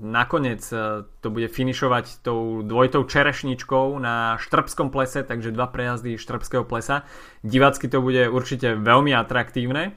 nakoniec 0.00 0.64
e, 0.72 1.04
to 1.20 1.28
bude 1.28 1.52
finišovať 1.52 2.24
tou 2.24 2.64
dvojitou 2.64 3.04
čerešničkou 3.04 4.00
na 4.00 4.40
Štrbskom 4.40 4.88
plese, 4.88 5.20
takže 5.22 5.52
dva 5.52 5.68
prejazdy 5.68 6.16
Štrbského 6.16 6.64
plesa. 6.64 7.04
Divácky 7.44 7.92
to 7.92 8.00
bude 8.00 8.26
určite 8.32 8.80
veľmi 8.80 9.12
atraktívne. 9.12 9.94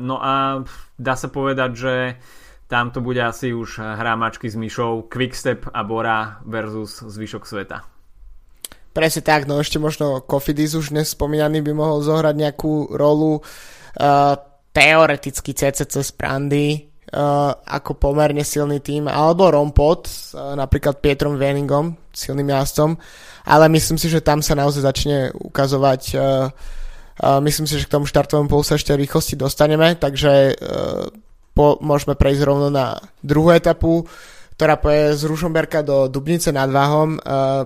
No 0.00 0.16
a 0.18 0.66
dá 0.98 1.14
sa 1.14 1.30
povedať, 1.30 1.70
že 1.78 1.94
tam 2.66 2.90
to 2.90 2.98
bude 2.98 3.22
asi 3.22 3.54
už 3.54 3.78
hra 3.78 4.18
mačky 4.18 4.50
s 4.50 4.58
myšou 4.58 5.06
Quickstep 5.06 5.70
a 5.70 5.86
Bora 5.86 6.42
versus 6.42 6.98
zvyšok 6.98 7.46
sveta. 7.46 7.86
Presne 8.90 9.22
tak, 9.22 9.44
no 9.44 9.60
ešte 9.60 9.78
možno 9.78 10.24
Kofidis 10.24 10.74
už 10.74 10.90
dnes 10.90 11.12
spomínaný 11.12 11.60
by 11.62 11.72
mohol 11.76 12.00
zohrať 12.00 12.32
nejakú 12.32 12.96
rolu. 12.96 13.44
Uh, 13.92 14.34
teoreticky 14.72 15.52
CCC 15.52 16.00
z 16.00 16.10
Prandy, 16.16 16.68
uh, 16.80 16.95
ako 17.66 18.02
pomerne 18.02 18.42
silný 18.42 18.82
tým, 18.82 19.06
alebo 19.06 19.46
Rompot, 19.46 20.10
uh, 20.34 20.58
napríklad 20.58 20.98
Pietrom 20.98 21.38
Veningom, 21.38 21.94
silným 22.10 22.50
jazdcom, 22.50 22.98
ale 23.46 23.70
myslím 23.70 23.94
si, 23.94 24.10
že 24.10 24.24
tam 24.24 24.42
sa 24.42 24.58
naozaj 24.58 24.82
začne 24.82 25.30
ukazovať 25.30 26.02
uh, 26.18 26.50
uh, 27.22 27.40
myslím 27.40 27.64
si, 27.64 27.80
že 27.80 27.86
k 27.88 27.94
tomu 27.94 28.04
štartovému 28.04 28.50
polu 28.50 28.64
sa 28.66 28.76
ešte 28.76 28.92
rýchlosti 28.92 29.38
dostaneme, 29.38 29.96
takže 29.96 30.56
uh, 30.56 31.08
po, 31.56 31.80
môžeme 31.80 32.18
prejsť 32.18 32.42
rovno 32.44 32.68
na 32.68 33.00
druhú 33.24 33.54
etapu, 33.54 34.04
ktorá 34.56 34.76
poje 34.76 35.16
z 35.16 35.22
Rušomberka 35.24 35.80
do 35.80 36.08
Dubnice 36.08 36.52
nad 36.52 36.68
Váhom. 36.68 37.16
Uh, 37.20 37.64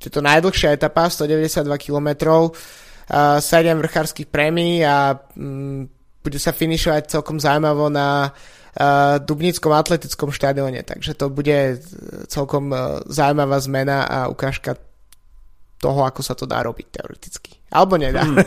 je 0.00 0.10
to 0.10 0.24
najdlhšia 0.24 0.74
etapa, 0.74 1.06
192 1.12 1.68
km, 1.78 2.08
uh, 2.48 3.38
7 3.38 3.76
vrchárskych 3.78 4.30
prémií 4.30 4.82
a 4.82 5.14
um, 5.36 5.86
bude 6.20 6.38
sa 6.38 6.52
finišovať 6.52 7.08
celkom 7.08 7.40
zaujímavo 7.40 7.88
na 7.88 8.28
Dubnickom 9.26 9.74
atletickom 9.74 10.30
štadióne, 10.30 10.86
takže 10.86 11.18
to 11.18 11.26
bude 11.26 11.74
e, 11.74 11.76
celkom 12.30 12.70
e, 12.70 13.02
zaujímavá 13.10 13.58
zmena 13.58 14.06
a 14.06 14.18
ukážka 14.30 14.78
toho, 15.82 16.06
ako 16.06 16.22
sa 16.22 16.38
to 16.38 16.46
dá 16.46 16.62
robiť 16.62 16.86
teoreticky. 16.94 17.58
Alebo 17.74 17.98
nedá. 17.98 18.22
Hmm. 18.22 18.38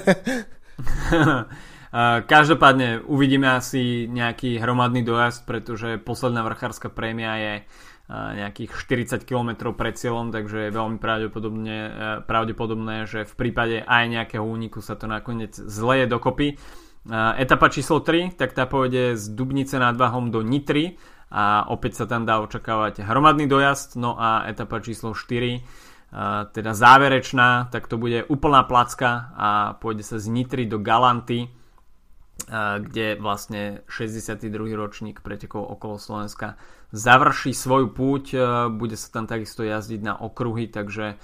Každopádne 2.33 3.05
uvidíme 3.05 3.53
asi 3.53 4.09
nejaký 4.09 4.57
hromadný 4.57 5.05
dojazd, 5.05 5.45
pretože 5.45 6.01
posledná 6.01 6.41
vrchárska 6.41 6.89
prémia 6.89 7.37
je 7.37 7.53
nejakých 8.11 8.71
40 9.17 9.23
km 9.23 9.71
pred 9.71 9.95
cieľom, 9.95 10.29
takže 10.29 10.69
je 10.69 10.75
veľmi 10.75 10.99
pravdepodobne, 10.99 11.77
e, 11.77 11.91
pravdepodobné, 12.27 13.07
že 13.07 13.23
v 13.23 13.33
prípade 13.33 13.79
aj 13.79 14.03
nejakého 14.11 14.43
úniku 14.43 14.83
sa 14.83 14.99
to 14.99 15.07
nakoniec 15.07 15.55
zleje 15.55 16.05
dokopy. 16.05 16.59
Etapa 17.11 17.67
číslo 17.67 17.99
3, 17.99 18.39
tak 18.39 18.55
tá 18.55 18.63
pôjde 18.63 19.19
z 19.19 19.35
Dubnice 19.35 19.75
nad 19.75 19.99
Váhom 19.99 20.31
do 20.31 20.39
Nitry 20.39 20.95
a 21.27 21.67
opäť 21.67 21.99
sa 21.99 22.05
tam 22.07 22.23
dá 22.23 22.39
očakávať 22.39 23.03
hromadný 23.03 23.43
dojazd, 23.43 23.99
no 23.99 24.15
a 24.15 24.47
etapa 24.47 24.79
číslo 24.79 25.11
4 25.11 25.59
teda 26.53 26.71
záverečná, 26.71 27.73
tak 27.73 27.89
to 27.89 27.97
bude 27.99 28.23
úplná 28.29 28.63
placka 28.63 29.33
a 29.35 29.49
pôjde 29.81 30.05
sa 30.05 30.21
z 30.21 30.31
Nitry 30.31 30.63
do 30.63 30.79
Galanty, 30.79 31.49
kde 32.79 33.17
vlastne 33.17 33.83
62. 33.89 34.47
ročník 34.77 35.19
pretekov 35.25 35.65
okolo 35.75 35.97
Slovenska 35.99 36.55
završí 36.93 37.51
svoju 37.51 37.91
púť, 37.91 38.25
bude 38.77 38.93
sa 38.95 39.09
tam 39.09 39.25
takisto 39.25 39.65
jazdiť 39.65 40.01
na 40.05 40.13
okruhy, 40.15 40.69
takže 40.69 41.17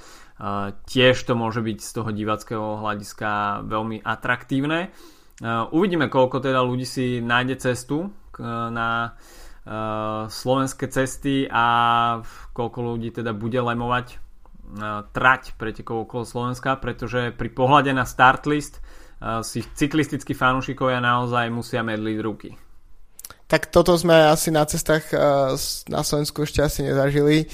tiež 0.89 1.15
to 1.23 1.33
môže 1.37 1.61
byť 1.61 1.77
z 1.79 1.91
toho 1.93 2.09
divackého 2.11 2.81
hľadiska 2.81 3.61
veľmi 3.63 4.03
atraktívne. 4.03 4.91
Uvidíme, 5.45 6.11
koľko 6.11 6.43
teda 6.43 6.59
ľudí 6.59 6.83
si 6.83 7.23
nájde 7.23 7.55
cestu 7.63 8.11
na 8.43 9.15
slovenské 10.27 10.91
cesty 10.91 11.47
a 11.47 11.65
koľko 12.51 12.79
ľudí 12.83 13.15
teda 13.15 13.31
bude 13.31 13.59
lemovať 13.59 14.19
trať 15.15 15.55
pretekov 15.57 16.05
okolo 16.05 16.23
Slovenska, 16.27 16.77
pretože 16.77 17.31
pri 17.33 17.49
pohľade 17.49 17.89
na 17.95 18.03
start 18.03 18.45
list 18.51 18.83
si 19.47 19.63
cyklistickí 19.63 20.35
fanúšikovia 20.35 21.01
naozaj 21.03 21.49
musia 21.51 21.83
medliť 21.83 22.17
ruky. 22.23 22.53
Tak 23.49 23.73
toto 23.73 23.97
sme 23.97 24.29
asi 24.29 24.53
na 24.53 24.63
cestách 24.67 25.09
na 25.89 26.01
Slovensku 26.05 26.45
ešte 26.45 26.61
asi 26.61 26.85
nezažili. 26.85 27.49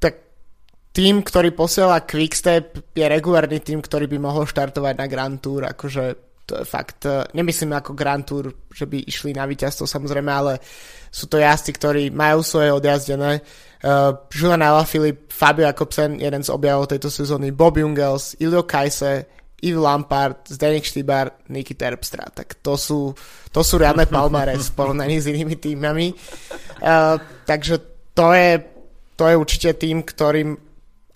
Tak 0.00 0.14
tým, 0.92 1.22
ktorý 1.24 1.54
posiela 1.54 2.04
Quickstep, 2.04 2.94
je 2.94 3.06
regulárny 3.06 3.62
tým, 3.62 3.80
ktorý 3.80 4.04
by 4.10 4.18
mohol 4.20 4.44
štartovať 4.44 4.94
na 4.98 5.06
Grand 5.08 5.38
Tour, 5.40 5.64
akože 5.64 6.29
to 6.50 6.58
je 6.58 6.66
fakt, 6.66 7.06
e, 7.06 7.22
nemyslím 7.30 7.78
ako 7.78 7.94
Grand 7.94 8.26
Tour, 8.26 8.50
že 8.74 8.90
by 8.90 9.06
išli 9.06 9.30
na 9.30 9.46
víťazstvo 9.46 9.86
samozrejme, 9.86 10.26
ale 10.26 10.58
sú 11.14 11.30
to 11.30 11.38
jazdci, 11.38 11.70
ktorí 11.78 12.02
majú 12.10 12.42
svoje 12.42 12.74
odjazdené. 12.74 13.42
Uh, 13.80 14.12
Julian 14.28 14.60
Alaphilippe, 14.60 15.32
Fabio 15.32 15.64
Jakobsen, 15.64 16.20
jeden 16.20 16.44
z 16.44 16.52
objavov 16.52 16.92
tejto 16.92 17.08
sezóny, 17.08 17.48
Bob 17.48 17.80
Jungels, 17.80 18.36
Ilio 18.36 18.68
Kajse, 18.68 19.24
Yves 19.64 19.80
Lampard, 19.80 20.44
Zdenek 20.44 20.84
Štýbar, 20.84 21.48
Niky 21.48 21.72
Terpstra. 21.74 22.28
Tak 22.28 22.60
to 22.60 22.76
sú, 22.76 23.16
to 23.48 23.60
sú 23.64 23.80
riadne 23.80 24.04
palmares 24.12 24.68
v 24.68 24.76
porovnaní 24.76 25.16
s 25.16 25.32
inými 25.32 25.56
týmami. 25.56 26.12
Uh, 26.82 27.16
takže 27.48 27.80
to 28.12 28.36
je, 28.36 28.60
to 29.16 29.24
je 29.32 29.34
určite 29.34 29.70
tým, 29.80 30.04
ktorým 30.04 30.54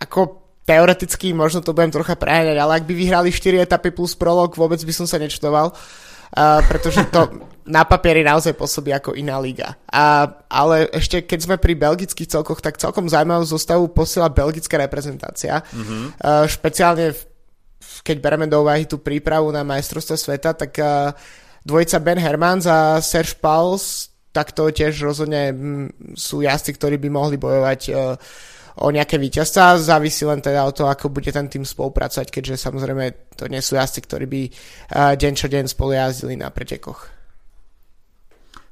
ako 0.00 0.43
teoreticky 0.64 1.36
možno 1.36 1.60
to 1.60 1.76
budem 1.76 1.92
trocha 1.92 2.16
preháňať, 2.16 2.56
ale 2.56 2.72
ak 2.80 2.84
by 2.88 2.94
vyhrali 2.96 3.28
4 3.28 3.64
etapy 3.68 3.92
plus 3.92 4.16
prolog, 4.16 4.56
vôbec 4.56 4.80
by 4.80 4.92
som 4.96 5.04
sa 5.04 5.20
nečudoval, 5.20 5.72
uh, 5.72 6.60
pretože 6.64 7.04
to 7.12 7.28
na 7.76 7.84
papieri 7.84 8.20
naozaj 8.20 8.52
pôsobí 8.56 8.92
ako 8.92 9.16
iná 9.16 9.40
liga. 9.40 9.76
A, 9.88 10.28
ale 10.52 10.88
ešte 10.92 11.24
keď 11.24 11.38
sme 11.40 11.56
pri 11.56 11.72
belgických 11.76 12.28
celkoch, 12.28 12.60
tak 12.60 12.76
celkom 12.76 13.08
zaujímavú 13.08 13.44
zostavu 13.48 13.88
posiela 13.88 14.28
belgická 14.28 14.76
reprezentácia. 14.76 15.64
Mm-hmm. 15.72 16.02
Uh, 16.20 16.44
špeciálne 16.44 17.16
v, 17.16 17.20
keď 18.04 18.16
bereme 18.20 18.48
do 18.48 18.60
úvahy 18.60 18.84
tú 18.84 19.00
prípravu 19.00 19.48
na 19.48 19.64
majstrovstvo 19.64 20.16
sveta, 20.16 20.52
tak 20.52 20.76
uh, 20.76 21.16
dvojica 21.64 21.96
Ben 22.04 22.20
Hermans 22.20 22.68
a 22.68 23.00
Serge 23.00 23.36
Pauls, 23.40 24.12
tak 24.28 24.52
to 24.52 24.68
tiež 24.68 25.00
rozhodne 25.00 25.52
m, 25.52 25.88
sú 26.12 26.44
jazdci, 26.44 26.76
ktorí 26.76 26.96
by 27.00 27.08
mohli 27.08 27.36
bojovať 27.40 27.80
uh, 27.88 28.16
o 28.78 28.90
nejaké 28.90 29.20
víťazstva. 29.20 29.78
Závisí 29.78 30.26
len 30.26 30.42
teda 30.42 30.66
od 30.66 30.74
toho, 30.74 30.90
ako 30.90 31.12
bude 31.12 31.30
ten 31.30 31.46
tým 31.46 31.62
spolupracovať, 31.62 32.30
keďže 32.30 32.64
samozrejme 32.64 33.34
to 33.38 33.46
nie 33.46 33.62
sú 33.62 33.78
jazdci, 33.78 34.00
ktorí 34.02 34.26
by 34.26 34.42
deň 35.14 35.32
čo 35.38 35.46
deň 35.46 35.64
spolu 35.70 35.94
jazdili 35.94 36.34
na 36.34 36.50
pretekoch. 36.50 37.10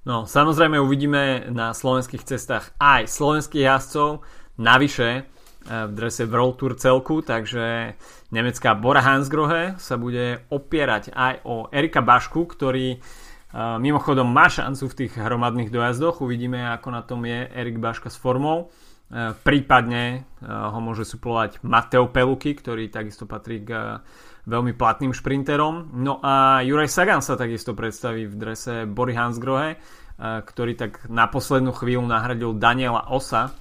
No, 0.02 0.26
samozrejme 0.26 0.82
uvidíme 0.82 1.46
na 1.54 1.70
slovenských 1.70 2.26
cestách 2.26 2.74
aj 2.82 3.06
slovenských 3.06 3.62
jazdcov, 3.62 4.26
navyše 4.58 5.30
v 5.62 5.92
drese 5.94 6.26
World 6.26 6.58
Tour 6.58 6.74
celku, 6.74 7.22
takže 7.22 7.94
nemecká 8.34 8.74
Bora 8.74 8.98
Hansgrohe 8.98 9.78
sa 9.78 9.94
bude 9.94 10.42
opierať 10.50 11.14
aj 11.14 11.46
o 11.46 11.70
Erika 11.70 12.02
Bašku, 12.02 12.50
ktorý 12.50 12.98
mimochodom 13.78 14.26
má 14.26 14.50
šancu 14.50 14.90
v 14.90 14.96
tých 15.06 15.12
hromadných 15.14 15.70
dojazdoch. 15.70 16.18
Uvidíme, 16.18 16.66
ako 16.66 16.88
na 16.90 17.06
tom 17.06 17.22
je 17.22 17.46
Erik 17.54 17.78
Baška 17.78 18.10
s 18.10 18.18
formou. 18.18 18.74
E, 19.12 19.36
prípadne 19.44 20.24
e, 20.40 20.48
ho 20.48 20.80
môže 20.80 21.04
suplovať 21.04 21.60
Mateo 21.60 22.08
Peluky, 22.08 22.56
ktorý 22.56 22.88
takisto 22.88 23.28
patrí 23.28 23.60
k 23.60 23.70
e, 23.76 23.80
veľmi 24.48 24.72
platným 24.72 25.12
šprinterom. 25.12 25.92
No 26.00 26.16
a 26.24 26.64
Juraj 26.64 26.88
Sagan 26.88 27.20
sa 27.20 27.36
takisto 27.36 27.76
predstaví 27.76 28.24
v 28.24 28.34
drese 28.40 28.88
Bory 28.88 29.12
Hansgrohe, 29.12 29.78
ktorý 30.22 30.74
tak 30.74 31.06
na 31.06 31.30
poslednú 31.30 31.70
chvíľu 31.74 32.06
nahradil 32.06 32.54
Daniela 32.58 33.06
Osa, 33.10 33.54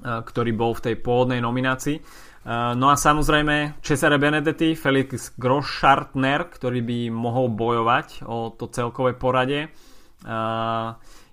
ktorý 0.00 0.52
bol 0.56 0.72
v 0.72 0.84
tej 0.90 0.94
pôvodnej 1.00 1.44
nominácii. 1.44 2.00
No 2.76 2.88
a 2.88 2.96
samozrejme 2.96 3.84
Cesare 3.84 4.16
Benedetti, 4.16 4.72
Felix 4.72 5.32
Groschartner, 5.36 6.48
ktorý 6.48 6.80
by 6.80 6.98
mohol 7.12 7.52
bojovať 7.52 8.24
o 8.24 8.52
to 8.52 8.72
celkové 8.72 9.12
porade. 9.12 9.68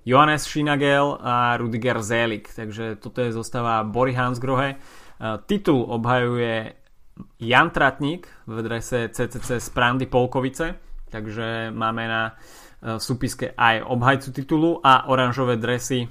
Johannes 0.05 0.45
Schinagel 0.45 1.17
a 1.17 1.57
Rudiger 1.57 1.97
Zelik. 2.05 2.53
Takže 2.53 3.01
toto 3.01 3.25
je 3.25 3.33
zostava 3.33 3.81
Bory 3.81 4.13
Hansgrohe. 4.13 4.77
Titul 5.49 5.81
obhajuje 5.81 6.77
Jan 7.41 7.73
Tratník 7.73 8.29
v 8.45 8.57
drese 8.61 9.09
CCC 9.09 9.57
z 9.57 9.67
Prandy 9.73 10.05
Polkovice. 10.05 10.77
Takže 11.09 11.73
máme 11.73 12.05
na 12.05 12.23
súpiske 13.01 13.57
aj 13.57 13.81
obhajcu 13.81 14.29
titulu 14.29 14.77
a 14.85 15.09
oranžové 15.09 15.57
dresy 15.57 16.05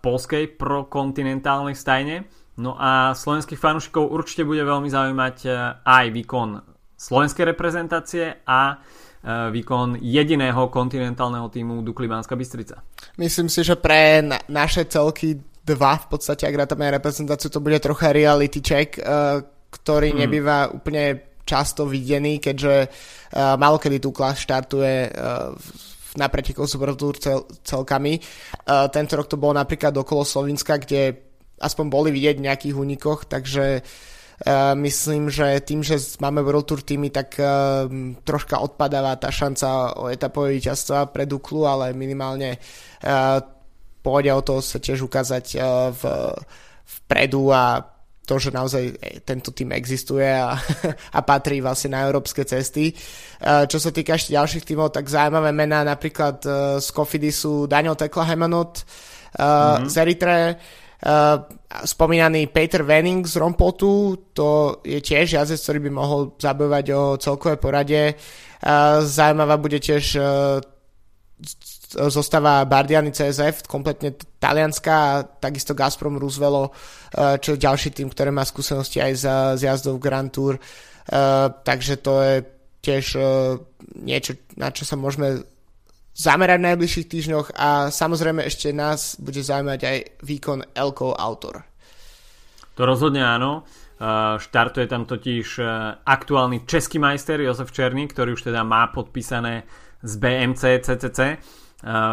polskej 0.00 0.56
prokontinentálnej 0.56 1.76
stajne. 1.76 2.24
No 2.56 2.72
a 2.80 3.12
slovenských 3.12 3.60
fanúšikov 3.60 4.08
určite 4.08 4.48
bude 4.48 4.64
veľmi 4.64 4.88
zaujímať 4.88 5.36
aj 5.84 6.04
výkon 6.08 6.48
slovenskej 6.96 7.44
reprezentácie 7.52 8.44
a 8.48 8.80
Eh, 8.80 8.99
výkon 9.26 10.00
jediného 10.00 10.72
kontinentálneho 10.72 11.52
týmu 11.52 11.84
Dukli 11.84 12.08
Banská 12.08 12.36
Bystrica. 12.36 12.80
Myslím 13.20 13.52
si, 13.52 13.60
že 13.60 13.76
pre 13.76 14.24
na- 14.24 14.40
naše 14.48 14.88
celky 14.88 15.36
dva 15.60 16.00
v 16.00 16.06
podstate, 16.16 16.48
ak 16.48 16.56
rátame 16.56 16.88
reprezentáciu, 16.88 17.52
to 17.52 17.60
bude 17.60 17.76
trocha 17.84 18.16
reality 18.16 18.64
check, 18.64 18.96
uh, 18.96 19.44
ktorý 19.70 20.16
hmm. 20.16 20.20
nebýva 20.24 20.72
úplne 20.72 21.36
často 21.44 21.84
videný, 21.84 22.40
keďže 22.40 22.88
uh, 22.88 23.60
malokedy 23.60 24.00
Dukla 24.00 24.32
štartuje 24.32 25.12
uh, 25.12 25.52
na 26.16 26.26
pretekov 26.32 26.64
Super 26.64 26.96
Tour 26.96 27.20
cel- 27.20 27.44
celkami. 27.60 28.16
Uh, 28.64 28.88
tento 28.88 29.20
rok 29.20 29.28
to 29.28 29.36
bolo 29.36 29.52
napríklad 29.52 29.92
okolo 29.92 30.24
Slovenska, 30.24 30.80
kde 30.80 31.12
aspoň 31.60 31.86
boli 31.92 32.08
vidieť 32.08 32.40
v 32.40 32.46
nejakých 32.48 32.74
únikoch, 32.74 33.28
takže 33.28 33.84
Uh, 33.84 34.19
myslím, 34.74 35.28
že 35.28 35.60
tým, 35.60 35.84
že 35.84 36.00
máme 36.16 36.40
World 36.40 36.64
Tour 36.64 36.80
týmy, 36.80 37.12
tak 37.12 37.36
uh, 37.36 37.84
troška 38.24 38.56
odpadáva 38.56 39.20
tá 39.20 39.28
šanca 39.28 40.00
o 40.00 40.08
etapové 40.08 40.56
víťazstva 40.56 41.12
pre 41.12 41.28
Duklu, 41.28 41.68
ale 41.68 41.92
minimálne 41.92 42.56
uh, 42.56 43.36
pôjde 44.00 44.32
o 44.32 44.40
to 44.40 44.64
sa 44.64 44.80
tiež 44.80 45.04
ukázať 45.04 45.60
v, 45.92 46.02
vpredu 46.88 47.52
a 47.52 47.84
to, 48.24 48.38
že 48.40 48.54
naozaj 48.54 48.96
tento 49.28 49.52
tým 49.52 49.76
existuje 49.76 50.24
a, 50.24 50.56
a 51.18 51.20
patrí 51.20 51.60
vlastne 51.60 51.98
na 51.98 52.08
európske 52.08 52.48
cesty. 52.48 52.96
Čo 53.44 53.76
sa 53.76 53.90
týka 53.92 54.16
ešte 54.16 54.32
ďalších 54.32 54.64
tímov, 54.64 54.94
tak 54.94 55.10
zaujímavé 55.10 55.52
mená 55.52 55.84
napríklad 55.84 56.40
z 56.80 56.88
Kofedy 56.96 57.28
sú 57.28 57.68
Daniel 57.68 57.98
Tekla 57.98 58.24
Hemanot 58.24 58.86
mm-hmm. 59.36 59.84
z 59.90 59.94
Eritre, 60.00 60.38
spomínaný 61.84 62.52
Peter 62.52 62.84
Wenning 62.84 63.24
z 63.24 63.40
Rompotu, 63.40 64.16
to 64.36 64.80
je 64.84 65.00
tiež 65.00 65.32
jazdec, 65.40 65.60
ktorý 65.60 65.78
by 65.88 65.90
mohol 65.90 66.20
zabojovať 66.36 66.86
o 66.92 67.02
celkové 67.16 67.56
porade. 67.56 68.12
Uh, 68.60 69.00
zaujímavá 69.00 69.56
bude 69.56 69.80
tiež 69.80 70.20
uh, 70.20 70.60
zostava 71.90 72.68
Bardiany 72.68 73.10
CSF, 73.10 73.66
kompletne 73.66 74.14
talianská 74.38 74.94
a 74.94 75.22
takisto 75.26 75.74
Gazprom 75.74 76.22
Roosevelt, 76.22 76.70
čo 77.42 77.58
je 77.58 77.64
ďalší 77.66 77.90
tým, 77.90 78.06
ktorý 78.06 78.30
má 78.30 78.46
skúsenosti 78.46 79.02
aj 79.02 79.12
za, 79.18 79.36
z 79.58 79.66
jazdov 79.66 79.98
Grand 79.98 80.30
Tour. 80.30 80.54
Takže 81.66 81.94
to 81.98 82.22
je 82.22 82.34
tiež 82.78 83.04
niečo, 84.06 84.38
na 84.54 84.70
čo 84.70 84.86
sa 84.86 84.94
môžeme 84.94 85.42
zamerať 86.10 86.58
v 86.60 86.66
najbližších 86.74 87.06
týždňoch 87.08 87.46
a 87.56 87.88
samozrejme 87.88 88.42
ešte 88.44 88.74
nás 88.74 89.16
bude 89.18 89.40
zaujímať 89.40 89.80
aj 89.84 89.98
výkon 90.20 90.60
Elko 90.74 91.14
Autor. 91.16 91.64
To 92.74 92.82
rozhodne 92.84 93.24
áno. 93.24 93.64
Štartuje 94.40 94.88
tam 94.88 95.04
totiž 95.04 95.60
aktuálny 96.08 96.64
český 96.64 96.96
majster 96.96 97.36
Josef 97.44 97.68
Černý, 97.68 98.08
ktorý 98.08 98.32
už 98.32 98.48
teda 98.48 98.64
má 98.64 98.88
podpísané 98.88 99.68
z 100.00 100.12
BMC 100.16 100.80
CCC. 100.80 101.36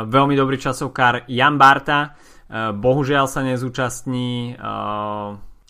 Veľmi 0.08 0.36
dobrý 0.36 0.60
časovkár 0.60 1.28
Jan 1.32 1.56
Barta, 1.56 2.16
bohužiaľ 2.76 3.32
sa 3.32 3.40
nezúčastní 3.44 4.60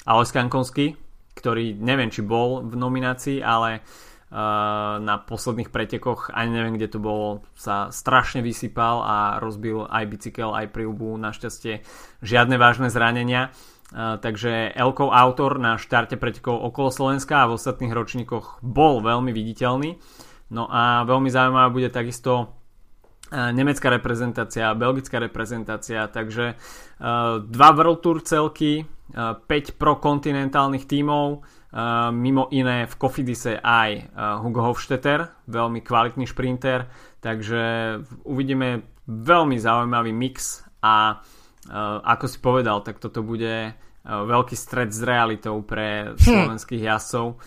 Alois 0.09 0.32
Kankonský, 0.34 0.97
ktorý 1.38 1.78
neviem, 1.78 2.09
či 2.09 2.25
bol 2.25 2.65
v 2.65 2.73
nominácii, 2.73 3.45
ale 3.45 3.86
na 4.28 5.15
posledných 5.23 5.71
pretekoch, 5.71 6.36
ani 6.36 6.51
neviem 6.51 6.75
kde 6.75 6.91
to 6.91 6.99
bolo, 6.99 7.47
sa 7.55 7.88
strašne 7.95 8.43
vysypal 8.43 8.99
a 8.99 9.17
rozbil 9.39 9.88
aj 9.88 10.03
bicykel, 10.03 10.51
aj 10.51 10.75
prilbu, 10.75 11.15
našťastie 11.15 11.88
žiadne 12.19 12.59
vážne 12.59 12.91
zranenia. 12.91 13.55
takže 13.95 14.75
Elkov 14.75 15.15
autor 15.15 15.59
na 15.63 15.80
štarte 15.80 16.19
pretekov 16.19 16.59
okolo 16.59 16.91
Slovenska 16.91 17.43
a 17.43 17.47
v 17.47 17.55
ostatných 17.55 17.95
ročníkoch 17.95 18.59
bol 18.59 18.99
veľmi 18.99 19.32
viditeľný. 19.32 19.95
No 20.51 20.67
a 20.67 21.03
veľmi 21.07 21.32
zaujímavá 21.32 21.71
bude 21.71 21.88
takisto 21.91 22.51
nemecká 23.32 23.91
reprezentácia, 23.91 24.71
belgická 24.75 25.19
reprezentácia, 25.19 26.07
takže 26.07 26.55
dva 27.43 27.69
World 27.75 27.99
Tour 27.99 28.23
celky, 28.23 28.88
5 29.11 29.47
prokontinentálnych 29.80 30.88
tímov, 30.88 31.43
Uh, 31.68 32.15
mimo 32.15 32.47
iné 32.55 32.88
v 32.88 32.95
Kofidise 32.95 33.59
aj 33.59 33.89
uh, 34.15 34.39
Hugo 34.39 34.63
Hofstetter, 34.63 35.28
veľmi 35.51 35.84
kvalitný 35.84 36.24
šprinter, 36.24 36.88
takže 37.20 37.61
uvidíme 38.24 38.88
veľmi 39.03 39.59
zaujímavý 39.59 40.15
mix 40.15 40.63
a 40.80 41.20
uh, 41.20 41.99
ako 42.07 42.26
si 42.32 42.38
povedal, 42.39 42.80
tak 42.88 43.03
toto 43.03 43.20
bude 43.20 43.76
veľký 44.07 44.55
stred 44.55 44.95
s 44.95 45.03
realitou 45.03 45.59
pre 45.68 46.15
hm. 46.15 46.24
slovenských 46.24 46.80
jazdcov, 46.88 47.43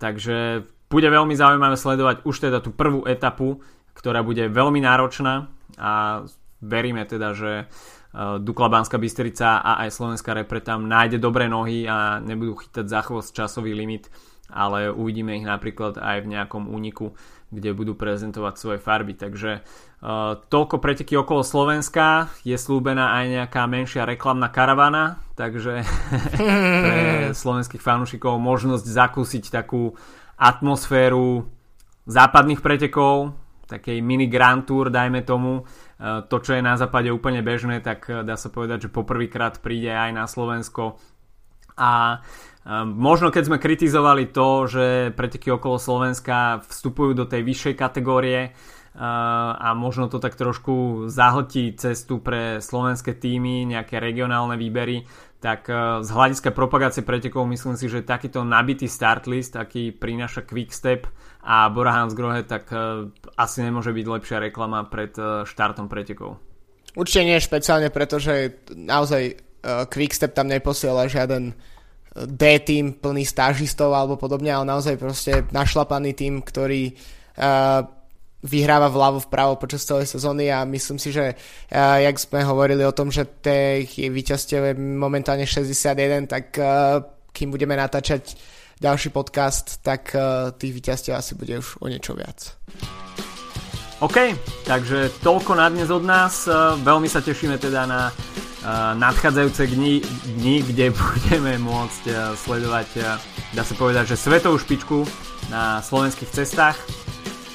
takže 0.00 0.64
bude 0.88 1.08
veľmi 1.12 1.36
zaujímavé 1.36 1.76
sledovať 1.76 2.24
už 2.24 2.36
teda 2.40 2.64
tú 2.64 2.72
prvú 2.72 3.04
etapu, 3.04 3.60
ktorá 3.92 4.24
bude 4.24 4.48
veľmi 4.48 4.80
náročná 4.80 5.52
a 5.76 6.24
veríme 6.64 7.04
teda, 7.04 7.36
že 7.36 7.68
Dukla 8.14 8.66
Banská 8.66 8.98
Bystrica 8.98 9.62
a 9.62 9.86
aj 9.86 9.94
Slovenská 9.94 10.34
repre 10.34 10.58
tam 10.58 10.90
nájde 10.90 11.22
dobré 11.22 11.46
nohy 11.46 11.86
a 11.86 12.18
nebudú 12.18 12.58
chytať 12.58 12.86
za 12.90 13.00
chvost 13.06 13.30
časový 13.30 13.70
limit, 13.70 14.10
ale 14.50 14.90
uvidíme 14.90 15.38
ich 15.38 15.46
napríklad 15.46 15.94
aj 15.94 16.26
v 16.26 16.30
nejakom 16.34 16.66
úniku, 16.66 17.14
kde 17.54 17.70
budú 17.70 17.94
prezentovať 17.94 18.54
svoje 18.58 18.78
farby. 18.82 19.14
Takže 19.14 19.62
uh, 19.62 20.42
toľko 20.42 20.82
preteky 20.82 21.14
okolo 21.22 21.46
Slovenska, 21.46 22.34
je 22.42 22.58
slúbená 22.58 23.14
aj 23.14 23.24
nejaká 23.30 23.62
menšia 23.70 24.02
reklamná 24.02 24.50
karavana, 24.50 25.22
takže 25.38 25.86
pre 26.82 27.00
slovenských 27.46 27.82
fanúšikov 27.82 28.42
možnosť 28.42 28.90
zakúsiť 28.90 29.54
takú 29.54 29.94
atmosféru 30.34 31.46
západných 32.10 32.58
pretekov, 32.58 33.38
takej 33.70 34.02
mini 34.02 34.26
Grand 34.26 34.66
Tour, 34.66 34.90
dajme 34.90 35.22
tomu, 35.22 35.62
Eh, 35.62 35.89
to, 36.00 36.36
čo 36.40 36.56
je 36.56 36.64
na 36.64 36.80
západe 36.80 37.12
úplne 37.12 37.44
bežné, 37.44 37.84
tak 37.84 38.08
eh, 38.08 38.24
dá 38.24 38.40
sa 38.40 38.48
povedať, 38.48 38.88
že 38.88 38.94
poprvýkrát 38.94 39.60
príde 39.60 39.92
aj 39.92 40.10
na 40.16 40.24
Slovensko. 40.24 40.96
A 41.76 42.20
eh, 42.20 42.84
možno 42.88 43.28
keď 43.28 43.52
sme 43.52 43.58
kritizovali 43.60 44.32
to, 44.32 44.64
že 44.64 45.12
preteky 45.12 45.52
okolo 45.52 45.76
Slovenska 45.76 46.64
vstupujú 46.64 47.12
do 47.12 47.28
tej 47.28 47.44
vyššej 47.44 47.74
kategórie 47.76 48.56
a 48.90 49.70
možno 49.78 50.10
to 50.10 50.18
tak 50.18 50.34
trošku 50.34 51.06
zahltí 51.06 51.78
cestu 51.78 52.18
pre 52.18 52.58
slovenské 52.58 53.14
týmy, 53.14 53.62
nejaké 53.62 54.02
regionálne 54.02 54.58
výbery, 54.58 55.06
tak 55.38 55.70
z 56.02 56.10
hľadiska 56.10 56.50
propagácie 56.50 57.06
pretekov 57.06 57.46
myslím 57.46 57.78
si, 57.78 57.86
že 57.86 58.02
takýto 58.02 58.42
nabitý 58.42 58.90
start 58.90 59.30
list, 59.30 59.54
aký 59.54 59.94
prináša 59.94 60.42
Quickstep 60.42 61.06
a 61.46 61.70
Bora 61.70 62.02
Hansgrohe, 62.02 62.42
tak 62.42 62.66
asi 63.40 63.64
nemôže 63.64 63.96
byť 63.96 64.06
lepšia 64.06 64.38
reklama 64.44 64.84
pred 64.84 65.16
eh, 65.16 65.48
štartom 65.48 65.88
pretekov. 65.88 66.36
Určite 66.92 67.22
nie 67.24 67.38
špeciálne, 67.38 67.88
pretože 67.94 68.66
naozaj 68.74 69.22
uh, 69.30 69.86
Quickstep 69.86 70.34
tam 70.34 70.50
neposiela 70.50 71.06
žiaden 71.06 71.54
eh, 71.54 72.26
D-tým 72.26 72.98
plný 72.98 73.22
stážistov 73.22 73.94
alebo 73.94 74.18
podobne, 74.18 74.50
ale 74.50 74.66
naozaj 74.66 74.98
proste 74.98 75.46
našlapaný 75.54 76.18
tým, 76.18 76.42
ktorý 76.42 76.90
uh, 76.90 77.86
vyhráva 78.42 78.90
vľavo 78.90 79.22
vpravo 79.30 79.54
počas 79.60 79.86
celej 79.86 80.10
sezóny 80.10 80.50
a 80.50 80.66
myslím 80.66 80.98
si, 80.98 81.14
že 81.14 81.38
uh, 81.38 82.02
jak 82.02 82.16
sme 82.18 82.42
hovorili 82.42 82.82
o 82.82 82.96
tom, 82.96 83.14
že 83.14 83.28
tých 83.38 83.94
víťazstiev 83.94 84.74
je 84.74 84.74
momentálne 84.74 85.46
61, 85.46 86.26
tak 86.26 86.58
uh, 86.58 86.98
kým 87.30 87.54
budeme 87.54 87.78
natáčať 87.78 88.34
ďalší 88.80 89.14
podcast, 89.14 89.78
tak 89.84 90.10
uh, 90.16 90.50
tých 90.56 90.74
víťazstiev 90.74 91.14
asi 91.14 91.36
bude 91.36 91.60
už 91.60 91.78
o 91.78 91.86
niečo 91.86 92.16
viac. 92.16 92.56
OK, 94.00 94.32
takže 94.64 95.12
toľko 95.20 95.60
na 95.60 95.68
dnes 95.68 95.92
od 95.92 96.00
nás. 96.00 96.48
E, 96.48 96.56
veľmi 96.80 97.04
sa 97.04 97.20
tešíme 97.20 97.60
teda 97.60 97.84
na 97.84 98.08
e, 98.08 98.12
nadchádzajúce 98.96 99.68
dni, 99.76 100.00
dni 100.40 100.64
kde 100.64 100.88
budeme 101.04 101.60
môcť 101.60 102.02
e, 102.08 102.12
sledovať, 102.32 102.88
dá 103.52 103.60
sa 103.60 103.74
povedať, 103.76 104.16
že 104.16 104.16
svetovú 104.16 104.56
špičku 104.56 105.04
na 105.52 105.84
slovenských 105.84 106.32
cestách. 106.32 106.80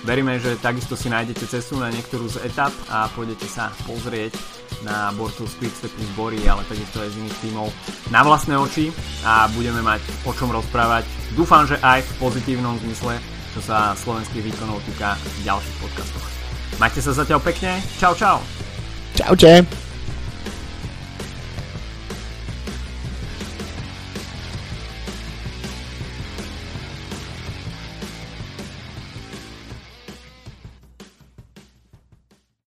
Veríme, 0.06 0.38
že 0.38 0.54
takisto 0.62 0.94
si 0.94 1.10
nájdete 1.10 1.50
cestu 1.50 1.82
na 1.82 1.90
niektorú 1.90 2.30
z 2.30 2.38
etap 2.46 2.70
a 2.94 3.10
pôjdete 3.18 3.50
sa 3.50 3.74
pozrieť 3.90 4.38
na 4.86 5.10
borcov 5.18 5.50
z 5.50 5.66
Quickstep 5.66 5.90
z 5.98 6.10
ale 6.46 6.62
takisto 6.70 7.02
aj 7.02 7.10
z 7.10 7.26
iných 7.26 7.38
tímov 7.42 7.74
na 8.14 8.22
vlastné 8.22 8.54
oči 8.54 8.94
a 9.26 9.50
budeme 9.58 9.82
mať 9.82 10.06
o 10.30 10.32
čom 10.38 10.54
rozprávať. 10.54 11.10
Dúfam, 11.34 11.66
že 11.66 11.82
aj 11.82 12.06
v 12.06 12.12
pozitívnom 12.22 12.78
zmysle, 12.86 13.18
čo 13.58 13.66
sa 13.66 13.98
slovenských 13.98 14.46
výkonov 14.46 14.78
týka 14.86 15.18
v 15.18 15.38
ďalších 15.42 15.78
podcastoch. 15.82 16.35
Majte 16.80 17.00
sa 17.00 17.16
zatiaľ 17.16 17.40
pekne. 17.40 17.80
Čau, 18.00 18.12
čau. 18.16 18.44
Čaute. 19.16 19.85